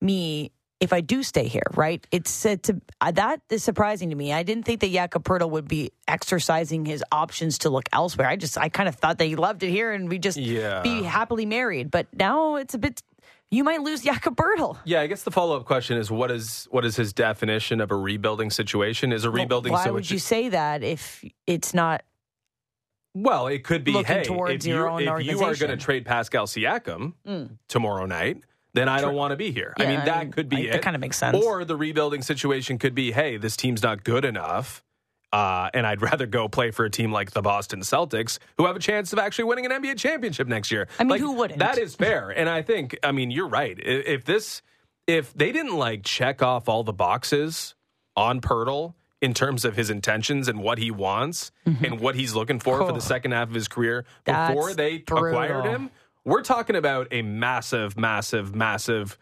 me 0.00 0.50
if 0.80 0.92
I 0.94 1.02
do 1.02 1.22
stay 1.22 1.46
here, 1.46 1.62
right? 1.74 2.04
It's, 2.10 2.44
it's 2.46 2.70
a, 2.70 2.80
uh, 3.02 3.10
that 3.12 3.42
is 3.50 3.62
surprising 3.62 4.10
to 4.10 4.16
me. 4.16 4.32
I 4.32 4.42
didn't 4.42 4.64
think 4.64 4.80
that 4.80 4.90
Jakob 4.90 5.24
Poeltl 5.24 5.50
would 5.50 5.68
be 5.68 5.92
exercising 6.08 6.86
his 6.86 7.04
options 7.12 7.58
to 7.58 7.70
look 7.70 7.86
elsewhere. 7.92 8.26
I 8.26 8.36
just, 8.36 8.56
I 8.56 8.70
kind 8.70 8.88
of 8.88 8.94
thought 8.96 9.18
that 9.18 9.26
he 9.26 9.36
loved 9.36 9.62
it 9.62 9.68
here 9.70 9.92
and 9.92 10.08
we 10.08 10.18
just 10.18 10.38
Yeah. 10.38 10.80
be 10.80 11.02
happily 11.02 11.44
married. 11.44 11.90
But 11.90 12.06
now 12.14 12.56
it's 12.56 12.72
a 12.72 12.78
bit, 12.78 13.02
you 13.50 13.64
might 13.64 13.82
lose 13.82 14.02
Jakob 14.02 14.36
Poeltl. 14.36 14.78
Yeah, 14.84 15.00
I 15.00 15.06
guess 15.06 15.22
the 15.22 15.30
follow 15.30 15.56
up 15.56 15.64
question 15.64 15.98
is 15.98 16.10
what 16.10 16.30
is 16.30 16.66
what 16.70 16.84
is 16.84 16.96
his 16.96 17.12
definition 17.12 17.80
of 17.80 17.90
a 17.90 17.96
rebuilding 17.96 18.50
situation? 18.50 19.12
Is 19.12 19.24
a 19.24 19.30
rebuilding 19.30 19.72
Why 19.72 19.78
situation? 19.80 19.94
would 19.94 20.10
you 20.10 20.18
say 20.18 20.48
that 20.50 20.82
if 20.82 21.24
it's 21.46 21.74
not? 21.74 22.02
Well, 23.14 23.48
it 23.48 23.64
could 23.64 23.82
be 23.82 24.02
hey, 24.04 24.22
towards 24.22 24.64
if 24.64 24.68
you, 24.68 24.76
your 24.76 24.88
own 24.88 25.00
if 25.02 25.26
you 25.26 25.42
are 25.42 25.54
going 25.56 25.70
to 25.70 25.76
trade 25.76 26.06
Pascal 26.06 26.46
Siakam 26.46 27.14
mm. 27.26 27.50
tomorrow 27.66 28.06
night, 28.06 28.38
then 28.72 28.88
I 28.88 29.00
don't 29.00 29.16
want 29.16 29.32
to 29.32 29.36
be 29.36 29.50
here. 29.50 29.74
I 29.76 29.82
Yeah, 29.82 29.88
mean, 29.88 29.98
I 30.00 30.04
that 30.04 30.22
mean, 30.24 30.32
could 30.32 30.48
be 30.48 30.56
I- 30.58 30.60
it. 30.60 30.72
that 30.72 30.82
kinda 30.82 30.98
makes 31.00 31.16
sense. 31.16 31.36
Or 31.44 31.64
the 31.64 31.76
rebuilding 31.76 32.22
situation 32.22 32.78
could 32.78 32.94
be, 32.94 33.10
hey, 33.10 33.36
this 33.36 33.56
team's 33.56 33.82
not 33.82 34.04
good 34.04 34.24
enough. 34.24 34.84
Uh, 35.32 35.70
and 35.74 35.86
I'd 35.86 36.02
rather 36.10 36.26
go 36.26 36.48
play 36.48 36.70
for 36.70 36.84
a 36.84 36.90
team 36.90 37.12
like 37.12 37.30
the 37.30 37.42
Boston 37.42 37.80
Celtics, 37.80 38.38
who 38.56 38.66
have 38.66 38.76
a 38.76 38.80
chance 38.80 39.12
of 39.12 39.18
actually 39.18 39.44
winning 39.44 39.66
an 39.66 39.72
NBA 39.72 39.96
championship 39.98 40.48
next 40.48 40.70
year. 40.70 40.88
I 40.98 41.04
mean, 41.04 41.10
Like, 41.10 41.20
who 41.20 41.32
wouldn't? 41.32 41.58
That 41.60 41.78
is 41.78 41.94
fair, 41.94 42.30
and 42.30 42.48
I 42.48 42.62
think, 42.62 42.98
I 43.02 43.12
mean, 43.12 43.30
you're 43.30 43.48
right. 43.48 43.78
I- 43.78 43.88
If 43.88 44.24
this, 44.24 44.62
if 45.06 45.32
they 45.34 45.52
didn't 45.52 45.76
like 45.76 46.02
check 46.04 46.42
off 46.42 46.68
all 46.68 46.82
the 46.84 46.92
boxes 46.92 47.74
on 48.16 48.40
Poeltl 48.40 48.94
in 49.22 49.34
terms 49.34 49.64
of 49.64 49.76
his 49.76 49.90
intentions 49.90 50.48
and 50.48 50.60
what 50.62 50.78
he 50.78 50.90
wants 50.90 51.52
and 51.66 52.00
what 52.00 52.14
he's 52.14 52.34
looking 52.34 52.58
for 52.58 52.78
for 52.78 52.92
the 52.92 53.00
second 53.00 53.32
half 53.32 53.48
of 53.48 53.54
his 53.54 53.68
career 53.68 54.04
That's 54.24 54.54
before 54.54 54.72
they 54.74 54.94
acquired 54.96 55.66
him, 55.66 55.90
we're 56.24 56.42
talking 56.42 56.74
about 56.74 57.08
a 57.10 57.20
massive, 57.22 57.98
massive, 57.98 58.54
massive 58.54 59.18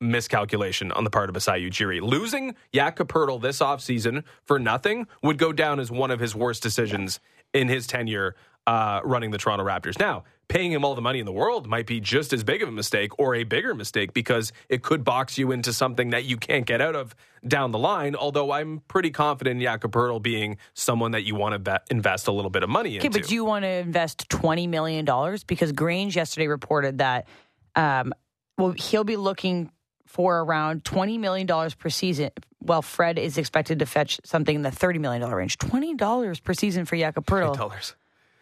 miscalculation 0.00 0.92
on 0.92 1.04
the 1.04 1.10
part 1.10 1.28
of 1.28 1.34
Masai 1.34 1.68
Ujiri. 1.68 2.00
Losing 2.00 2.54
Jakob 2.72 3.08
Poeltl 3.08 3.40
this 3.40 3.58
offseason 3.58 4.24
for 4.44 4.58
nothing 4.58 5.06
would 5.22 5.38
go 5.38 5.52
down 5.52 5.80
as 5.80 5.90
one 5.90 6.10
of 6.10 6.20
his 6.20 6.34
worst 6.34 6.62
decisions 6.62 7.20
in 7.52 7.68
his 7.68 7.86
tenure 7.86 8.34
uh, 8.66 9.00
running 9.02 9.30
the 9.30 9.38
Toronto 9.38 9.64
Raptors. 9.64 9.98
Now, 9.98 10.24
paying 10.48 10.70
him 10.72 10.84
all 10.84 10.94
the 10.94 11.00
money 11.00 11.20
in 11.20 11.26
the 11.26 11.32
world 11.32 11.66
might 11.66 11.86
be 11.86 12.00
just 12.00 12.34
as 12.34 12.44
big 12.44 12.62
of 12.62 12.68
a 12.68 12.72
mistake 12.72 13.18
or 13.18 13.34
a 13.34 13.44
bigger 13.44 13.74
mistake 13.74 14.12
because 14.12 14.52
it 14.68 14.82
could 14.82 15.04
box 15.04 15.38
you 15.38 15.52
into 15.52 15.72
something 15.72 16.10
that 16.10 16.24
you 16.26 16.36
can't 16.36 16.66
get 16.66 16.82
out 16.82 16.94
of 16.94 17.14
down 17.46 17.70
the 17.70 17.78
line. 17.78 18.14
Although 18.14 18.52
I'm 18.52 18.80
pretty 18.88 19.10
confident 19.10 19.56
in 19.56 19.62
Jakob 19.62 19.92
Poeltl 19.92 20.20
being 20.22 20.58
someone 20.74 21.12
that 21.12 21.22
you 21.24 21.34
want 21.34 21.64
to 21.64 21.80
invest 21.90 22.28
a 22.28 22.32
little 22.32 22.50
bit 22.50 22.62
of 22.62 22.68
money 22.68 22.98
Okay, 22.98 23.06
into. 23.06 23.20
but 23.20 23.28
do 23.28 23.34
you 23.34 23.44
want 23.44 23.62
to 23.62 23.68
invest 23.68 24.28
twenty 24.28 24.66
million 24.66 25.06
dollars? 25.06 25.44
Because 25.44 25.72
Grange 25.72 26.14
yesterday 26.16 26.46
reported 26.48 26.98
that, 26.98 27.26
um, 27.74 28.12
well, 28.58 28.72
he'll 28.72 29.04
be 29.04 29.16
looking 29.16 29.70
for 30.08 30.40
around 30.40 30.84
twenty 30.84 31.18
million 31.18 31.46
dollars 31.46 31.74
per 31.74 31.88
season. 31.90 32.30
Well, 32.60 32.82
Fred 32.82 33.18
is 33.18 33.38
expected 33.38 33.78
to 33.78 33.86
fetch 33.86 34.18
something 34.24 34.56
in 34.56 34.62
the 34.62 34.70
thirty 34.70 34.98
million 34.98 35.20
dollar 35.22 35.36
range. 35.36 35.58
Twenty 35.58 35.94
dollars 35.94 36.40
per 36.40 36.54
season 36.54 36.84
for 36.86 36.96
Jakob 36.96 37.24
Poeltl. 37.26 37.56
dollars. 37.56 37.94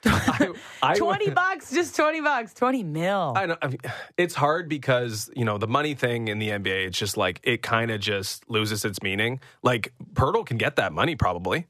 I, 0.05 0.53
I- 0.83 0.95
Twenty 0.99 1.31
bucks, 1.31 1.71
just 1.73 1.97
twenty 1.97 2.21
bucks, 2.21 2.55
twenty 2.55 2.85
mil. 2.85 3.33
I 3.37 3.47
know. 3.47 3.57
I 3.61 3.67
mean, 3.69 3.79
it's 4.17 4.35
hard 4.35 4.69
because 4.69 5.29
you 5.35 5.45
know 5.45 5.59
the 5.59 5.67
money 5.67 5.95
thing 5.95 6.29
in 6.29 6.39
the 6.39 6.51
NBA. 6.51 6.87
It's 6.87 6.99
just 6.99 7.17
like 7.17 7.41
it 7.43 7.63
kind 7.63 7.91
of 7.91 8.01
just 8.01 8.49
loses 8.49 8.85
its 8.85 9.03
meaning. 9.03 9.41
Like 9.63 9.93
Poeltl 10.15 10.47
can 10.47 10.59
get 10.59 10.77
that 10.77 10.93
money 10.93 11.17
probably. 11.17 11.67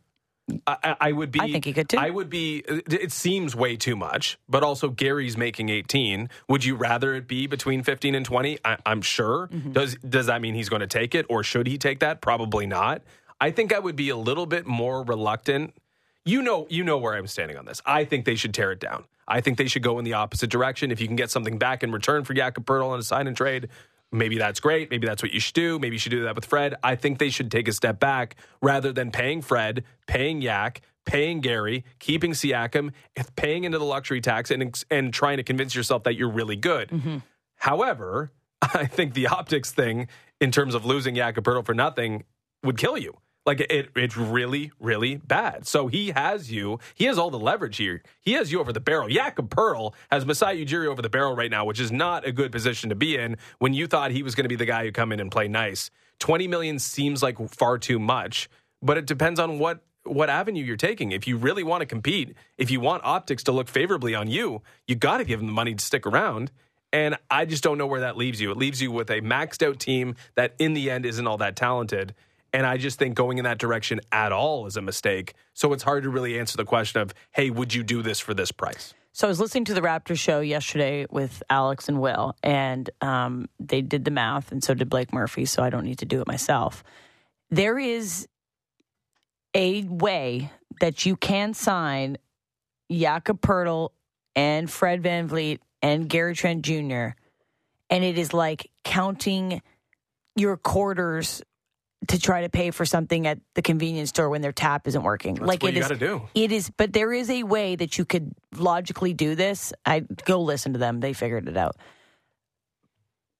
I, 0.66 0.97
I- 1.01 1.12
would 1.12 1.32
be. 1.32 1.40
I 1.40 1.51
think 1.51 1.64
he 1.64 1.72
could, 1.72 1.88
too. 1.88 1.99
I 1.99 2.11
would 2.11 2.30
be. 2.30 2.59
It 2.66 3.12
seems 3.12 3.57
way 3.57 3.76
too 3.76 3.97
much, 3.97 4.38
but 4.49 4.62
also 4.62 4.88
Gary's 4.90 5.36
making 5.36 5.68
18. 5.68 6.28
Would 6.49 6.64
you 6.64 6.76
rather 6.76 7.14
it 7.14 7.26
be 7.26 7.47
between 7.47 7.82
15 7.82 8.14
and 8.14 8.24
20? 8.24 8.59
I, 8.64 8.76
I'm 8.86 9.03
sure. 9.03 9.49
Mm-hmm. 9.53 9.72
Does 9.72 9.97
Does 9.97 10.26
that 10.26 10.40
mean 10.40 10.55
he's 10.55 10.68
going 10.68 10.80
to 10.80 10.86
take 10.86 11.14
it, 11.14 11.26
or 11.28 11.42
should 11.42 11.66
he 11.66 11.78
take 11.78 12.01
that? 12.01 12.20
Probably 12.20 12.66
not. 12.66 13.03
I 13.40 13.51
think 13.51 13.74
I 13.74 13.78
would 13.78 13.97
be 13.97 14.09
a 14.11 14.16
little 14.16 14.47
bit 14.47 14.66
more 14.66 15.03
reluctant. 15.03 15.74
You 16.24 16.42
know, 16.42 16.66
you 16.70 16.82
know 16.84 16.99
where 16.99 17.14
I'm 17.14 17.26
standing 17.26 17.57
on 17.57 17.66
this. 17.66 17.82
I 17.84 18.05
think 18.05 18.24
they 18.24 18.34
should 18.34 18.55
tear 18.55 18.72
it 18.72 18.80
down. 18.80 19.05
I 19.28 19.40
think 19.40 19.59
they 19.59 19.68
should 19.68 19.82
go 19.82 19.99
in 19.99 20.05
the 20.05 20.14
opposite 20.14 20.51
direction. 20.51 20.90
If 20.90 21.01
you 21.01 21.07
can 21.07 21.16
get 21.16 21.30
something 21.30 21.59
back 21.59 21.82
in 21.82 21.92
return 21.92 22.24
for 22.24 22.34
Jakob 22.34 22.64
Poeltl 22.66 22.90
on 22.90 22.99
a 22.99 23.03
sign 23.03 23.26
and 23.26 23.36
trade, 23.36 23.68
maybe 24.12 24.38
that's 24.38 24.61
great. 24.61 24.90
Maybe 24.90 25.07
that's 25.07 25.22
what 25.22 25.32
you 25.32 25.40
should 25.40 25.54
do. 25.54 25.78
Maybe 25.78 25.96
you 25.96 25.98
should 25.98 26.11
do 26.11 26.24
that 26.24 26.34
with 26.34 26.44
Fred. 26.44 26.74
I 26.82 26.94
think 26.94 27.18
they 27.18 27.30
should 27.30 27.50
take 27.50 27.68
a 27.68 27.72
step 27.72 28.00
back 28.00 28.36
rather 28.62 28.92
than 28.92 29.11
paying 29.11 29.42
Fred, 29.42 29.84
paying 30.07 30.40
Yak, 30.40 30.80
paying 31.04 31.40
Gary, 31.40 31.84
keeping 31.98 32.32
Siakam, 32.32 32.92
if 33.14 33.34
paying 33.36 33.64
into 33.64 33.78
the 33.78 33.84
luxury 33.84 34.20
tax, 34.20 34.50
and 34.50 34.84
and 34.90 35.12
trying 35.14 35.38
to 35.38 35.42
convince 35.42 35.74
yourself 35.74 36.02
that 36.04 36.16
you're 36.16 36.30
really 36.30 36.57
good. 36.57 36.90
Mm-hmm. 36.90 37.18
However, 37.57 38.32
I 38.74 38.86
think 38.86 39.14
the 39.14 39.28
optics 39.28 39.72
thing, 39.72 40.09
in 40.40 40.50
terms 40.50 40.74
of 40.74 40.84
losing 40.84 41.14
Jakob 41.14 41.44
for 41.44 41.74
nothing, 41.74 42.24
would 42.62 42.76
kill 42.76 42.98
you. 42.98 43.16
Like 43.47 43.61
it, 43.61 43.90
it's 43.94 44.16
really, 44.16 44.72
really 44.80 45.16
bad. 45.16 45.68
So 45.68 45.86
he 45.86 46.11
has 46.11 46.51
you. 46.51 46.80
He 46.94 47.05
has 47.05 47.16
all 47.16 47.30
the 47.30 47.38
leverage 47.38 47.76
here. 47.76 48.03
He 48.20 48.32
has 48.32 48.51
you 48.51 48.59
over 48.59 48.72
the 48.72 48.80
barrel. 48.80 49.09
Jakob 49.09 49.49
Poeltl 49.49 49.94
has 50.11 50.26
Masai 50.26 50.66
Ujiri 50.66 50.86
over 50.86 51.01
the 51.01 51.09
barrel 51.09 51.36
right 51.36 51.51
now, 51.51 51.64
which 51.64 51.78
is 51.78 51.92
not 51.92 52.26
a 52.26 52.32
good 52.32 52.51
position 52.51 52.90
to 52.90 52.97
be 52.97 53.16
in. 53.16 53.36
When 53.61 53.72
you 53.72 53.86
thought 53.86 54.11
he 54.11 54.24
was 54.24 54.34
going 54.34 54.44
to 54.44 54.49
be 54.49 54.57
the 54.57 54.66
guy 54.66 54.84
who 54.84 54.90
come 54.90 55.12
in 55.12 55.20
and 55.20 55.30
play 55.30 55.47
nice, 55.47 55.90
twenty 56.18 56.49
million 56.49 56.80
seems 56.80 57.22
like 57.22 57.38
far 57.51 57.78
too 57.78 58.01
much. 58.01 58.51
But 58.82 58.99
it 58.99 59.07
depends 59.07 59.38
on 59.38 59.61
what 59.61 59.80
what 60.03 60.28
avenue 60.28 60.64
you're 60.64 60.76
taking. 60.76 61.12
If 61.12 61.28
you 61.28 61.36
really 61.36 61.62
want 61.62 61.82
to 61.82 61.86
compete, 61.86 62.34
if 62.59 62.70
you 62.70 62.80
want 62.80 63.05
optics 63.05 63.44
to 63.44 63.53
look 63.53 63.68
favorably 63.68 64.14
on 64.14 64.28
you, 64.28 64.62
you 64.88 64.97
got 64.97 65.18
to 65.18 65.24
give 65.24 65.40
him 65.40 65.47
the 65.47 65.53
money 65.53 65.74
to 65.74 65.84
stick 65.84 66.05
around. 66.05 66.51
And 66.92 67.16
I 67.30 67.44
just 67.44 67.62
don't 67.62 67.78
know 67.78 67.86
where 67.86 68.01
that 68.01 68.16
leaves 68.16 68.40
you. 68.40 68.51
It 68.51 68.57
leaves 68.57 68.80
you 68.80 68.90
with 68.90 69.11
a 69.11 69.20
maxed 69.20 69.66
out 69.66 69.78
team 69.78 70.14
that 70.34 70.55
in 70.59 70.74
the 70.74 70.90
end 70.90 71.05
isn't 71.05 71.26
all 71.26 71.36
that 71.38 71.57
talented. 71.57 72.14
And 72.57 72.64
I 72.64 72.78
just 72.78 72.98
think 72.98 73.14
going 73.14 73.36
in 73.36 73.44
that 73.44 73.59
direction 73.59 74.00
at 74.11 74.32
all 74.32 74.64
is 74.64 74.78
a 74.78 74.80
mistake. 74.80 75.34
So 75.52 75.74
it's 75.74 75.82
hard 75.82 76.04
to 76.04 76.09
really 76.09 76.38
answer 76.38 76.57
the 76.57 76.64
question 76.64 77.02
of, 77.02 77.12
hey, 77.32 77.50
would 77.50 77.74
you 77.74 77.82
do 77.82 78.00
this 78.00 78.18
for 78.18 78.32
this 78.32 78.50
price? 78.50 78.94
So 79.12 79.26
I 79.26 79.28
was 79.28 79.38
listening 79.38 79.66
to 79.66 79.74
the 79.74 79.82
Raptors 79.82 80.18
show 80.18 80.40
yesterday 80.40 81.04
with 81.11 81.42
Alex 81.50 81.86
and 81.86 82.00
Will, 82.00 82.34
and 82.42 82.88
um, 83.02 83.50
they 83.61 83.82
did 83.82 84.07
the 84.07 84.11
math, 84.11 84.52
and 84.52 84.64
so 84.64 84.72
did 84.72 84.88
Blake 84.88 85.12
Murphy. 85.12 85.44
So 85.44 85.62
I 85.62 85.68
don't 85.68 85.84
need 85.84 85.98
to 85.98 86.07
do 86.07 86.22
it 86.22 86.26
myself. 86.26 86.82
There 87.50 87.78
is 87.78 88.26
a 89.54 89.82
way 89.82 90.50
that 90.80 91.04
you 91.04 91.14
can 91.14 91.52
sign 91.52 92.16
Jakob 92.90 93.42
Poeltl 93.42 93.90
and 94.34 94.70
Fred 94.70 95.02
VanVleet 95.02 95.59
and 95.82 96.09
Gary 96.09 96.34
Trent 96.34 96.62
Jr., 96.62 97.09
and 97.90 98.02
it 98.02 98.16
is 98.16 98.32
like 98.32 98.70
counting 98.82 99.61
your 100.36 100.57
quarters 100.57 101.42
to 102.09 102.18
try 102.20 102.42
to 102.42 102.48
pay 102.48 102.70
for 102.70 102.84
something 102.84 103.26
at 103.26 103.38
the 103.54 103.62
convenience 103.62 104.11
store 104.11 104.28
when 104.28 104.42
their 104.42 104.52
tap 104.52 104.86
isn't 104.86 105.02
working. 105.02 105.36
like 105.36 105.62
what 105.62 105.70
it 105.70 105.76
you 105.76 105.80
is- 105.82 105.88
gotta 105.88 105.98
do. 106.00 106.22
It 106.34 106.52
is, 106.52 106.70
but 106.70 106.92
there 106.92 107.12
is 107.12 107.30
a 107.30 107.42
way 107.42 107.76
that 107.76 107.98
you 107.98 108.04
could 108.04 108.32
logically 108.57 109.12
do 109.14 109.34
this. 109.34 109.72
I 109.84 110.00
go 110.24 110.40
listen 110.40 110.72
to 110.74 110.78
them; 110.78 111.00
they 111.00 111.12
figured 111.12 111.48
it 111.48 111.57
out. 111.57 111.76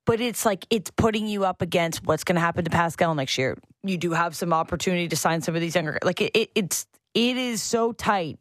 But 0.04 0.20
it's 0.20 0.46
like 0.46 0.66
it's 0.70 0.90
putting 0.92 1.26
you 1.26 1.44
up 1.44 1.62
against 1.62 2.04
what's 2.06 2.22
going 2.22 2.36
to 2.36 2.40
happen 2.40 2.64
to 2.64 2.70
Pascal 2.70 3.14
next 3.16 3.36
year. 3.38 3.58
You 3.82 3.98
do 3.98 4.12
have 4.12 4.36
some 4.36 4.52
opportunity 4.52 5.08
to 5.08 5.16
sign 5.16 5.40
some 5.42 5.54
of 5.56 5.60
these 5.60 5.74
younger. 5.74 5.98
Like 6.02 6.20
it, 6.20 6.30
it, 6.34 6.50
it's 6.54 6.86
it 7.12 7.36
is 7.36 7.60
so 7.62 7.92
tight 7.92 8.38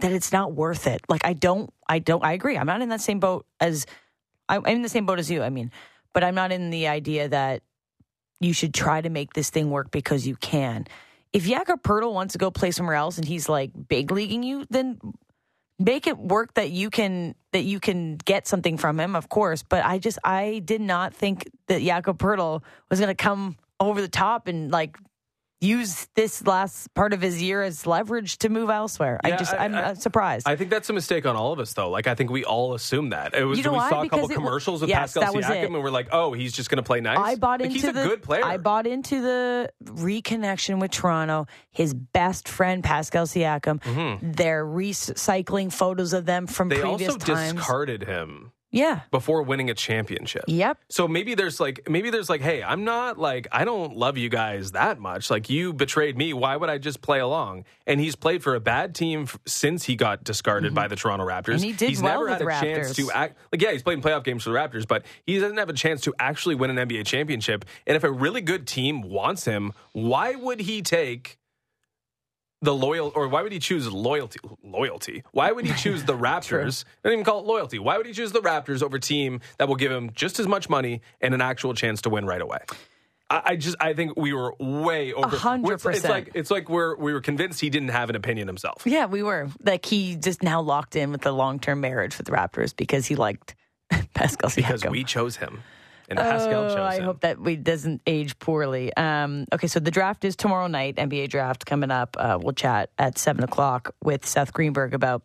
that 0.00 0.12
it's 0.12 0.30
not 0.30 0.52
worth 0.52 0.86
it. 0.86 1.00
Like 1.08 1.24
I 1.24 1.32
don't, 1.32 1.70
I 1.88 2.00
don't, 2.00 2.22
I 2.22 2.32
agree. 2.34 2.58
I'm 2.58 2.66
not 2.66 2.82
in 2.82 2.90
that 2.90 3.00
same 3.00 3.18
boat 3.18 3.46
as 3.60 3.86
I'm 4.46 4.66
in 4.66 4.82
the 4.82 4.90
same 4.90 5.06
boat 5.06 5.18
as 5.18 5.30
you. 5.30 5.42
I 5.42 5.48
mean, 5.48 5.72
but 6.12 6.22
I'm 6.22 6.34
not 6.34 6.52
in 6.52 6.68
the 6.68 6.88
idea 6.88 7.28
that 7.30 7.62
you 8.40 8.52
should 8.52 8.74
try 8.74 9.00
to 9.00 9.08
make 9.08 9.32
this 9.34 9.50
thing 9.50 9.70
work 9.70 9.90
because 9.90 10.26
you 10.26 10.36
can. 10.36 10.86
If 11.32 11.44
Jakob 11.44 11.82
Poeltl 11.82 12.12
wants 12.12 12.32
to 12.32 12.38
go 12.38 12.50
play 12.50 12.70
somewhere 12.70 12.96
else 12.96 13.18
and 13.18 13.26
he's 13.26 13.48
like 13.48 13.70
big 13.88 14.10
leaguing 14.10 14.42
you, 14.42 14.66
then 14.70 14.98
make 15.78 16.06
it 16.06 16.18
work 16.18 16.54
that 16.54 16.70
you 16.70 16.90
can 16.90 17.34
that 17.52 17.62
you 17.62 17.80
can 17.80 18.16
get 18.16 18.46
something 18.46 18.78
from 18.78 18.98
him, 18.98 19.16
of 19.16 19.28
course. 19.28 19.62
But 19.62 19.84
I 19.84 19.98
just 19.98 20.18
I 20.24 20.62
did 20.64 20.80
not 20.80 21.14
think 21.14 21.50
that 21.68 21.82
Jakob 21.82 22.18
Poeltl 22.18 22.62
was 22.90 23.00
going 23.00 23.08
to 23.08 23.14
come 23.14 23.56
over 23.80 24.00
the 24.00 24.08
top 24.08 24.48
and 24.48 24.70
like 24.70 24.96
use 25.60 26.06
this 26.14 26.46
last 26.46 26.92
part 26.94 27.12
of 27.14 27.22
his 27.22 27.40
year 27.40 27.62
as 27.62 27.86
leverage 27.86 28.36
to 28.38 28.48
move 28.50 28.68
elsewhere. 28.68 29.18
I 29.24 29.30
just 29.36 29.54
I'm 29.54 29.74
I- 29.74 29.94
surprised. 29.94 30.46
I 30.46 30.54
think 30.56 30.68
that's 30.70 30.90
a 30.90 30.92
mistake 30.92 31.24
on 31.26 31.34
all 31.34 31.52
of 31.52 31.58
us, 31.58 31.72
though. 31.72 31.88
Like, 31.90 32.06
I 32.06 32.14
think 32.14 32.30
we 32.30 32.44
all 32.44 32.74
assume 32.74 33.10
that. 33.10 33.34
It 33.34 33.44
was, 33.44 33.56
You 33.58 33.64
know 33.64 33.70
we 33.72 33.76
why? 33.78 33.88
saw 33.88 34.02
a 34.02 34.08
couple 34.08 34.28
Because 34.28 34.38
wa- 34.42 34.44
commercials 34.48 34.80
with 34.82 34.90
Yes, 34.90 35.14
Pascal 35.14 35.34
Siakam, 35.34 35.64
and 35.74 35.82
we're 35.82 35.90
like, 35.90 36.08
oh, 36.12 36.32
he's 36.34 36.52
just 36.52 36.68
going 36.68 36.76
to 36.76 36.82
play 36.82 37.00
nice. 37.00 37.18
I 37.18 37.36
bought 37.36 37.60
Like, 37.60 37.70
into 37.70 37.74
he's 37.80 37.84
a 37.88 37.92
the 37.92 38.04
good 38.04 38.22
player. 38.22 38.44
I 38.44 38.58
bought 38.58 38.86
into 38.86 39.22
the 39.22 39.70
reconnection 39.84 40.78
with 40.80 40.90
Toronto. 40.90 41.46
His 41.70 41.94
best 41.94 42.48
friend 42.48 42.84
Pascal 42.84 43.26
Siakam. 43.26 44.20
They're 44.36 44.64
recycling 44.64 45.72
photos 45.72 46.12
of 46.12 46.26
them 46.26 46.46
from 46.46 46.66
Mm-hmm. 46.70 46.76
they 46.82 46.88
previous 46.88 47.12
also 47.14 47.18
times. 47.34 47.52
discarded 47.54 48.02
him 48.04 48.52
yeah. 48.76 49.00
before 49.10 49.42
winning 49.42 49.70
a 49.70 49.74
championship. 49.74 50.44
Yep. 50.48 50.78
So 50.88 51.08
maybe 51.08 51.34
there's 51.34 51.60
like 51.60 51.88
maybe 51.88 52.10
there's 52.10 52.28
like, 52.28 52.40
hey, 52.40 52.62
I'm 52.62 52.84
not 52.84 53.18
like 53.18 53.48
I 53.52 53.64
don't 53.64 53.96
love 53.96 54.16
you 54.18 54.28
guys 54.28 54.72
that 54.72 54.98
much. 54.98 55.30
Like 55.30 55.48
you 55.50 55.72
betrayed 55.72 56.16
me. 56.16 56.32
Why 56.32 56.56
would 56.56 56.70
I 56.70 56.78
just 56.78 57.00
play 57.00 57.20
along? 57.20 57.64
And 57.86 58.00
he's 58.00 58.16
played 58.16 58.42
for 58.42 58.54
a 58.54 58.60
bad 58.60 58.94
team 58.94 59.22
f- 59.22 59.38
since 59.46 59.84
he 59.84 59.96
got 59.96 60.24
discarded 60.24 60.74
by 60.74 60.88
the 60.88 60.96
Toronto 60.96 61.26
Raptors. 61.26 61.42
Mm-hmm. 61.42 61.52
And 61.52 61.64
he 61.64 61.72
did 61.72 61.88
he's 61.88 62.02
well 62.02 62.20
never 62.20 62.28
had 62.28 62.42
a 62.42 62.44
the 62.44 62.50
chance 62.50 62.96
to 62.96 63.10
act. 63.10 63.38
Like 63.52 63.62
yeah, 63.62 63.72
he's 63.72 63.82
played 63.82 63.98
in 63.98 64.02
playoff 64.02 64.24
games 64.24 64.44
for 64.44 64.50
the 64.50 64.56
Raptors, 64.56 64.86
but 64.86 65.04
he 65.24 65.38
doesn't 65.38 65.56
have 65.56 65.68
a 65.68 65.74
chance 65.74 66.02
to 66.02 66.14
actually 66.18 66.54
win 66.54 66.76
an 66.76 66.88
NBA 66.88 67.06
championship. 67.06 67.64
And 67.86 67.96
if 67.96 68.04
a 68.04 68.10
really 68.10 68.40
good 68.40 68.66
team 68.66 69.02
wants 69.02 69.44
him, 69.44 69.72
why 69.92 70.34
would 70.34 70.60
he 70.60 70.82
take? 70.82 71.38
The 72.66 72.74
loyal 72.74 73.12
or 73.14 73.28
why 73.28 73.42
would 73.42 73.52
he 73.52 73.60
choose 73.60 73.90
loyalty 73.90 74.40
loyalty 74.62 75.22
why 75.30 75.52
would 75.52 75.64
he 75.64 75.72
choose 75.84 76.04
the 76.04 76.16
raptors 76.16 76.84
don't 77.04 77.12
even 77.12 77.24
call 77.24 77.38
it 77.38 77.46
loyalty 77.46 77.78
why 77.78 77.96
would 77.96 78.06
he 78.06 78.12
choose 78.12 78.32
the 78.32 78.40
raptors 78.40 78.82
over 78.82 78.96
a 78.96 79.00
team 79.00 79.40
that 79.58 79.68
will 79.68 79.76
give 79.76 79.92
him 79.92 80.10
just 80.14 80.40
as 80.40 80.48
much 80.48 80.68
money 80.68 81.00
and 81.20 81.32
an 81.32 81.40
actual 81.40 81.74
chance 81.74 82.02
to 82.02 82.10
win 82.10 82.26
right 82.26 82.42
away 82.42 82.58
I, 83.30 83.42
I 83.44 83.56
just 83.56 83.76
I 83.80 83.94
think 83.94 84.16
we 84.16 84.32
were 84.32 84.54
way 84.58 85.12
over. 85.12 85.36
hundred 85.36 85.74
It's, 85.74 85.84
it's 85.84 86.04
like 86.04 86.30
it's 86.34 86.50
like 86.50 86.68
we're 86.68 86.96
we 86.96 87.12
were 87.12 87.20
convinced 87.20 87.60
he 87.60 87.70
didn't 87.70 87.88
have 87.88 88.08
an 88.08 88.16
opinion 88.16 88.46
himself. 88.46 88.82
Yeah, 88.84 89.06
we 89.06 89.22
were. 89.22 89.48
Like 89.64 89.84
he 89.84 90.14
just 90.14 90.44
now 90.44 90.60
locked 90.60 90.94
in 90.94 91.10
with 91.10 91.22
the 91.22 91.32
long 91.32 91.58
term 91.58 91.80
marriage 91.80 92.16
with 92.18 92.26
the 92.26 92.32
Raptors 92.32 92.74
because 92.76 93.06
he 93.06 93.16
liked 93.16 93.56
Pascal 94.14 94.48
Siakam. 94.48 94.56
Because 94.56 94.84
we 94.86 95.02
chose 95.02 95.34
him, 95.36 95.62
and 96.08 96.18
Pascal 96.18 96.64
Oh, 96.64 96.68
chose 96.68 96.78
I 96.78 97.00
hope 97.00 97.20
that 97.20 97.40
we 97.40 97.56
doesn't 97.56 98.02
age 98.06 98.38
poorly. 98.38 98.94
Um, 98.96 99.46
okay, 99.52 99.66
so 99.66 99.80
the 99.80 99.90
draft 99.90 100.24
is 100.24 100.36
tomorrow 100.36 100.66
night. 100.66 100.96
NBA 100.96 101.28
draft 101.28 101.66
coming 101.66 101.90
up. 101.90 102.16
Uh, 102.18 102.38
we'll 102.40 102.54
chat 102.54 102.90
at 102.98 103.18
seven 103.18 103.44
o'clock 103.44 103.94
with 104.02 104.26
Seth 104.26 104.52
Greenberg 104.52 104.94
about 104.94 105.22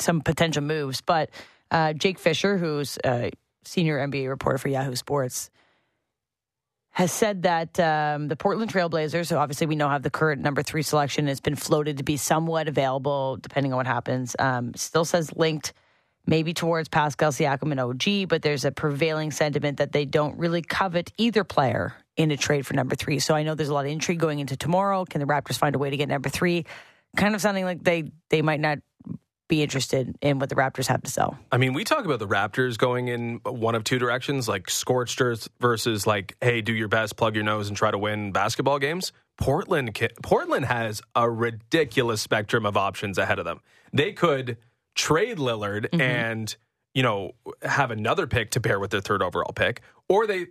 some 0.00 0.20
potential 0.20 0.62
moves. 0.62 1.00
But 1.00 1.30
uh, 1.70 1.92
Jake 1.92 2.18
Fisher, 2.18 2.58
who's 2.58 2.98
a 3.04 3.30
senior 3.64 3.98
NBA 3.98 4.28
reporter 4.28 4.58
for 4.58 4.68
Yahoo 4.68 4.96
Sports, 4.96 5.50
has 6.90 7.12
said 7.12 7.42
that 7.42 7.78
um, 7.78 8.26
the 8.26 8.34
Portland 8.34 8.72
Trailblazers, 8.72 9.26
so 9.28 9.38
obviously 9.38 9.68
we 9.68 9.76
know 9.76 9.88
have 9.88 10.02
the 10.02 10.10
current 10.10 10.42
number 10.42 10.62
three 10.62 10.82
selection, 10.82 11.28
has 11.28 11.40
been 11.40 11.54
floated 11.54 11.98
to 11.98 12.02
be 12.02 12.16
somewhat 12.16 12.66
available 12.66 13.36
depending 13.36 13.72
on 13.72 13.76
what 13.76 13.86
happens. 13.86 14.34
Um, 14.38 14.74
still 14.74 15.04
says 15.04 15.32
linked 15.36 15.72
maybe 16.28 16.52
towards 16.52 16.90
Pascal 16.90 17.32
Siakam 17.32 17.70
and 17.70 17.80
OG, 17.80 18.28
but 18.28 18.42
there's 18.42 18.66
a 18.66 18.70
prevailing 18.70 19.30
sentiment 19.30 19.78
that 19.78 19.92
they 19.92 20.04
don't 20.04 20.38
really 20.38 20.60
covet 20.60 21.10
either 21.16 21.42
player 21.42 21.94
in 22.18 22.30
a 22.30 22.36
trade 22.36 22.66
for 22.66 22.74
number 22.74 22.94
three. 22.94 23.18
So 23.18 23.34
I 23.34 23.44
know 23.44 23.54
there's 23.54 23.70
a 23.70 23.74
lot 23.74 23.86
of 23.86 23.90
intrigue 23.90 24.20
going 24.20 24.38
into 24.38 24.56
tomorrow. 24.56 25.06
Can 25.06 25.20
the 25.20 25.26
Raptors 25.26 25.56
find 25.56 25.74
a 25.74 25.78
way 25.78 25.88
to 25.88 25.96
get 25.96 26.08
number 26.08 26.28
three? 26.28 26.66
Kind 27.16 27.34
of 27.34 27.40
sounding 27.40 27.64
like 27.64 27.82
they 27.82 28.12
they 28.28 28.42
might 28.42 28.60
not 28.60 28.78
be 29.48 29.62
interested 29.62 30.14
in 30.20 30.38
what 30.38 30.50
the 30.50 30.54
Raptors 30.54 30.86
have 30.88 31.02
to 31.02 31.10
sell. 31.10 31.38
I 31.50 31.56
mean, 31.56 31.72
we 31.72 31.84
talk 31.84 32.04
about 32.04 32.18
the 32.18 32.28
Raptors 32.28 32.76
going 32.76 33.08
in 33.08 33.40
one 33.44 33.74
of 33.74 33.82
two 33.82 33.98
directions, 33.98 34.46
like 34.46 34.68
scorched 34.68 35.18
earth 35.22 35.48
versus 35.58 36.06
like, 36.06 36.36
hey, 36.42 36.60
do 36.60 36.74
your 36.74 36.88
best, 36.88 37.16
plug 37.16 37.34
your 37.34 37.44
nose, 37.44 37.68
and 37.68 37.76
try 37.76 37.90
to 37.90 37.96
win 37.96 38.30
basketball 38.32 38.78
games. 38.78 39.12
Portland, 39.38 39.98
Portland 40.22 40.66
has 40.66 41.00
a 41.14 41.30
ridiculous 41.30 42.20
spectrum 42.20 42.66
of 42.66 42.76
options 42.76 43.16
ahead 43.16 43.38
of 43.38 43.46
them. 43.46 43.60
They 43.90 44.12
could 44.12 44.58
trade 44.98 45.38
Lillard 45.38 45.88
Mm-hmm. 45.88 46.00
and 46.02 46.56
you 46.94 47.02
know 47.02 47.32
have 47.62 47.90
another 47.92 48.26
pick 48.26 48.50
to 48.50 48.60
pair 48.60 48.78
with 48.80 48.90
their 48.90 49.00
third 49.00 49.22
overall 49.22 49.52
pick, 49.54 49.80
or 50.08 50.26
they 50.26 50.46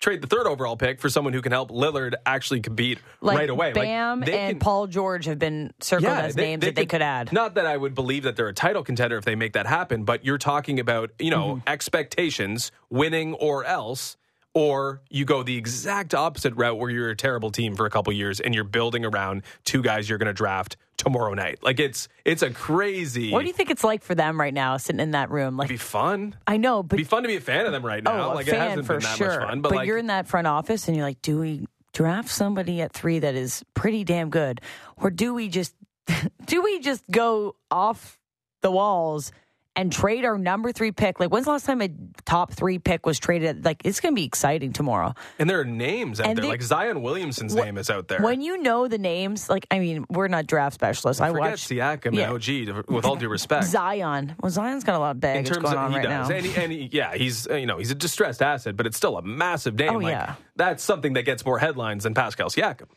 trade 0.00 0.22
the 0.22 0.26
third 0.26 0.46
overall 0.46 0.78
pick 0.78 0.98
for 0.98 1.10
someone 1.10 1.34
who 1.34 1.42
can 1.42 1.52
help 1.52 1.70
Lillard 1.70 2.14
actually 2.24 2.60
compete 2.60 2.98
Like 3.20 3.36
right 3.36 3.50
away. 3.50 3.66
Like, 3.74 3.84
Bam 3.84 4.20
they 4.20 4.38
and 4.38 4.52
can- 4.54 4.58
Paul 4.58 4.86
George 4.86 5.26
have 5.26 5.38
been 5.38 5.74
circled 5.80 6.10
as 6.10 6.34
names 6.36 6.62
that 6.64 6.74
they 6.74 6.86
could 6.86 7.02
add. 7.02 7.30
Not 7.34 7.56
that 7.56 7.66
I 7.66 7.76
would 7.76 7.94
believe 7.94 8.22
that 8.22 8.34
they're 8.34 8.48
a 8.48 8.54
title 8.54 8.82
contender 8.82 9.18
if 9.18 9.26
they 9.26 9.34
make 9.34 9.52
that 9.52 9.66
happen, 9.66 10.04
but 10.04 10.24
you're 10.24 10.38
talking 10.38 10.80
about, 10.80 11.10
you 11.18 11.30
know, 11.30 11.56
Mm-hmm. 11.56 11.68
expectations, 11.68 12.72
winning 12.88 13.34
or 13.34 13.64
else, 13.66 14.16
or 14.54 15.02
you 15.10 15.26
go 15.26 15.42
the 15.42 15.56
exact 15.58 16.14
opposite 16.14 16.54
route 16.56 16.78
where 16.78 16.88
you're 16.90 17.10
a 17.10 17.16
terrible 17.16 17.50
team 17.50 17.76
for 17.76 17.84
a 17.84 17.90
couple 17.90 18.10
years 18.12 18.40
and 18.40 18.54
you're 18.54 18.64
building 18.64 19.04
around 19.04 19.42
two 19.64 19.82
guys 19.82 20.08
you're 20.08 20.18
going 20.18 20.26
to 20.28 20.32
draft 20.32 20.76
tomorrow 21.00 21.34
night. 21.34 21.58
Like 21.62 21.80
it's 21.80 22.08
it's 22.24 22.42
a 22.42 22.50
crazy. 22.50 23.30
What 23.32 23.40
do 23.40 23.46
you 23.46 23.52
think 23.52 23.70
it's 23.70 23.82
like 23.82 24.04
for 24.04 24.14
them 24.14 24.38
right 24.38 24.54
now, 24.54 24.76
sitting 24.76 25.00
in 25.00 25.12
that 25.12 25.30
room? 25.30 25.56
Like, 25.56 25.66
it'd 25.66 25.74
Be 25.74 25.78
fun. 25.78 26.36
I 26.46 26.58
know, 26.58 26.82
but 26.82 26.98
it'd 26.98 27.06
Be 27.06 27.08
fun 27.08 27.22
to 27.22 27.28
be 27.28 27.36
a 27.36 27.40
fan 27.40 27.66
of 27.66 27.72
them 27.72 27.84
right 27.84 28.02
now. 28.04 28.30
oh, 28.30 28.34
like 28.34 28.46
fan 28.46 28.60
hasn't 28.60 28.86
for 28.86 28.94
been 28.94 29.02
that 29.02 29.16
sure. 29.16 29.40
much 29.40 29.48
fun, 29.48 29.60
but, 29.62 29.72
like 29.72 29.86
you're 29.86 29.98
in 29.98 30.08
that 30.08 30.28
front 30.28 30.46
office, 30.46 30.86
and 30.88 30.96
you're 30.96 31.06
like, 31.06 31.22
do 31.22 31.40
we 31.40 31.66
draft 31.92 32.28
somebody 32.28 32.80
at 32.82 32.92
three 32.92 33.18
that 33.18 33.34
is 33.34 33.64
pretty 33.74 34.04
damn 34.04 34.30
good, 34.30 34.60
or 34.96 35.10
do 35.10 35.34
we 35.34 35.48
just 35.48 35.74
do 36.44 36.62
we 36.62 36.80
just 36.80 37.02
go 37.10 37.56
off 37.70 38.18
the 38.60 38.70
walls? 38.70 39.32
And 39.80 39.90
trade 39.90 40.26
our 40.26 40.36
number 40.36 40.72
three 40.72 40.92
pick. 40.92 41.18
Like, 41.20 41.30
when's 41.30 41.46
the 41.46 41.52
last 41.52 41.64
time 41.64 41.80
a 41.80 41.88
top 42.26 42.52
three 42.52 42.78
pick 42.78 43.06
was 43.06 43.18
traded? 43.18 43.64
Like, 43.64 43.80
it's 43.84 43.98
going 44.00 44.12
to 44.12 44.16
be 44.16 44.24
exciting 44.26 44.74
tomorrow. 44.74 45.14
and 45.38 45.48
there 45.48 45.58
are 45.58 45.64
names 45.64 46.20
out 46.20 46.26
And 46.26 46.36
there. 46.36 46.42
they- 46.42 46.48
like 46.48 46.60
Zion 46.60 47.00
Williamson's 47.00 47.54
Wh- 47.54 47.64
name 47.64 47.78
is 47.78 47.88
out 47.88 48.08
there. 48.08 48.20
When 48.20 48.42
you 48.42 48.58
know 48.58 48.88
the 48.88 48.98
names, 48.98 49.48
like, 49.48 49.66
I 49.70 49.78
mean, 49.78 50.04
we're 50.10 50.28
not 50.28 50.46
draft 50.46 50.74
specialists. 50.74 51.20
I 51.22 51.28
Forget 51.30 51.40
watch 51.52 51.66
Siakam 51.66 52.14
yeah. 52.14 52.30
and 52.30 52.76
OG. 52.76 52.84
With 52.92 53.06
all 53.06 53.16
due 53.16 53.30
respect, 53.30 53.64
Zion. 53.68 54.34
Well, 54.42 54.50
Zion's 54.50 54.84
got 54.84 54.96
a 54.96 54.98
lot 54.98 55.16
of 55.16 55.24
in 55.24 55.44
terms 55.44 55.62
going 55.62 55.72
of 55.72 55.78
on 55.78 55.90
he 55.92 55.96
right 55.96 56.02
does, 56.02 56.28
now. 56.28 56.34
and, 56.36 56.44
he, 56.46 56.56
and 56.62 56.72
he, 56.72 56.88
yeah, 56.92 57.14
he's 57.14 57.48
uh, 57.48 57.54
you 57.54 57.64
know 57.66 57.78
he's 57.78 57.90
a 57.90 57.94
distressed 57.94 58.42
asset, 58.42 58.76
but 58.76 58.84
it's 58.86 58.98
still 58.98 59.16
a 59.16 59.22
massive 59.22 59.76
name. 59.78 59.90
Oh, 59.94 59.98
like, 59.98 60.12
yeah. 60.12 60.34
that's 60.56 60.84
something 60.84 61.14
that 61.14 61.22
gets 61.22 61.42
more 61.46 61.58
headlines 61.58 62.04
than 62.04 62.12
Pascal 62.12 62.50
Siakam. 62.50 62.88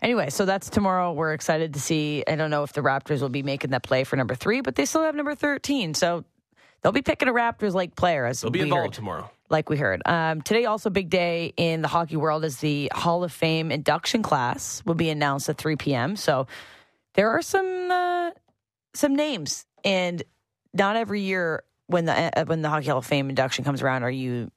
Anyway, 0.00 0.30
so 0.30 0.44
that's 0.44 0.70
tomorrow. 0.70 1.12
We're 1.12 1.32
excited 1.32 1.74
to 1.74 1.80
see. 1.80 2.22
I 2.26 2.36
don't 2.36 2.50
know 2.50 2.62
if 2.62 2.72
the 2.72 2.82
Raptors 2.82 3.20
will 3.20 3.28
be 3.28 3.42
making 3.42 3.70
that 3.70 3.82
play 3.82 4.04
for 4.04 4.16
number 4.16 4.34
three, 4.34 4.60
but 4.60 4.76
they 4.76 4.84
still 4.84 5.02
have 5.02 5.14
number 5.14 5.34
13. 5.34 5.94
So 5.94 6.24
they'll 6.82 6.92
be 6.92 7.02
picking 7.02 7.28
a 7.28 7.32
Raptors 7.32 7.74
like 7.74 7.96
player 7.96 8.24
as 8.24 8.40
He'll 8.40 8.50
be 8.50 8.60
involved 8.60 8.86
heard. 8.86 8.92
tomorrow. 8.92 9.30
Like 9.50 9.68
we 9.70 9.76
heard. 9.76 10.02
Um, 10.06 10.42
today, 10.42 10.66
also 10.66 10.90
big 10.90 11.10
day 11.10 11.52
in 11.56 11.82
the 11.82 11.88
hockey 11.88 12.16
world 12.16 12.44
is 12.44 12.58
the 12.58 12.92
Hall 12.94 13.24
of 13.24 13.32
Fame 13.32 13.72
induction 13.72 14.22
class 14.22 14.82
will 14.84 14.94
be 14.94 15.10
announced 15.10 15.48
at 15.48 15.56
3 15.58 15.74
p.m. 15.76 16.16
So 16.16 16.46
there 17.14 17.30
are 17.30 17.42
some 17.42 17.90
uh, 17.90 18.30
some 18.94 19.16
names, 19.16 19.64
and 19.84 20.22
not 20.74 20.96
every 20.96 21.22
year 21.22 21.64
when 21.86 22.04
the 22.04 22.12
uh, 22.38 22.44
when 22.44 22.60
the 22.60 22.68
Hockey 22.68 22.88
Hall 22.88 22.98
of 22.98 23.06
Fame 23.06 23.30
induction 23.30 23.64
comes 23.64 23.80
around 23.82 24.02
are 24.02 24.10
you 24.10 24.50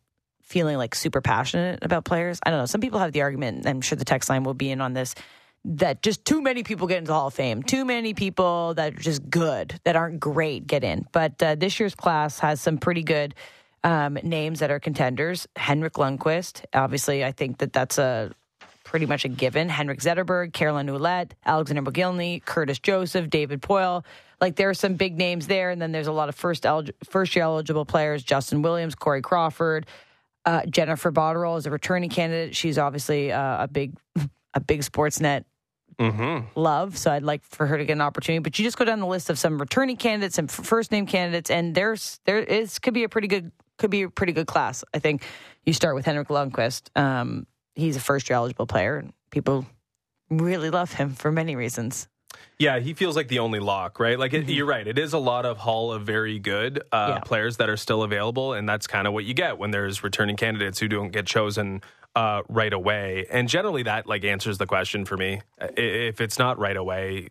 feeling 0.52 0.78
like 0.78 0.94
super 0.94 1.22
passionate 1.22 1.80
about 1.82 2.06
players. 2.06 2.40
I 2.46 2.50
don't 2.50 2.60
know. 2.60 2.66
Some 2.66 2.82
people 2.82 3.00
have 3.00 3.14
the 3.14 3.22
argument, 3.22 3.60
and 3.60 3.68
I'm 3.68 3.82
sure 3.82 3.96
the 3.96 4.06
text 4.06 4.30
line 4.30 4.44
will 4.44 4.54
be 4.54 4.70
in 4.70 4.82
on 4.82 4.94
this, 4.94 5.16
that 5.64 6.02
just 6.02 6.26
too 6.26 6.42
many 6.42 6.64
people 6.64 6.88
get 6.88 6.98
into 6.98 7.08
the 7.08 7.14
Hall 7.14 7.28
of 7.28 7.34
Fame. 7.34 7.64
Too 7.64 7.86
many 7.86 8.14
people 8.14 8.74
that 8.76 8.94
are 8.94 8.98
just 8.98 9.30
good, 9.30 9.80
that 9.86 9.96
aren't 9.96 10.20
great, 10.20 10.68
get 10.68 10.84
in. 10.84 11.08
But 11.12 11.42
uh, 11.42 11.56
this 11.56 11.80
year's 11.80 11.96
class 11.96 12.40
has 12.40 12.60
some 12.60 12.78
pretty 12.78 13.04
good 13.04 13.36
um, 13.84 14.18
names 14.24 14.60
that 14.60 14.72
are 14.72 14.80
contenders. 14.80 15.48
Henrik 15.56 15.94
Lundqvist, 15.94 16.66
obviously, 16.74 17.24
I 17.24 17.32
think 17.32 17.60
that 17.60 17.74
that's 17.74 17.98
a 17.98 18.32
pretty 18.84 19.06
much 19.06 19.24
a 19.24 19.30
given. 19.30 19.70
Henrik 19.70 20.00
Zetterberg, 20.00 20.52
Carolyn 20.52 20.88
Ouellette, 20.88 21.32
Alexander 21.46 21.82
Mogilny, 21.82 22.44
Curtis 22.44 22.80
Joseph, 22.80 23.30
David 23.30 23.62
Poile. 23.62 24.04
Like 24.42 24.56
there 24.56 24.70
are 24.70 24.74
some 24.74 24.96
big 24.96 25.18
names 25.18 25.48
there, 25.48 25.70
and 25.70 25.82
then 25.82 25.92
there's 25.92 26.08
a 26.08 26.12
lot 26.12 26.28
of 26.28 26.36
first 26.36 26.66
elig- 26.66 26.94
first 27.04 27.36
year 27.36 27.46
eligible 27.46 27.86
players: 27.86 28.24
Justin 28.24 28.64
Williams, 28.64 28.96
Corey 28.96 29.22
Crawford, 29.22 29.86
uh, 30.46 30.66
Jennifer 30.66 31.12
Botterill 31.12 31.58
is 31.58 31.66
a 31.66 31.72
returning 31.72 32.10
candidate. 32.10 32.56
She's 32.56 32.78
obviously 32.78 33.32
uh, 33.32 33.64
a 33.64 33.68
big 33.68 33.96
a 34.54 34.60
big 34.60 34.82
Sportsnet 34.82 35.46
Mm-hmm. 36.00 36.60
love, 36.60 36.98
so 36.98 37.12
I'd 37.12 37.22
like 37.22 37.44
for 37.44 37.68
her 37.68 37.78
to 37.78 37.86
get 37.86 37.94
an 37.94 38.02
opportunity. 38.02 38.40
But 38.40 38.58
you 38.58 38.66
just 38.66 38.76
go 38.78 38.86
down 38.86 39.00
the 39.00 39.06
list 39.06 39.30
of 39.30 39.38
some 39.38 39.60
returning 39.60 39.98
candidates 39.98 40.40
and 40.40 40.50
f- 40.50 40.66
first 40.66 40.92
name 40.92 41.06
candidates, 41.06 41.52
and 41.52 41.76
there's 41.76 42.20
there 42.26 42.40
is 42.40 42.80
could 42.80 42.96
be 42.96 43.04
a 43.04 43.10
pretty 43.10 43.28
good 43.28 43.52
could 43.78 43.92
be 43.92 44.04
a 44.04 44.10
pretty 44.10 44.34
good 44.34 44.48
class. 44.48 44.84
I 44.96 45.00
think 45.00 45.24
you 45.64 45.74
start 45.74 45.94
with 45.94 46.06
Henrik 46.06 46.30
Lundqvist. 46.30 46.98
Um, 46.98 47.46
he's 47.76 47.98
a 47.98 48.00
first 48.00 48.30
year 48.30 48.38
eligible 48.38 48.66
player, 48.66 48.98
and 48.98 49.14
people 49.30 49.66
really 50.32 50.72
love 50.72 50.92
him 50.94 51.14
for 51.14 51.32
many 51.32 51.56
reasons. 51.56 52.08
Yeah, 52.60 52.80
he 52.80 52.94
feels 52.94 53.16
like 53.16 53.28
the 53.28 53.40
only 53.40 53.60
lock, 53.60 54.00
right? 54.00 54.20
Like 54.20 54.34
it, 54.34 54.48
you're 54.48 54.66
right. 54.68 54.88
It 54.88 55.00
is 55.00 55.14
a 55.14 55.18
lot 55.18 55.46
of 55.46 55.58
Hall 55.58 55.92
of 55.92 56.04
very 56.04 56.38
good 56.40 56.84
uh, 56.92 56.98
Mm-hmm. 57.08 57.12
Yeah. 57.14 57.20
players 57.22 57.58
that 57.58 57.70
are 57.70 57.78
still 57.78 58.04
available, 58.04 58.54
and 58.54 58.68
that's 58.70 58.86
kind 58.88 59.08
of 59.08 59.14
what 59.14 59.26
you 59.26 59.34
get 59.34 59.58
when 59.58 59.72
there's 59.72 60.04
returning 60.04 60.38
candidates 60.38 60.78
who 60.80 60.88
don't 60.88 61.10
get 61.12 61.26
chosen 61.26 61.82
uh, 62.16 62.42
right 62.50 62.74
away. 62.74 63.26
And 63.32 63.48
generally, 63.50 63.84
that 63.84 64.06
like 64.06 64.24
answers 64.26 64.58
the 64.60 64.68
question 64.68 65.06
for 65.06 65.18
me. 65.18 65.42
If 65.60 66.20
it's 66.22 66.38
not 66.38 66.60
right 66.60 66.76
away, 66.78 67.30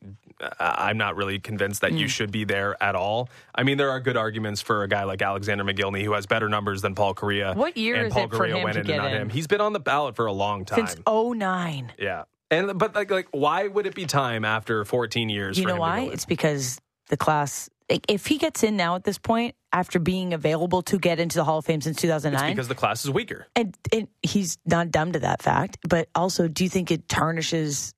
I'm 0.58 0.96
not 0.96 1.16
really 1.16 1.38
convinced 1.38 1.82
that 1.82 1.92
you 1.92 2.06
Mm. 2.06 2.10
should 2.10 2.32
be 2.32 2.44
there 2.44 2.82
at 2.82 2.94
all. 2.96 3.28
I 3.54 3.62
mean, 3.62 3.76
there 3.76 3.90
are 3.90 4.00
good 4.00 4.16
arguments 4.16 4.62
for 4.62 4.82
a 4.82 4.88
guy 4.88 5.04
like 5.04 5.20
Alexander 5.22 5.64
Mogilny 5.64 6.02
who 6.02 6.12
has 6.14 6.24
better 6.26 6.48
numbers 6.48 6.80
than 6.82 6.94
Paul 6.94 7.14
Kariya. 7.14 7.54
What 7.56 7.76
year 7.76 7.96
and 7.96 8.06
is 8.06 8.12
Paul 8.14 8.24
it 8.24 8.30
for 8.30 8.38
Kariya 8.38 8.56
him 8.56 8.62
went 8.64 8.74
to 8.74 8.80
in 8.80 8.86
get 8.86 8.94
and 8.94 9.02
not 9.04 9.12
in? 9.14 9.22
him. 9.22 9.28
He's 9.30 9.46
been 9.46 9.60
on 9.60 9.74
the 9.74 9.80
ballot 9.80 10.16
for 10.16 10.24
a 10.26 10.32
long 10.32 10.64
time. 10.64 10.86
Since 10.86 11.00
09. 11.06 11.92
yeah. 11.98 12.22
And 12.50 12.78
but 12.78 12.94
like 12.94 13.10
like 13.10 13.28
why 13.30 13.66
would 13.68 13.86
it 13.86 13.94
be 13.94 14.06
time 14.06 14.44
after 14.44 14.84
14 14.84 15.28
years? 15.28 15.56
You 15.58 15.62
for 15.64 15.68
know 15.68 15.74
him 15.74 15.78
to 15.78 15.80
why? 15.80 16.00
It's 16.12 16.24
because 16.24 16.80
the 17.08 17.16
class, 17.16 17.68
if 18.08 18.26
he 18.26 18.38
gets 18.38 18.62
in 18.62 18.76
now 18.76 18.94
at 18.96 19.04
this 19.04 19.18
point, 19.18 19.54
after 19.72 19.98
being 19.98 20.34
available 20.34 20.82
to 20.82 20.98
get 20.98 21.20
into 21.20 21.36
the 21.36 21.44
Hall 21.44 21.58
of 21.58 21.64
Fame 21.64 21.80
since 21.80 21.96
2009, 21.98 22.52
because 22.52 22.68
the 22.68 22.74
class 22.74 23.04
is 23.04 23.10
weaker. 23.10 23.46
and, 23.54 23.76
and 23.92 24.08
he's 24.22 24.58
not 24.66 24.90
dumb 24.90 25.12
to 25.12 25.20
that 25.20 25.42
fact, 25.42 25.78
but 25.88 26.08
also, 26.14 26.48
do 26.48 26.64
you 26.64 26.70
think 26.70 26.90
it 26.90 27.08
tarnishes 27.08 27.94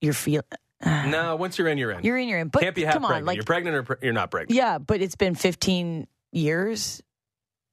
your 0.00 0.12
feel? 0.12 0.42
No, 0.84 1.34
once 1.36 1.58
you're 1.58 1.66
in, 1.68 1.76
you're 1.76 1.90
in. 1.90 2.04
You're 2.04 2.16
in, 2.18 2.28
you're 2.28 2.38
in. 2.38 2.48
But 2.48 2.62
Can't 2.62 2.74
be 2.74 2.84
half 2.84 2.94
come 2.94 3.04
on, 3.04 3.08
pregnant. 3.08 3.26
like, 3.26 3.36
you're 3.36 3.44
pregnant 3.44 3.76
or 3.76 3.82
pre- 3.82 3.96
you're 4.02 4.12
not 4.12 4.30
pregnant. 4.30 4.56
yeah, 4.56 4.78
but 4.78 5.00
it's 5.02 5.16
been 5.16 5.34
15 5.34 6.06
years, 6.30 7.02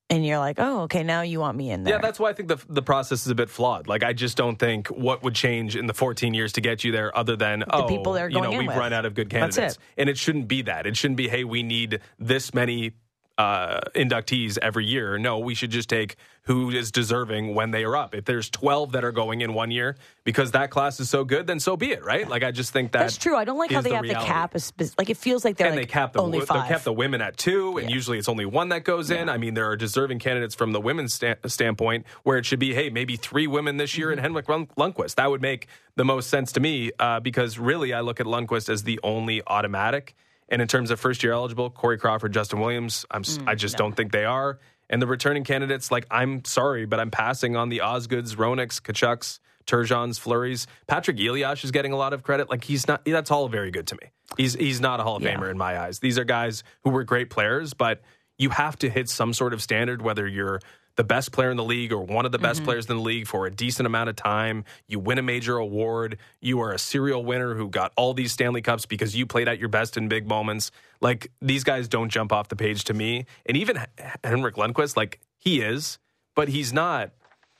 and 0.09 0.25
you're 0.25 0.37
like, 0.37 0.57
oh, 0.59 0.81
okay, 0.81 1.03
now 1.03 1.21
you 1.21 1.39
want 1.39 1.57
me 1.57 1.71
in 1.71 1.83
there. 1.83 1.95
Yeah, 1.95 1.99
that's 1.99 2.19
why 2.19 2.29
I 2.29 2.33
think 2.33 2.49
the 2.49 2.57
the 2.69 2.81
process 2.81 3.25
is 3.25 3.31
a 3.31 3.35
bit 3.35 3.49
flawed. 3.49 3.87
Like 3.87 4.03
I 4.03 4.13
just 4.13 4.37
don't 4.37 4.57
think 4.57 4.87
what 4.87 5.23
would 5.23 5.35
change 5.35 5.75
in 5.75 5.87
the 5.87 5.93
14 5.93 6.33
years 6.33 6.53
to 6.53 6.61
get 6.61 6.83
you 6.83 6.91
there, 6.91 7.15
other 7.17 7.35
than 7.35 7.63
oh, 7.69 7.87
people 7.87 8.13
they're 8.13 8.29
you 8.29 8.35
know, 8.35 8.49
going 8.49 8.59
we've 8.59 8.67
with. 8.67 8.77
run 8.77 8.93
out 8.93 9.05
of 9.05 9.15
good 9.15 9.29
candidates, 9.29 9.75
it. 9.75 9.79
and 9.97 10.09
it 10.09 10.17
shouldn't 10.17 10.47
be 10.47 10.61
that. 10.63 10.85
It 10.85 10.95
shouldn't 10.95 11.17
be 11.17 11.27
hey, 11.27 11.43
we 11.43 11.63
need 11.63 12.01
this 12.19 12.53
many 12.53 12.93
uh, 13.37 13.81
inductees 13.93 14.57
every 14.61 14.85
year. 14.85 15.17
No, 15.17 15.39
we 15.39 15.55
should 15.55 15.71
just 15.71 15.89
take 15.89 16.15
who 16.43 16.69
is 16.69 16.91
deserving 16.91 17.55
when 17.55 17.71
they 17.71 17.83
are 17.83 17.97
up. 17.97 18.13
If 18.13 18.25
there's 18.25 18.49
12 18.51 18.91
that 18.91 19.03
are 19.03 19.11
going 19.11 19.41
in 19.41 19.53
one 19.55 19.71
year 19.71 19.97
because 20.23 20.51
that 20.51 20.69
class 20.69 20.99
is 20.99 21.09
so 21.09 21.23
good, 21.25 21.47
then 21.47 21.59
so 21.59 21.75
be 21.75 21.91
it, 21.91 22.03
right? 22.05 22.29
Like 22.29 22.43
I 22.43 22.51
just 22.51 22.71
think 22.71 22.91
that 22.91 22.99
That's 22.99 23.17
true. 23.17 23.35
I 23.35 23.43
don't 23.43 23.57
like 23.57 23.71
how 23.71 23.81
they 23.81 23.89
the 23.89 23.95
have 23.95 24.03
reality. 24.03 24.27
the 24.27 24.31
cap. 24.31 24.55
Like 24.99 25.09
it 25.09 25.17
feels 25.17 25.43
like 25.43 25.57
they're 25.57 25.67
and 25.67 25.75
like 25.75 25.87
they 25.87 25.91
cap 25.91 26.13
the 26.13 26.21
only 26.21 26.39
five. 26.41 26.63
they 26.67 26.73
cap 26.75 26.83
the 26.83 26.93
women 26.93 27.19
at 27.21 27.35
two, 27.35 27.77
and 27.79 27.89
Yeah. 27.89 27.95
usually 27.95 28.19
it's 28.19 28.29
only 28.29 28.45
one 28.45 28.69
that 28.69 28.83
goes 28.83 29.09
in. 29.09 29.27
I 29.27 29.37
mean, 29.37 29.55
there 29.55 29.65
are 29.69 29.75
deserving 29.75 30.19
candidates 30.19 30.53
from 30.53 30.71
the 30.71 30.79
women's 30.79 31.15
sta- 31.15 31.35
standpoint 31.47 32.05
where 32.23 32.37
it 32.37 32.45
should 32.45 32.59
be, 32.59 32.73
hey, 32.75 32.89
maybe 32.91 33.15
three 33.17 33.47
women 33.47 33.77
this 33.77 33.97
year, 33.97 34.11
and 34.11 34.19
Mm-hmm. 34.19 34.23
Henrik 34.25 34.47
Lund- 34.49 34.69
Lundqvist. 34.77 35.15
That 35.15 35.29
would 35.31 35.41
make 35.41 35.67
the 35.95 36.05
most 36.05 36.29
sense 36.29 36.51
to 36.53 36.59
me 36.59 36.91
uh, 36.99 37.19
because 37.21 37.57
really, 37.57 37.91
I 37.91 38.01
look 38.01 38.19
at 38.19 38.27
Lundqvist 38.27 38.69
as 38.69 38.83
the 38.83 38.99
only 39.03 39.41
automatic. 39.47 40.15
And 40.49 40.61
in 40.61 40.67
terms 40.67 40.91
of 40.91 40.99
first 40.99 41.23
year 41.23 41.33
eligible, 41.33 41.69
Corey 41.69 41.97
Crawford, 41.97 42.33
Justin 42.33 42.59
Williams, 42.59 43.05
I'm 43.09 43.21
s 43.21 43.39
I 43.47 43.55
Mm, 43.55 43.57
just 43.57 43.77
don't 43.77 43.95
think 43.95 44.11
they 44.11 44.25
are. 44.25 44.59
And 44.89 45.01
the 45.01 45.07
returning 45.07 45.43
candidates, 45.43 45.89
like 45.91 46.05
I'm 46.11 46.45
sorry, 46.45 46.85
but 46.85 46.99
I'm 46.99 47.09
passing 47.11 47.55
on 47.55 47.69
the 47.69 47.79
Osgoods, 47.81 48.35
Roenicks, 48.35 48.79
Tkachuks, 48.79 49.39
Turgeons, 49.65 50.19
Fleurys. 50.19 50.67
Patrik 50.87 51.17
Elias 51.27 51.63
is 51.63 51.71
getting 51.71 51.91
a 51.91 51.95
lot 51.97 52.13
of 52.13 52.21
credit. 52.21 52.49
Like 52.51 52.63
he's 52.63 52.87
not. 52.87 53.03
That's 53.05 53.31
all 53.31 53.47
very 53.47 53.71
good 53.71 53.87
to 53.87 53.95
me. 53.95 54.11
He's 54.37 54.53
he's 54.53 54.79
not 54.79 54.99
a 54.99 55.03
Hall 55.03 55.15
of 55.15 55.23
Yeah. 55.23 55.35
Famer 55.35 55.49
in 55.49 55.57
my 55.57 55.79
eyes. 55.79 55.99
These 55.99 56.19
are 56.19 56.23
guys 56.23 56.63
who 56.83 56.91
were 56.91 57.03
great 57.03 57.31
players, 57.31 57.73
but 57.73 58.01
you 58.37 58.49
have 58.51 58.77
to 58.79 58.89
hit 58.89 59.09
some 59.09 59.33
sort 59.33 59.53
of 59.53 59.61
standard, 59.63 60.03
whether 60.03 60.27
you're 60.27 60.59
the 60.95 61.03
best 61.03 61.31
player 61.31 61.51
in 61.51 61.57
the 61.57 61.63
league 61.63 61.91
or 61.91 61.99
one 62.01 62.25
of 62.25 62.31
the 62.31 62.37
Mm-hmm. 62.37 62.43
best 62.45 62.63
players 62.63 62.89
in 62.89 62.95
the 62.95 63.01
league 63.01 63.27
for 63.27 63.45
a 63.45 63.51
decent 63.51 63.85
amount 63.85 64.09
of 64.09 64.15
time. 64.15 64.63
You 64.87 64.99
win 64.99 65.17
a 65.17 65.21
major 65.21 65.57
award. 65.57 66.17
You 66.41 66.61
are 66.61 66.71
a 66.71 66.79
serial 66.79 67.23
winner 67.25 67.55
who 67.55 67.69
got 67.69 67.91
all 67.97 68.13
these 68.13 68.31
Stanley 68.31 68.61
Cups 68.61 68.85
because 68.85 69.15
you 69.15 69.25
played 69.25 69.47
at 69.47 69.59
your 69.59 69.69
best 69.69 69.97
in 69.97 70.07
big 70.07 70.27
moments. 70.27 70.71
Like 71.01 71.31
these 71.41 71.63
guys 71.63 71.87
don't 71.87 72.09
jump 72.09 72.31
off 72.31 72.47
the 72.47 72.55
page 72.55 72.83
to 72.85 72.93
me. 72.93 73.25
And 73.45 73.57
even 73.57 73.77
Henrik 74.23 74.55
Lundqvist, 74.55 74.95
like 74.95 75.19
he 75.37 75.61
is, 75.61 75.99
but 76.35 76.47
he's 76.49 76.71
not. 76.71 77.11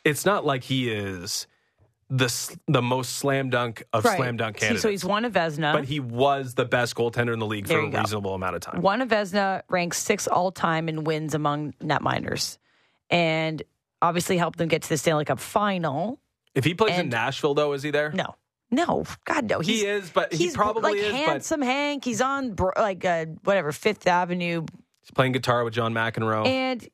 It's 0.03 0.25
not 0.25 0.45
like 0.45 0.63
he 0.63 0.89
is 0.91 1.47
the 2.09 2.31
the 2.67 2.81
most 2.83 3.13
slam 3.13 3.49
dunk 3.49 3.83
of 3.91 4.05
Right. 4.05 4.17
slam 4.17 4.37
dunk 4.37 4.57
candidates. 4.57 4.83
So 4.83 4.89
he's 4.89 5.03
won 5.03 5.25
a 5.25 5.29
Vezina. 5.31 5.73
but 5.73 5.85
he 5.85 5.99
was 5.99 6.53
the 6.53 6.63
best 6.65 6.93
goaltender 6.95 7.33
in 7.33 7.39
the 7.39 7.47
league 7.47 7.65
There 7.65 7.81
for 7.81 7.87
a 7.87 7.89
go. 7.89 7.99
reasonable 7.99 8.35
amount 8.35 8.55
of 8.55 8.61
time. 8.61 8.81
One 8.81 9.01
of 9.01 9.09
Vezina 9.09 9.63
ranks 9.69 9.97
sixth 9.97 10.27
all 10.31 10.51
time 10.51 10.87
in 10.87 11.03
wins 11.03 11.33
among 11.33 11.73
netminders, 11.81 12.59
and 13.09 13.61
obviously 14.01 14.37
helped 14.37 14.57
them 14.57 14.67
get 14.67 14.81
to 14.83 14.89
the 14.89 14.97
Stanley 14.97 15.25
Cup 15.25 15.39
final. 15.39 16.19
If 16.53 16.63
he 16.63 16.73
plays 16.73 16.93
in 16.95 17.01
And- 17.01 17.09
Nashville, 17.11 17.53
though, 17.53 17.73
is 17.73 17.83
he 17.83 17.91
there? 17.91 18.11
No, 18.11 18.35
no, 18.71 19.03
God 19.25 19.49
no. 19.49 19.59
He 19.59 19.85
is, 19.85 20.09
but 20.09 20.31
he 20.33 20.45
he's 20.45 20.55
probably 20.55 20.81
like 20.93 20.95
is. 21.01 21.11
But 21.11 21.15
handsome 21.15 21.61
Hank. 21.61 22.05
He's 22.05 22.21
on 22.21 22.53
bro- 22.53 22.71
like 22.77 23.03
uh, 23.05 23.25
whatever 23.43 23.71
Fifth 23.71 24.07
Avenue, 24.07 24.65
he's 25.01 25.11
playing 25.11 25.33
guitar 25.33 25.63
with 25.63 25.73
John 25.73 25.93
McEnroe. 25.93 26.45
and 26.47 26.87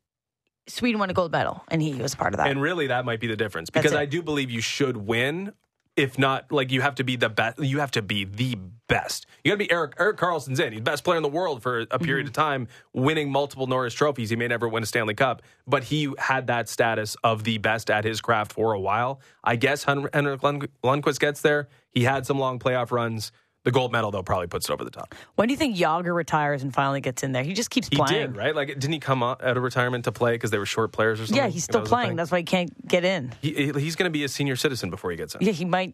Sweden 0.68 1.00
won 1.00 1.10
a 1.10 1.14
gold 1.14 1.32
medal, 1.32 1.64
and 1.70 1.82
he 1.82 1.94
was 1.96 2.16
part 2.16 2.34
of 2.34 2.38
that. 2.38 2.48
And 2.48 2.62
really, 2.62 2.88
that 2.88 3.04
might 3.04 3.20
be 3.20 3.28
the 3.28 3.36
difference 3.36 3.70
That's 3.72 3.84
because 3.84 3.96
it. 3.98 4.00
I 4.00 4.06
do 4.06 4.22
believe 4.22 4.50
you 4.52 4.62
should 4.62 4.96
win. 4.98 5.54
If 6.02 6.18
not, 6.18 6.52
like 6.52 6.72
you 6.72 6.82
have 6.82 6.96
to 6.96 7.04
be 7.04 7.16
the 7.16 7.30
best. 7.30 7.60
You 7.60 7.78
have 7.78 7.92
to 7.92 8.02
be 8.02 8.24
the 8.24 8.56
best. 8.88 9.28
You 9.44 9.52
got 9.52 9.54
to 9.54 9.66
be 9.66 9.72
Eric. 9.72 9.94
Erik 10.00 10.18
Karlsson's 10.18 10.60
in. 10.60 10.74
He's 10.74 10.80
the 10.80 10.84
best 10.84 11.04
player 11.04 11.18
in 11.18 11.22
the 11.22 11.30
world 11.30 11.62
for 11.62 11.82
a 11.82 11.86
mm-hmm. 11.86 12.04
period 12.04 12.26
of 12.26 12.34
time, 12.34 12.68
winning 12.92 13.32
multiple 13.32 13.68
Norris 13.68 13.94
trophies. 13.94 14.32
He 14.32 14.36
may 14.36 14.48
never 14.48 14.68
win 14.68 14.82
a 14.82 14.88
Stanley 14.88 15.14
Cup, 15.14 15.44
but 15.68 15.84
he 15.84 16.12
had 16.18 16.48
that 16.48 16.68
status 16.70 17.16
of 17.24 17.44
the 17.44 17.60
best 17.60 17.92
at 17.92 18.04
his 18.04 18.20
craft 18.20 18.52
for 18.52 18.74
a 18.74 18.80
while. 18.80 19.22
I 19.44 19.58
guess 19.58 19.84
Henrik 19.84 20.42
Lund- 20.42 20.70
Lundqvist 20.84 21.20
gets 21.20 21.42
there. 21.42 21.68
He 21.92 22.04
had 22.04 22.26
some 22.26 22.40
long 22.40 22.58
playoff 22.58 22.90
runs. 22.90 23.32
The 23.64 23.72
gold 23.72 23.92
medal, 23.92 24.10
though, 24.10 24.24
probably 24.24 24.48
puts 24.48 24.70
it 24.70 24.74
over 24.74 24.84
the 24.84 24.90
top. 24.90 25.14
When 25.36 25.48
do 25.48 25.54
you 25.54 25.58
think 25.58 25.76
Jagr 25.78 26.16
retires 26.16 26.64
and 26.64 26.74
finally 26.74 27.00
gets 27.00 27.22
in 27.22 27.32
there? 27.32 27.44
He 27.44 27.54
just 27.54 27.70
keeps 27.70 27.88
He 27.90 27.96
playing. 27.96 28.32
did, 28.32 28.36
right? 28.36 28.56
Like, 28.56 28.70
didn't 28.70 28.94
he 28.94 29.00
come 29.00 29.22
out 29.22 29.40
of 29.42 29.62
retirement 29.62 30.06
to 30.06 30.12
play 30.12 30.34
because 30.34 30.50
they 30.50 30.58
were 30.58 30.66
short 30.66 30.92
players 30.92 31.22
or 31.22 31.28
something? 31.28 31.44
Yeah, 31.44 31.48
he's 31.50 31.64
still 31.66 31.82
the 31.84 31.88
playing. 31.90 32.16
That's 32.16 32.32
why 32.32 32.40
he 32.40 32.44
can't 32.44 32.88
get 32.88 33.06
in. 33.06 33.34
He, 33.42 33.54
he- 33.54 33.80
he's 33.80 33.96
going 33.96 34.10
to 34.10 34.12
be 34.12 34.24
a 34.24 34.28
senior 34.30 34.56
citizen 34.56 34.90
before 34.90 35.12
he 35.12 35.18
gets 35.18 35.36
in. 35.36 35.42
Yeah, 35.44 35.52
he 35.52 35.66
might. 35.66 35.94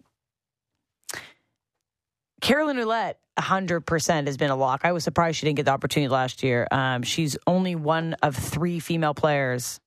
Carolyn 2.41 2.77
Ouellette, 2.77 3.15
100% 3.39 4.27
has 4.27 4.37
been 4.37 4.51
a 4.51 4.55
lock. 4.55 4.81
I 4.83 4.91
was 4.91 5.03
surprised 5.03 5.37
she 5.37 5.45
didn't 5.45 5.57
get 5.57 5.65
the 5.65 5.71
opportunity 5.71 6.07
last 6.09 6.43
year. 6.43 6.67
Um, 6.71 7.03
she's 7.03 7.35
only 7.47 7.75
one 7.75 8.13
of 8.21 8.35
three 8.35 8.79
female 8.79 9.13
players 9.13 9.79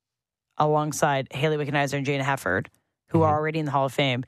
alongside 0.59 1.29
Hayley 1.33 1.57
Wickenheiser 1.57 1.95
and 1.95 2.07
Jayna 2.07 2.23
Hefford, 2.23 2.67
who 3.09 3.23
are 3.23 3.35
already 3.39 3.59
in 3.61 3.65
the 3.67 3.71
Hall 3.71 3.87
of 3.87 3.93
Fame, 3.93 4.25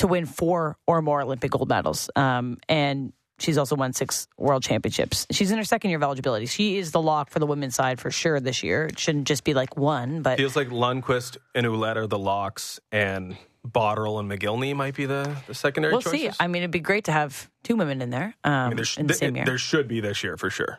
to 0.00 0.06
win 0.06 0.26
four 0.26 0.76
or 0.86 1.02
more 1.02 1.22
Olympic 1.22 1.50
gold 1.50 1.68
medals. 1.68 2.10
Um, 2.16 2.58
and 2.68 3.12
she's 3.38 3.58
also 3.58 3.76
won 3.76 3.92
six 3.92 4.26
world 4.38 4.62
championships. 4.62 5.26
She's 5.30 5.50
in 5.50 5.58
her 5.58 5.64
second 5.64 5.90
year 5.90 5.98
of 5.98 6.02
eligibility. 6.02 6.46
She 6.46 6.78
is 6.78 6.90
the 6.90 7.00
lock 7.02 7.30
for 7.30 7.38
the 7.38 7.46
women's 7.46 7.74
side 7.74 8.00
for 8.00 8.10
sure 8.10 8.40
this 8.40 8.62
year. 8.62 8.86
It 8.86 8.98
shouldn't 8.98 9.26
just 9.28 9.44
be 9.44 9.54
like 9.54 9.76
one, 9.76 10.22
but 10.22 10.38
Feels 10.38 10.56
like 10.56 10.68
Lundqvist 10.68 11.36
and 11.54 11.66
Ouellette 11.66 11.96
are 11.96 12.06
the 12.06 12.18
locks, 12.18 12.80
and 12.90 13.36
Botterill 13.66 14.20
and 14.20 14.30
Mogilny 14.30 14.74
might 14.74 14.94
be 14.94 15.04
the, 15.04 15.36
the 15.46 15.54
secondary 15.54 15.92
we'll 15.92 16.00
choices. 16.00 16.20
see. 16.20 16.30
I 16.40 16.46
mean, 16.46 16.62
it'd 16.62 16.70
be 16.70 16.80
great 16.80 17.04
to 17.04 17.12
have 17.12 17.50
two 17.62 17.76
women 17.76 18.00
in 18.00 18.08
there 18.08 18.34
um, 18.42 18.52
I 18.52 18.68
mean, 18.68 18.76
there, 18.76 18.84
sh- 18.86 18.98
in 18.98 19.06
the 19.06 19.14
same 19.14 19.36
year. 19.36 19.44
there 19.44 19.58
should 19.58 19.86
be 19.86 20.00
this 20.00 20.24
year 20.24 20.38
for 20.38 20.48
sure. 20.48 20.78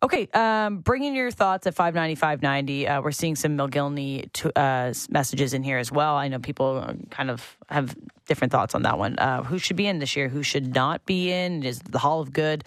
Okay, 0.00 0.28
um, 0.32 0.78
bring 0.78 1.02
in 1.02 1.14
your 1.14 1.32
thoughts 1.32 1.66
at 1.66 1.74
590, 1.74 2.14
590. 2.14 2.86
Uh, 2.86 3.02
we're 3.02 3.10
seeing 3.10 3.34
some 3.34 3.56
Mogilny 3.58 4.32
to, 4.34 4.56
uh, 4.56 4.94
messages 5.10 5.54
in 5.54 5.64
here 5.64 5.78
as 5.78 5.90
well. 5.90 6.14
I 6.14 6.28
know 6.28 6.38
people 6.38 6.76
uh, 6.86 6.92
kind 7.10 7.30
of 7.30 7.56
have 7.68 7.96
different 8.28 8.52
thoughts 8.52 8.76
on 8.76 8.82
that 8.82 8.96
one. 8.96 9.18
Uh, 9.18 9.42
who 9.42 9.58
should 9.58 9.76
be 9.76 9.88
in 9.88 9.98
this 9.98 10.14
year? 10.14 10.28
Who 10.28 10.44
should 10.44 10.72
not 10.72 11.04
be 11.04 11.32
in? 11.32 11.64
Is 11.64 11.80
the 11.80 11.98
Hall 11.98 12.20
of 12.20 12.32
Good? 12.32 12.62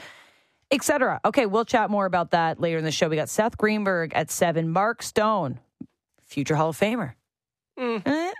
Etc. 0.71 1.21
Okay, 1.23 1.45
we'll 1.45 1.63
chat 1.63 1.89
more 1.89 2.05
about 2.05 2.32
that 2.32 2.59
later 2.59 2.77
in 2.77 2.84
the 2.84 2.91
show. 2.91 3.07
We 3.07 3.15
got 3.15 3.29
Seth 3.29 3.57
Greenberg 3.57 4.13
at 4.13 4.29
7. 4.29 4.69
Mark 4.69 5.01
Stone, 5.01 5.59
future 6.25 6.55
Hall 6.55 6.69
of 6.69 6.77
Famer. 6.77 7.13
Eh? 7.77 8.32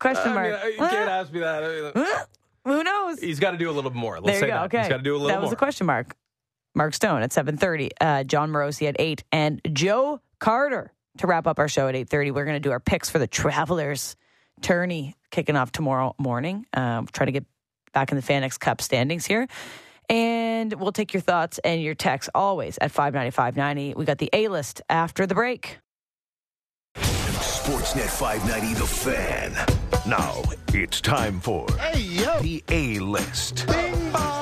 Question 0.00 0.32
Hmm. 0.32 0.38
I 0.38 0.42
mean, 0.42 0.50
mark. 0.52 0.64
you 0.72 0.76
can't 0.78 1.10
ask 1.10 1.32
me 1.32 1.38
that. 1.40 1.62
Eh? 1.94 2.24
Who 2.64 2.82
knows? 2.84 3.20
He's 3.20 3.38
got 3.38 3.52
to 3.52 3.56
do 3.58 3.70
a 3.70 3.72
little 3.72 3.92
more. 3.92 4.20
Let's 4.20 4.26
There 4.26 4.34
you 4.34 4.40
say 4.40 4.46
go. 4.48 4.54
that. 4.54 4.64
Okay, 4.64 4.78
He's 4.80 4.88
got 4.88 4.96
to 4.98 5.02
do 5.02 5.12
a 5.12 5.18
little 5.18 5.28
That 5.28 5.40
was 5.40 5.48
more. 5.48 5.54
a 5.54 5.56
question 5.56 5.86
mark. 5.86 6.16
Mark 6.74 6.94
Stone 6.94 7.22
at 7.22 7.32
seven 7.32 7.56
thirty. 7.56 7.90
Uh, 8.00 8.24
Jon 8.24 8.50
Morosi 8.50 8.88
at 8.88 8.96
eight, 8.98 9.24
and 9.32 9.60
Joe 9.72 10.20
Carter 10.38 10.92
to 11.18 11.26
wrap 11.26 11.46
up 11.46 11.58
our 11.58 11.68
show 11.68 11.88
at 11.88 11.96
eight 11.96 12.08
thirty. 12.08 12.30
We're 12.30 12.44
going 12.44 12.56
to 12.56 12.60
do 12.60 12.70
our 12.70 12.80
picks 12.80 13.10
for 13.10 13.18
the 13.18 13.26
Travelers 13.26 14.16
tourney 14.62 15.16
kicking 15.30 15.56
off 15.56 15.72
tomorrow 15.72 16.14
morning. 16.18 16.66
Um, 16.74 17.06
try 17.12 17.26
to 17.26 17.32
get 17.32 17.44
back 17.92 18.10
in 18.10 18.16
the 18.16 18.22
FanX 18.22 18.58
Cup 18.58 18.80
standings 18.80 19.26
here. 19.26 19.48
And 20.08 20.72
we'll 20.74 20.92
take 20.92 21.14
your 21.14 21.20
thoughts 21.20 21.58
and 21.60 21.80
your 21.80 21.94
texts 21.94 22.30
always 22.34 22.78
at 22.80 22.90
590 22.90 23.30
590. 23.30 23.94
We 23.94 24.04
got 24.04 24.18
the 24.18 24.28
A 24.32 24.48
list 24.48 24.82
after 24.88 25.26
the 25.26 25.34
break. 25.34 25.78
Sportsnet 26.96 28.08
590 28.08 28.74
The 28.74 28.86
Fan. 28.86 29.52
Now 30.08 30.42
it's 30.74 31.00
time 31.00 31.40
for 31.40 31.66
the 31.66 32.62
A 32.68 32.98
list. 32.98 33.66
Bing 33.68 34.10
bong. 34.10 34.39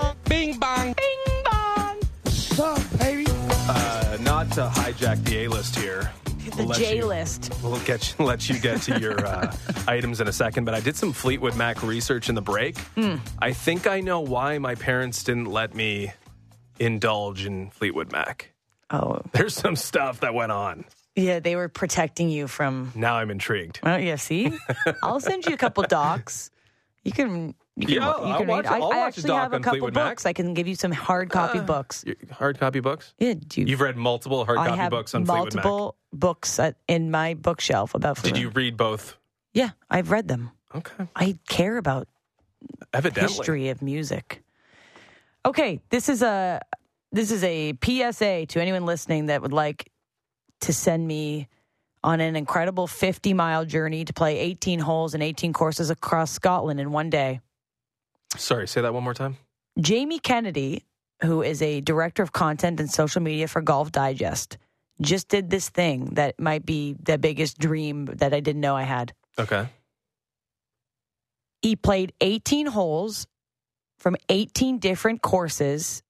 To 4.59 4.65
hijack 4.65 5.23
the 5.25 5.45
A 5.45 5.49
list 5.49 5.77
here. 5.77 6.11
The 6.57 6.65
We'll 6.65 6.73
J 6.75 6.97
you- 6.97 7.07
list. 7.07 7.53
We'll 7.63 7.79
get 7.85 8.17
you, 8.19 8.25
let 8.25 8.49
you 8.49 8.59
get 8.59 8.83
to 8.83 8.99
your 8.99 9.25
uh, 9.25 9.55
items 9.87 10.21
in 10.21 10.27
a 10.27 10.33
second, 10.33 10.65
but 10.65 10.75
I 10.75 10.81
did 10.81 10.97
some 10.97 11.13
Fleetwood 11.13 11.55
Mac 11.55 11.81
research 11.85 12.29
in 12.29 12.35
the 12.35 12.43
break. 12.43 12.77
Hmm. 12.97 13.17
I 13.39 13.53
think 13.53 13.87
I 13.87 14.01
know 14.01 14.19
why 14.19 14.59
my 14.59 14.75
parents 14.75 15.23
didn't 15.23 15.45
let 15.45 15.77
me 15.77 16.13
indulge 16.81 17.47
in 17.47 17.71
Fleetwood 17.71 18.11
Mac. 18.11 18.51
Oh, 18.91 19.21
There's 19.33 19.55
some 19.55 19.77
stuff 19.77 20.21
that 20.21 20.35
went 20.35 20.51
on. 20.51 20.87
yeah. 21.15 21.39
They 21.39 21.55
were 21.55 21.69
protecting 21.69 22.29
you 22.29 22.49
from 22.49 22.91
Now 22.97 23.15
I'm 23.19 23.31
intrigued. 23.31 23.79
Oh 23.85 23.95
yeah, 23.97 24.17
see, 24.17 24.51
I'll 25.05 25.21
send 25.21 25.47
you 25.47 25.55
a 25.55 25.59
couple 25.59 25.85
docs. 25.85 26.51
You 27.05 27.13
can. 27.13 27.55
You 27.79 27.87
can, 27.87 27.95
Yeah, 27.95 28.01
you 28.03 28.11
I'll 28.25 28.39
can 28.39 28.47
watch- 28.49 28.65
read. 28.65 28.73
I, 28.73 28.77
I'll 28.77 28.83
I 28.85 28.87
watch 28.87 29.19
actually 29.19 29.35
have 29.35 29.53
a 29.53 29.57
couple 29.61 29.71
Fleetwood 29.71 29.95
Mac. 29.95 30.11
books. 30.11 30.27
I 30.27 30.33
can 30.33 30.53
give 30.55 30.67
you 30.67 30.75
some 30.75 30.91
hard 30.91 31.31
copy 31.31 31.61
uh, 31.61 31.63
books. 31.63 32.05
Hard 32.33 32.59
copy 32.59 32.81
books? 32.81 33.15
Yeah, 33.19 33.35
do 33.35 33.61
you, 33.61 33.67
You've 33.69 33.81
read 33.81 33.97
multiple 33.97 34.45
hard 34.45 34.59
I 34.59 34.67
copy 34.67 34.79
have 34.79 34.91
books 34.91 35.15
on 35.15 35.25
Fleetwood 35.25 35.55
Mac. 35.55 35.65
multiple 35.65 35.97
books 36.13 36.59
at, 36.59 36.75
in 36.89 37.11
my 37.13 37.35
bookshelf 37.35 37.95
about. 37.95 38.21
Did 38.23 38.37
you 38.37 38.49
read 38.51 38.77
both? 38.77 39.17
Yeah, 39.55 39.71
I've 39.89 40.11
read 40.11 40.27
them. 40.27 40.51
Okay. 40.75 41.07
I 41.15 41.39
care 41.49 41.77
about 41.79 42.09
Evidently. 42.93 43.23
history 43.35 43.69
of 43.69 43.81
music. 43.81 44.43
Okay, 45.47 45.81
this 45.91 46.09
is 46.09 46.21
a 46.23 46.61
this 47.13 47.31
is 47.31 47.45
a 47.45 47.73
PSA 47.83 48.47
to 48.47 48.61
anyone 48.61 48.85
listening 48.85 49.27
that 49.27 49.41
would 49.41 49.53
like 49.53 49.91
to 50.63 50.73
send 50.73 51.07
me 51.07 51.49
on 52.05 52.21
an 52.21 52.37
incredible 52.37 52.87
50 52.87 53.33
mile 53.35 53.65
journey 53.65 54.05
to 54.05 54.13
play 54.13 54.39
18 54.39 54.81
holes 54.81 55.15
and 55.15 55.23
18 55.23 55.53
courses 55.53 55.91
across 55.91 56.31
Scotland 56.33 56.81
in 56.81 56.91
one 56.93 57.09
day. 57.11 57.41
Sorry, 58.37 58.69
say 58.69 58.81
that 58.81 58.95
one 58.95 59.03
more 59.03 59.15
time. 59.15 59.37
Jamie 59.81 60.19
Kennedy, 60.19 60.85
who 61.23 61.43
is 61.43 61.63
a 61.63 61.81
director 61.81 62.23
of 62.23 62.33
content 62.33 62.81
and 62.81 62.91
social 62.91 63.23
media 63.23 63.49
for 63.49 63.61
Golf 63.63 63.93
Digest, 63.93 64.59
just 65.01 65.29
did 65.29 65.51
this 65.51 65.69
thing 65.69 66.07
that 66.15 66.39
might 66.41 66.67
be 66.67 66.95
the 67.01 67.19
biggest 67.19 67.59
dream 67.59 68.07
that 68.07 68.35
I 68.35 68.41
didn't 68.41 68.61
know 68.61 68.77
I 68.77 68.83
had. 68.83 69.13
Okay. 69.39 69.69
He 71.63 71.77
played 71.77 72.13
18 72.21 72.67
holes 72.67 73.27
from 73.99 74.17
18 74.29 74.79
different 74.79 75.23
courses 75.23 76.03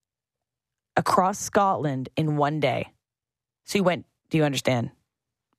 across 0.97 1.39
Scotland 1.39 2.09
in 2.17 2.37
one 2.37 2.61
day. 2.61 2.93
So 3.67 3.75
he 3.79 3.81
went, 3.81 4.07
do 4.31 4.39
you 4.39 4.45
understand? 4.45 4.91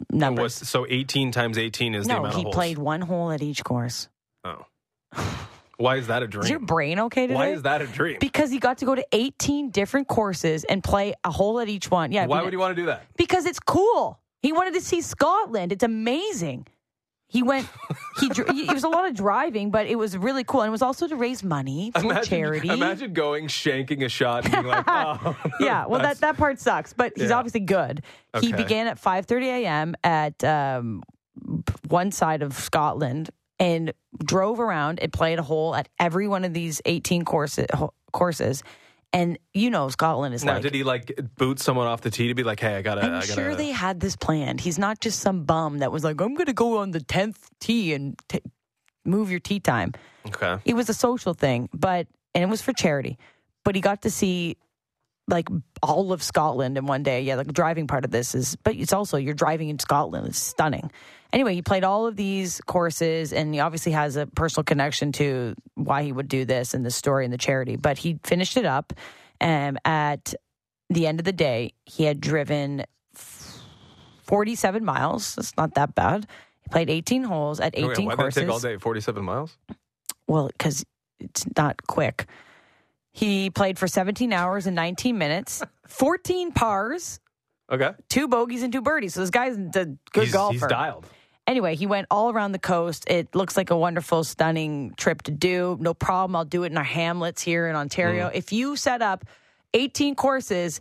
And 0.09 0.19
Numbers. 0.19 0.59
was- 0.59 0.69
so 0.69 0.85
18 0.87 1.31
times 1.31 1.57
18 1.57 1.95
is 1.95 2.05
the 2.07 2.13
no, 2.13 2.19
amount 2.19 2.35
he 2.35 2.39
of 2.41 2.43
holes. 2.45 2.55
No, 2.55 2.61
he 2.61 2.73
played 2.73 2.77
one 2.77 3.01
hole 3.01 3.31
at 3.31 3.41
each 3.41 3.63
course. 3.63 4.09
Oh. 4.43 4.65
Why 5.79 5.95
is 5.95 6.07
that 6.07 6.21
a 6.23 6.27
dream? 6.27 6.43
Is 6.43 6.49
your 6.49 6.59
brain 6.59 6.99
okay 6.99 7.21
today? 7.27 7.35
Why 7.35 7.47
is 7.53 7.61
that 7.61 7.81
a 7.81 7.87
dream? 7.87 8.17
Because 8.19 8.51
he 8.51 8.59
got 8.59 8.79
to 8.79 8.85
go 8.85 8.95
to 8.95 9.05
18 9.13 9.69
different 9.71 10.09
courses 10.09 10.65
and 10.65 10.83
play 10.83 11.13
a 11.23 11.31
hole 11.31 11.59
at 11.61 11.69
each 11.69 11.89
one. 11.89 12.11
Yeah. 12.11 12.25
Why 12.25 12.41
would 12.43 12.51
you 12.51 12.59
want 12.59 12.75
to 12.75 12.81
do 12.81 12.87
that? 12.87 13.05
Because 13.15 13.45
it's 13.45 13.59
cool. 13.61 14.19
He 14.41 14.51
wanted 14.51 14.73
to 14.73 14.81
see 14.81 14.99
Scotland. 15.01 15.71
It's 15.71 15.83
amazing. 15.83 16.67
He 17.31 17.43
went. 17.43 17.67
He 18.19 18.27
dr- 18.27 18.49
it 18.49 18.73
was 18.73 18.83
a 18.83 18.89
lot 18.89 19.05
of 19.07 19.13
driving, 19.15 19.69
but 19.69 19.85
it 19.85 19.95
was 19.95 20.17
really 20.17 20.43
cool, 20.43 20.61
and 20.61 20.67
it 20.69 20.71
was 20.71 20.81
also 20.81 21.07
to 21.07 21.15
raise 21.15 21.43
money 21.43 21.91
for 21.93 22.01
Imagine, 22.01 22.23
charity. 22.23 22.69
imagine 22.69 23.13
going, 23.25 23.47
shanking 23.47 24.03
a 24.03 24.09
shot, 24.09 24.45
and 24.45 24.51
being 24.51 24.65
like, 24.65 24.83
oh. 24.87 25.37
yeah, 25.59 25.85
well, 25.87 26.01
that, 26.01 26.17
that 26.21 26.37
part 26.37 26.59
sucks, 26.59 26.91
but 26.91 27.13
he's 27.15 27.29
Yeah. 27.29 27.37
obviously 27.37 27.59
good. 27.59 28.01
He 28.41 28.51
began 28.51 28.87
at 28.87 28.99
5:30 28.99 29.43
a.m. 29.45 29.95
at 30.03 30.43
um, 30.43 31.03
one 31.87 32.11
side 32.11 32.41
of 32.41 32.53
Scotland 32.53 33.29
and 33.59 33.93
drove 34.23 34.59
around 34.59 34.99
and 34.99 35.11
played 35.11 35.39
a 35.39 35.43
hole 35.43 35.75
at 35.75 35.89
every 35.99 36.27
one 36.27 36.45
of 36.45 36.53
these 36.53 36.81
18 36.85 37.25
courses. 37.25 37.67
Courses, 38.11 38.63
and 39.13 39.37
you 39.53 39.69
know 39.69 39.89
Scotland 39.89 40.33
is 40.33 40.43
Now, 40.43 40.53
like 40.53 40.63
did 40.63 40.73
he 40.73 40.83
like 40.83 41.11
boot 41.35 41.59
someone 41.59 41.85
off 41.87 42.01
the 42.01 42.09
tee 42.09 42.27
to 42.29 42.33
be 42.33 42.43
like, 42.43 42.59
hey, 42.59 42.75
I 42.75 42.81
gotta, 42.81 43.01
I'm 43.01 43.07
I 43.07 43.19
gotta. 43.19 43.27
sure 43.33 43.55
they 43.55 43.69
had 43.69 43.99
this 43.99 44.15
planned. 44.15 44.61
He's 44.61 44.79
not 44.79 44.99
just 44.99 45.19
some 45.19 45.43
bum 45.43 45.79
that 45.79 45.91
was 45.91 46.03
like, 46.03 46.19
I'm 46.21 46.33
going 46.33 46.47
to 46.47 46.53
go 46.53 46.77
on 46.79 46.91
the 46.91 46.99
10th 46.99 47.37
tee 47.59 47.93
and 47.93 48.19
t- 48.27 48.41
move 49.05 49.31
your 49.31 49.39
tee 49.39 49.59
time. 49.59 49.93
Okay. 50.27 50.57
It 50.65 50.75
was 50.75 50.89
a 50.89 50.93
social 50.93 51.33
thing, 51.33 51.69
but, 51.73 52.07
and 52.33 52.43
it 52.43 52.49
was 52.49 52.61
for 52.61 52.73
charity. 52.73 53.17
But 53.63 53.75
he 53.75 53.81
got 53.81 54.03
to 54.03 54.11
see 54.11 54.57
like 55.27 55.47
all 55.83 56.11
of 56.11 56.23
Scotland 56.23 56.77
in 56.77 56.85
one 56.85 57.03
day. 57.03 57.21
Yeah, 57.21 57.35
like 57.35 57.47
the 57.47 57.53
driving 57.53 57.87
part 57.87 58.05
of 58.05 58.11
this 58.11 58.33
is, 58.33 58.55
but 58.63 58.75
it's 58.75 58.93
also, 58.93 59.17
you're 59.17 59.33
driving 59.33 59.69
in 59.69 59.79
Scotland. 59.79 60.27
It's 60.27 60.39
stunning. 60.39 60.91
Anyway, 61.31 61.53
he 61.53 61.61
played 61.61 61.83
all 61.83 62.07
of 62.07 62.15
these 62.15 62.59
courses 62.65 63.33
and 63.33 63.53
he 63.53 63.59
obviously 63.59 63.91
has 63.91 64.15
a 64.15 64.25
personal 64.25 64.63
connection 64.63 65.11
to 65.13 65.53
why 65.75 66.03
he 66.03 66.11
would 66.11 66.27
do 66.27 66.43
this 66.43 66.73
and 66.73 66.83
the 66.85 66.89
story 66.91 67.23
and 67.23 67.33
the 67.33 67.37
charity. 67.37 67.75
But 67.75 67.99
he 67.99 68.19
finished 68.23 68.57
it 68.57 68.65
up. 68.65 68.93
And 69.39 69.77
at 69.85 70.33
the 70.89 71.05
end 71.05 71.19
of 71.19 71.25
the 71.25 71.31
day, 71.31 71.73
he 71.85 72.03
had 72.05 72.19
driven 72.19 72.83
47 74.23 74.83
miles. 74.83 75.35
That's 75.35 75.55
not 75.55 75.75
that 75.75 75.95
bad. 75.95 76.27
He 76.61 76.69
played 76.69 76.89
18 76.89 77.23
holes 77.23 77.59
at 77.59 77.77
18 77.77 77.87
Wait, 77.87 77.97
why 77.99 78.03
did 78.03 78.11
it 78.13 78.17
courses. 78.17 78.41
take 78.43 78.49
all 78.51 78.59
day? 78.59 78.77
47 78.77 79.23
miles? 79.23 79.57
Well, 80.27 80.47
because 80.47 80.83
it's 81.19 81.45
not 81.57 81.85
quick. 81.87 82.25
He 83.11 83.49
played 83.49 83.77
for 83.79 83.87
17 83.87 84.31
hours 84.33 84.67
and 84.67 84.75
19 84.75 85.17
minutes, 85.17 85.61
14 85.87 86.51
pars, 86.51 87.19
Okay. 87.71 87.91
two 88.07 88.27
bogeys, 88.27 88.63
and 88.63 88.71
two 88.73 88.81
birdies. 88.81 89.13
So 89.13 89.21
this 89.21 89.29
guy's 89.29 89.55
a 89.57 89.59
good 89.59 89.97
he's, 90.13 90.31
golfer. 90.31 90.53
He's 90.53 90.67
dialed. 90.67 91.05
Anyway, 91.49 91.75
he 91.75 91.87
went 91.87 92.05
all 92.11 92.29
around 92.29 92.51
the 92.51 92.59
coast. 92.59 93.09
It 93.09 93.33
looks 93.33 93.57
like 93.57 93.71
a 93.71 93.75
wonderful, 93.75 94.23
stunning 94.23 94.93
trip 94.97 95.23
to 95.23 95.31
do. 95.31 95.77
No 95.79 95.95
problem. 95.95 96.35
I'll 96.35 96.45
do 96.45 96.61
it 96.61 96.67
in 96.71 96.77
our 96.77 96.83
hamlets 96.83 97.41
here 97.41 97.67
in 97.67 97.75
Ontario. 97.75 98.29
Mm. 98.29 98.35
If 98.35 98.53
you 98.53 98.75
set 98.75 99.01
up 99.01 99.25
18 99.73 100.13
courses, 100.13 100.79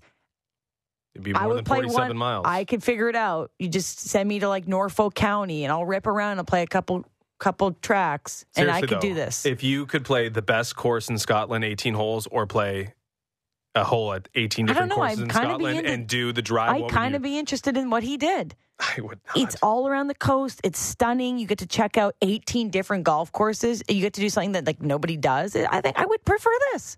It'd 1.14 1.24
be 1.24 1.34
I 1.34 1.40
more 1.40 1.48
would 1.48 1.56
than 1.58 1.64
play 1.64 1.76
47 1.78 2.08
one. 2.08 2.16
miles. 2.18 2.44
I 2.46 2.64
could 2.64 2.82
figure 2.82 3.08
it 3.08 3.16
out. 3.16 3.50
You 3.58 3.68
just 3.68 4.00
send 4.00 4.28
me 4.28 4.40
to 4.40 4.48
like 4.50 4.68
Norfolk 4.68 5.14
County, 5.14 5.64
and 5.64 5.72
I'll 5.72 5.86
rip 5.86 6.06
around 6.06 6.38
and 6.38 6.46
play 6.46 6.62
a 6.62 6.66
couple 6.66 7.06
couple 7.38 7.72
tracks, 7.72 8.44
and 8.54 8.70
I 8.70 8.80
could 8.80 8.90
though, 8.90 9.00
do 9.00 9.14
this. 9.14 9.46
If 9.46 9.62
you 9.62 9.86
could 9.86 10.04
play 10.04 10.28
the 10.28 10.42
best 10.42 10.76
course 10.76 11.08
in 11.08 11.16
Scotland, 11.16 11.64
18 11.64 11.94
holes, 11.94 12.26
or 12.26 12.46
play 12.46 12.92
a 13.78 13.84
hole 13.84 14.12
at 14.12 14.28
18 14.34 14.64
I 14.64 14.66
don't 14.66 14.74
different 14.74 14.90
know, 14.90 14.94
courses 14.96 15.18
I'd 15.18 15.22
in 15.24 15.30
Scotland 15.30 15.78
into- 15.78 15.90
and 15.90 16.06
do 16.06 16.32
the 16.32 16.42
drive? 16.42 16.82
I'd 16.82 16.90
kind 16.90 17.14
of 17.14 17.22
be 17.22 17.38
interested 17.38 17.76
in 17.76 17.88
what 17.90 18.02
he 18.02 18.16
did. 18.16 18.54
I 18.78 19.00
would 19.00 19.18
not. 19.26 19.36
It's 19.36 19.56
all 19.62 19.88
around 19.88 20.06
the 20.08 20.14
coast. 20.14 20.60
It's 20.62 20.78
stunning. 20.78 21.38
You 21.38 21.46
get 21.46 21.58
to 21.58 21.66
check 21.66 21.96
out 21.96 22.14
18 22.22 22.70
different 22.70 23.04
golf 23.04 23.32
courses. 23.32 23.82
You 23.88 24.00
get 24.00 24.12
to 24.14 24.20
do 24.20 24.28
something 24.30 24.52
that 24.52 24.66
like 24.66 24.80
nobody 24.82 25.16
does. 25.16 25.56
I 25.56 25.80
think 25.80 25.98
I 25.98 26.06
would 26.06 26.24
prefer 26.24 26.50
this. 26.72 26.96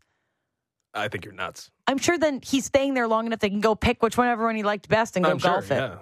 I 0.92 1.08
think 1.08 1.24
you're 1.24 1.32
nuts. 1.34 1.70
I'm 1.86 1.98
sure 1.98 2.18
then 2.18 2.40
he's 2.42 2.64
staying 2.66 2.94
there 2.94 3.06
long 3.08 3.26
enough 3.26 3.38
they 3.38 3.48
can 3.50 3.60
go 3.60 3.74
pick 3.74 4.02
which 4.02 4.16
one 4.18 4.26
everyone 4.28 4.56
he 4.56 4.62
liked 4.62 4.88
best 4.88 5.16
and 5.16 5.24
go 5.24 5.30
I'm 5.30 5.38
sure. 5.38 5.52
golf 5.52 5.70
it. 5.70 5.76
Yeah. 5.76 5.98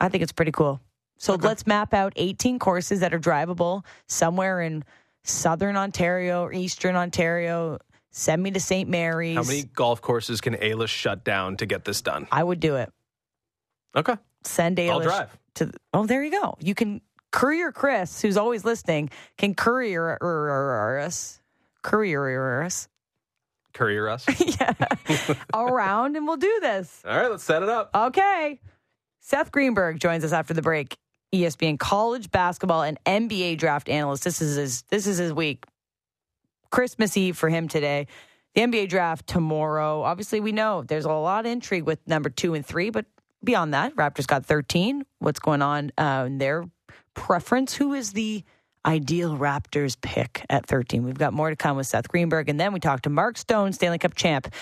I 0.00 0.08
think 0.08 0.22
it's 0.24 0.32
pretty 0.32 0.52
cool. 0.52 0.80
So 1.18 1.34
Okay. 1.34 1.46
let's 1.46 1.66
map 1.68 1.94
out 1.94 2.12
18 2.16 2.58
courses 2.58 2.98
that 3.00 3.14
are 3.14 3.20
drivable 3.20 3.84
somewhere 4.08 4.60
in 4.60 4.84
southern 5.22 5.76
Ontario 5.76 6.42
or 6.42 6.52
eastern 6.52 6.96
Ontario. 6.96 7.78
Send 8.12 8.42
me 8.42 8.50
to 8.52 8.60
St. 8.60 8.88
Mary's. 8.88 9.36
How 9.36 9.42
many 9.42 9.64
golf 9.64 10.00
courses 10.00 10.40
can 10.40 10.54
Ayla 10.54 10.86
shut 10.86 11.24
down 11.24 11.56
to 11.56 11.66
get 11.66 11.84
this 11.84 12.02
done? 12.02 12.28
I 12.30 12.44
would 12.44 12.60
do 12.60 12.76
it. 12.76 12.92
Okay. 13.96 14.16
Send 14.44 14.76
Ailish 14.76 14.90
I'll 14.90 15.00
drive. 15.00 15.38
to. 15.56 15.72
Oh, 15.92 16.06
there 16.06 16.22
you 16.22 16.30
go. 16.30 16.56
You 16.60 16.74
can 16.74 17.00
courier 17.30 17.72
Chris, 17.72 18.20
who's 18.20 18.36
always 18.36 18.64
listening, 18.64 19.10
can 19.38 19.54
courier 19.54 20.18
us, 21.00 21.40
courier 21.82 22.62
us, 22.62 22.88
Courier 23.72 24.08
us. 24.08 24.26
yeah, 24.58 24.74
around, 25.54 26.16
and 26.16 26.26
we'll 26.26 26.36
do 26.36 26.58
this. 26.60 27.02
All 27.08 27.16
right, 27.16 27.30
let's 27.30 27.44
set 27.44 27.62
it 27.62 27.68
up. 27.68 27.90
Okay. 27.94 28.60
Seth 29.20 29.50
Greenberg 29.50 29.98
joins 29.98 30.24
us 30.24 30.32
after 30.32 30.52
the 30.52 30.62
break. 30.62 30.96
ESPN 31.34 31.78
college 31.78 32.30
basketball 32.30 32.82
and 32.82 32.98
NBA 33.06 33.56
draft 33.56 33.88
analyst. 33.88 34.24
This 34.24 34.42
is 34.42 34.56
his 34.56 34.82
this 34.90 35.06
is 35.06 35.16
his 35.16 35.32
week. 35.32 35.64
Christmas 36.72 37.16
Eve 37.16 37.36
for 37.36 37.48
him 37.48 37.68
today. 37.68 38.08
The 38.54 38.62
NBA 38.62 38.88
draft 38.88 39.28
tomorrow. 39.28 40.02
Obviously, 40.02 40.40
we 40.40 40.50
know 40.50 40.82
there's 40.82 41.04
a 41.04 41.12
lot 41.12 41.46
of 41.46 41.52
intrigue 41.52 41.84
with 41.84 42.00
number 42.08 42.28
two 42.28 42.54
and 42.54 42.66
three, 42.66 42.90
but 42.90 43.06
beyond 43.44 43.74
that, 43.74 43.94
Raptors 43.94 44.26
got 44.26 44.44
13. 44.44 45.04
What's 45.20 45.38
going 45.38 45.62
on 45.62 45.92
uh, 45.96 46.24
in 46.26 46.38
their 46.38 46.64
preference? 47.14 47.74
Who 47.74 47.92
is 47.92 48.12
the 48.12 48.42
ideal 48.84 49.36
Raptors 49.36 50.00
pick 50.00 50.44
at 50.50 50.66
13? 50.66 51.04
We've 51.04 51.16
got 51.16 51.32
more 51.32 51.50
to 51.50 51.56
come 51.56 51.76
with 51.76 51.86
Seth 51.86 52.08
Greenberg, 52.08 52.48
and 52.48 52.58
then 52.58 52.72
we 52.72 52.80
talk 52.80 53.02
to 53.02 53.10
Mark 53.10 53.38
Stone, 53.38 53.72
Stanley 53.74 53.98
Cup 53.98 54.14
champ, 54.14 54.52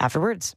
afterwards. 0.00 0.56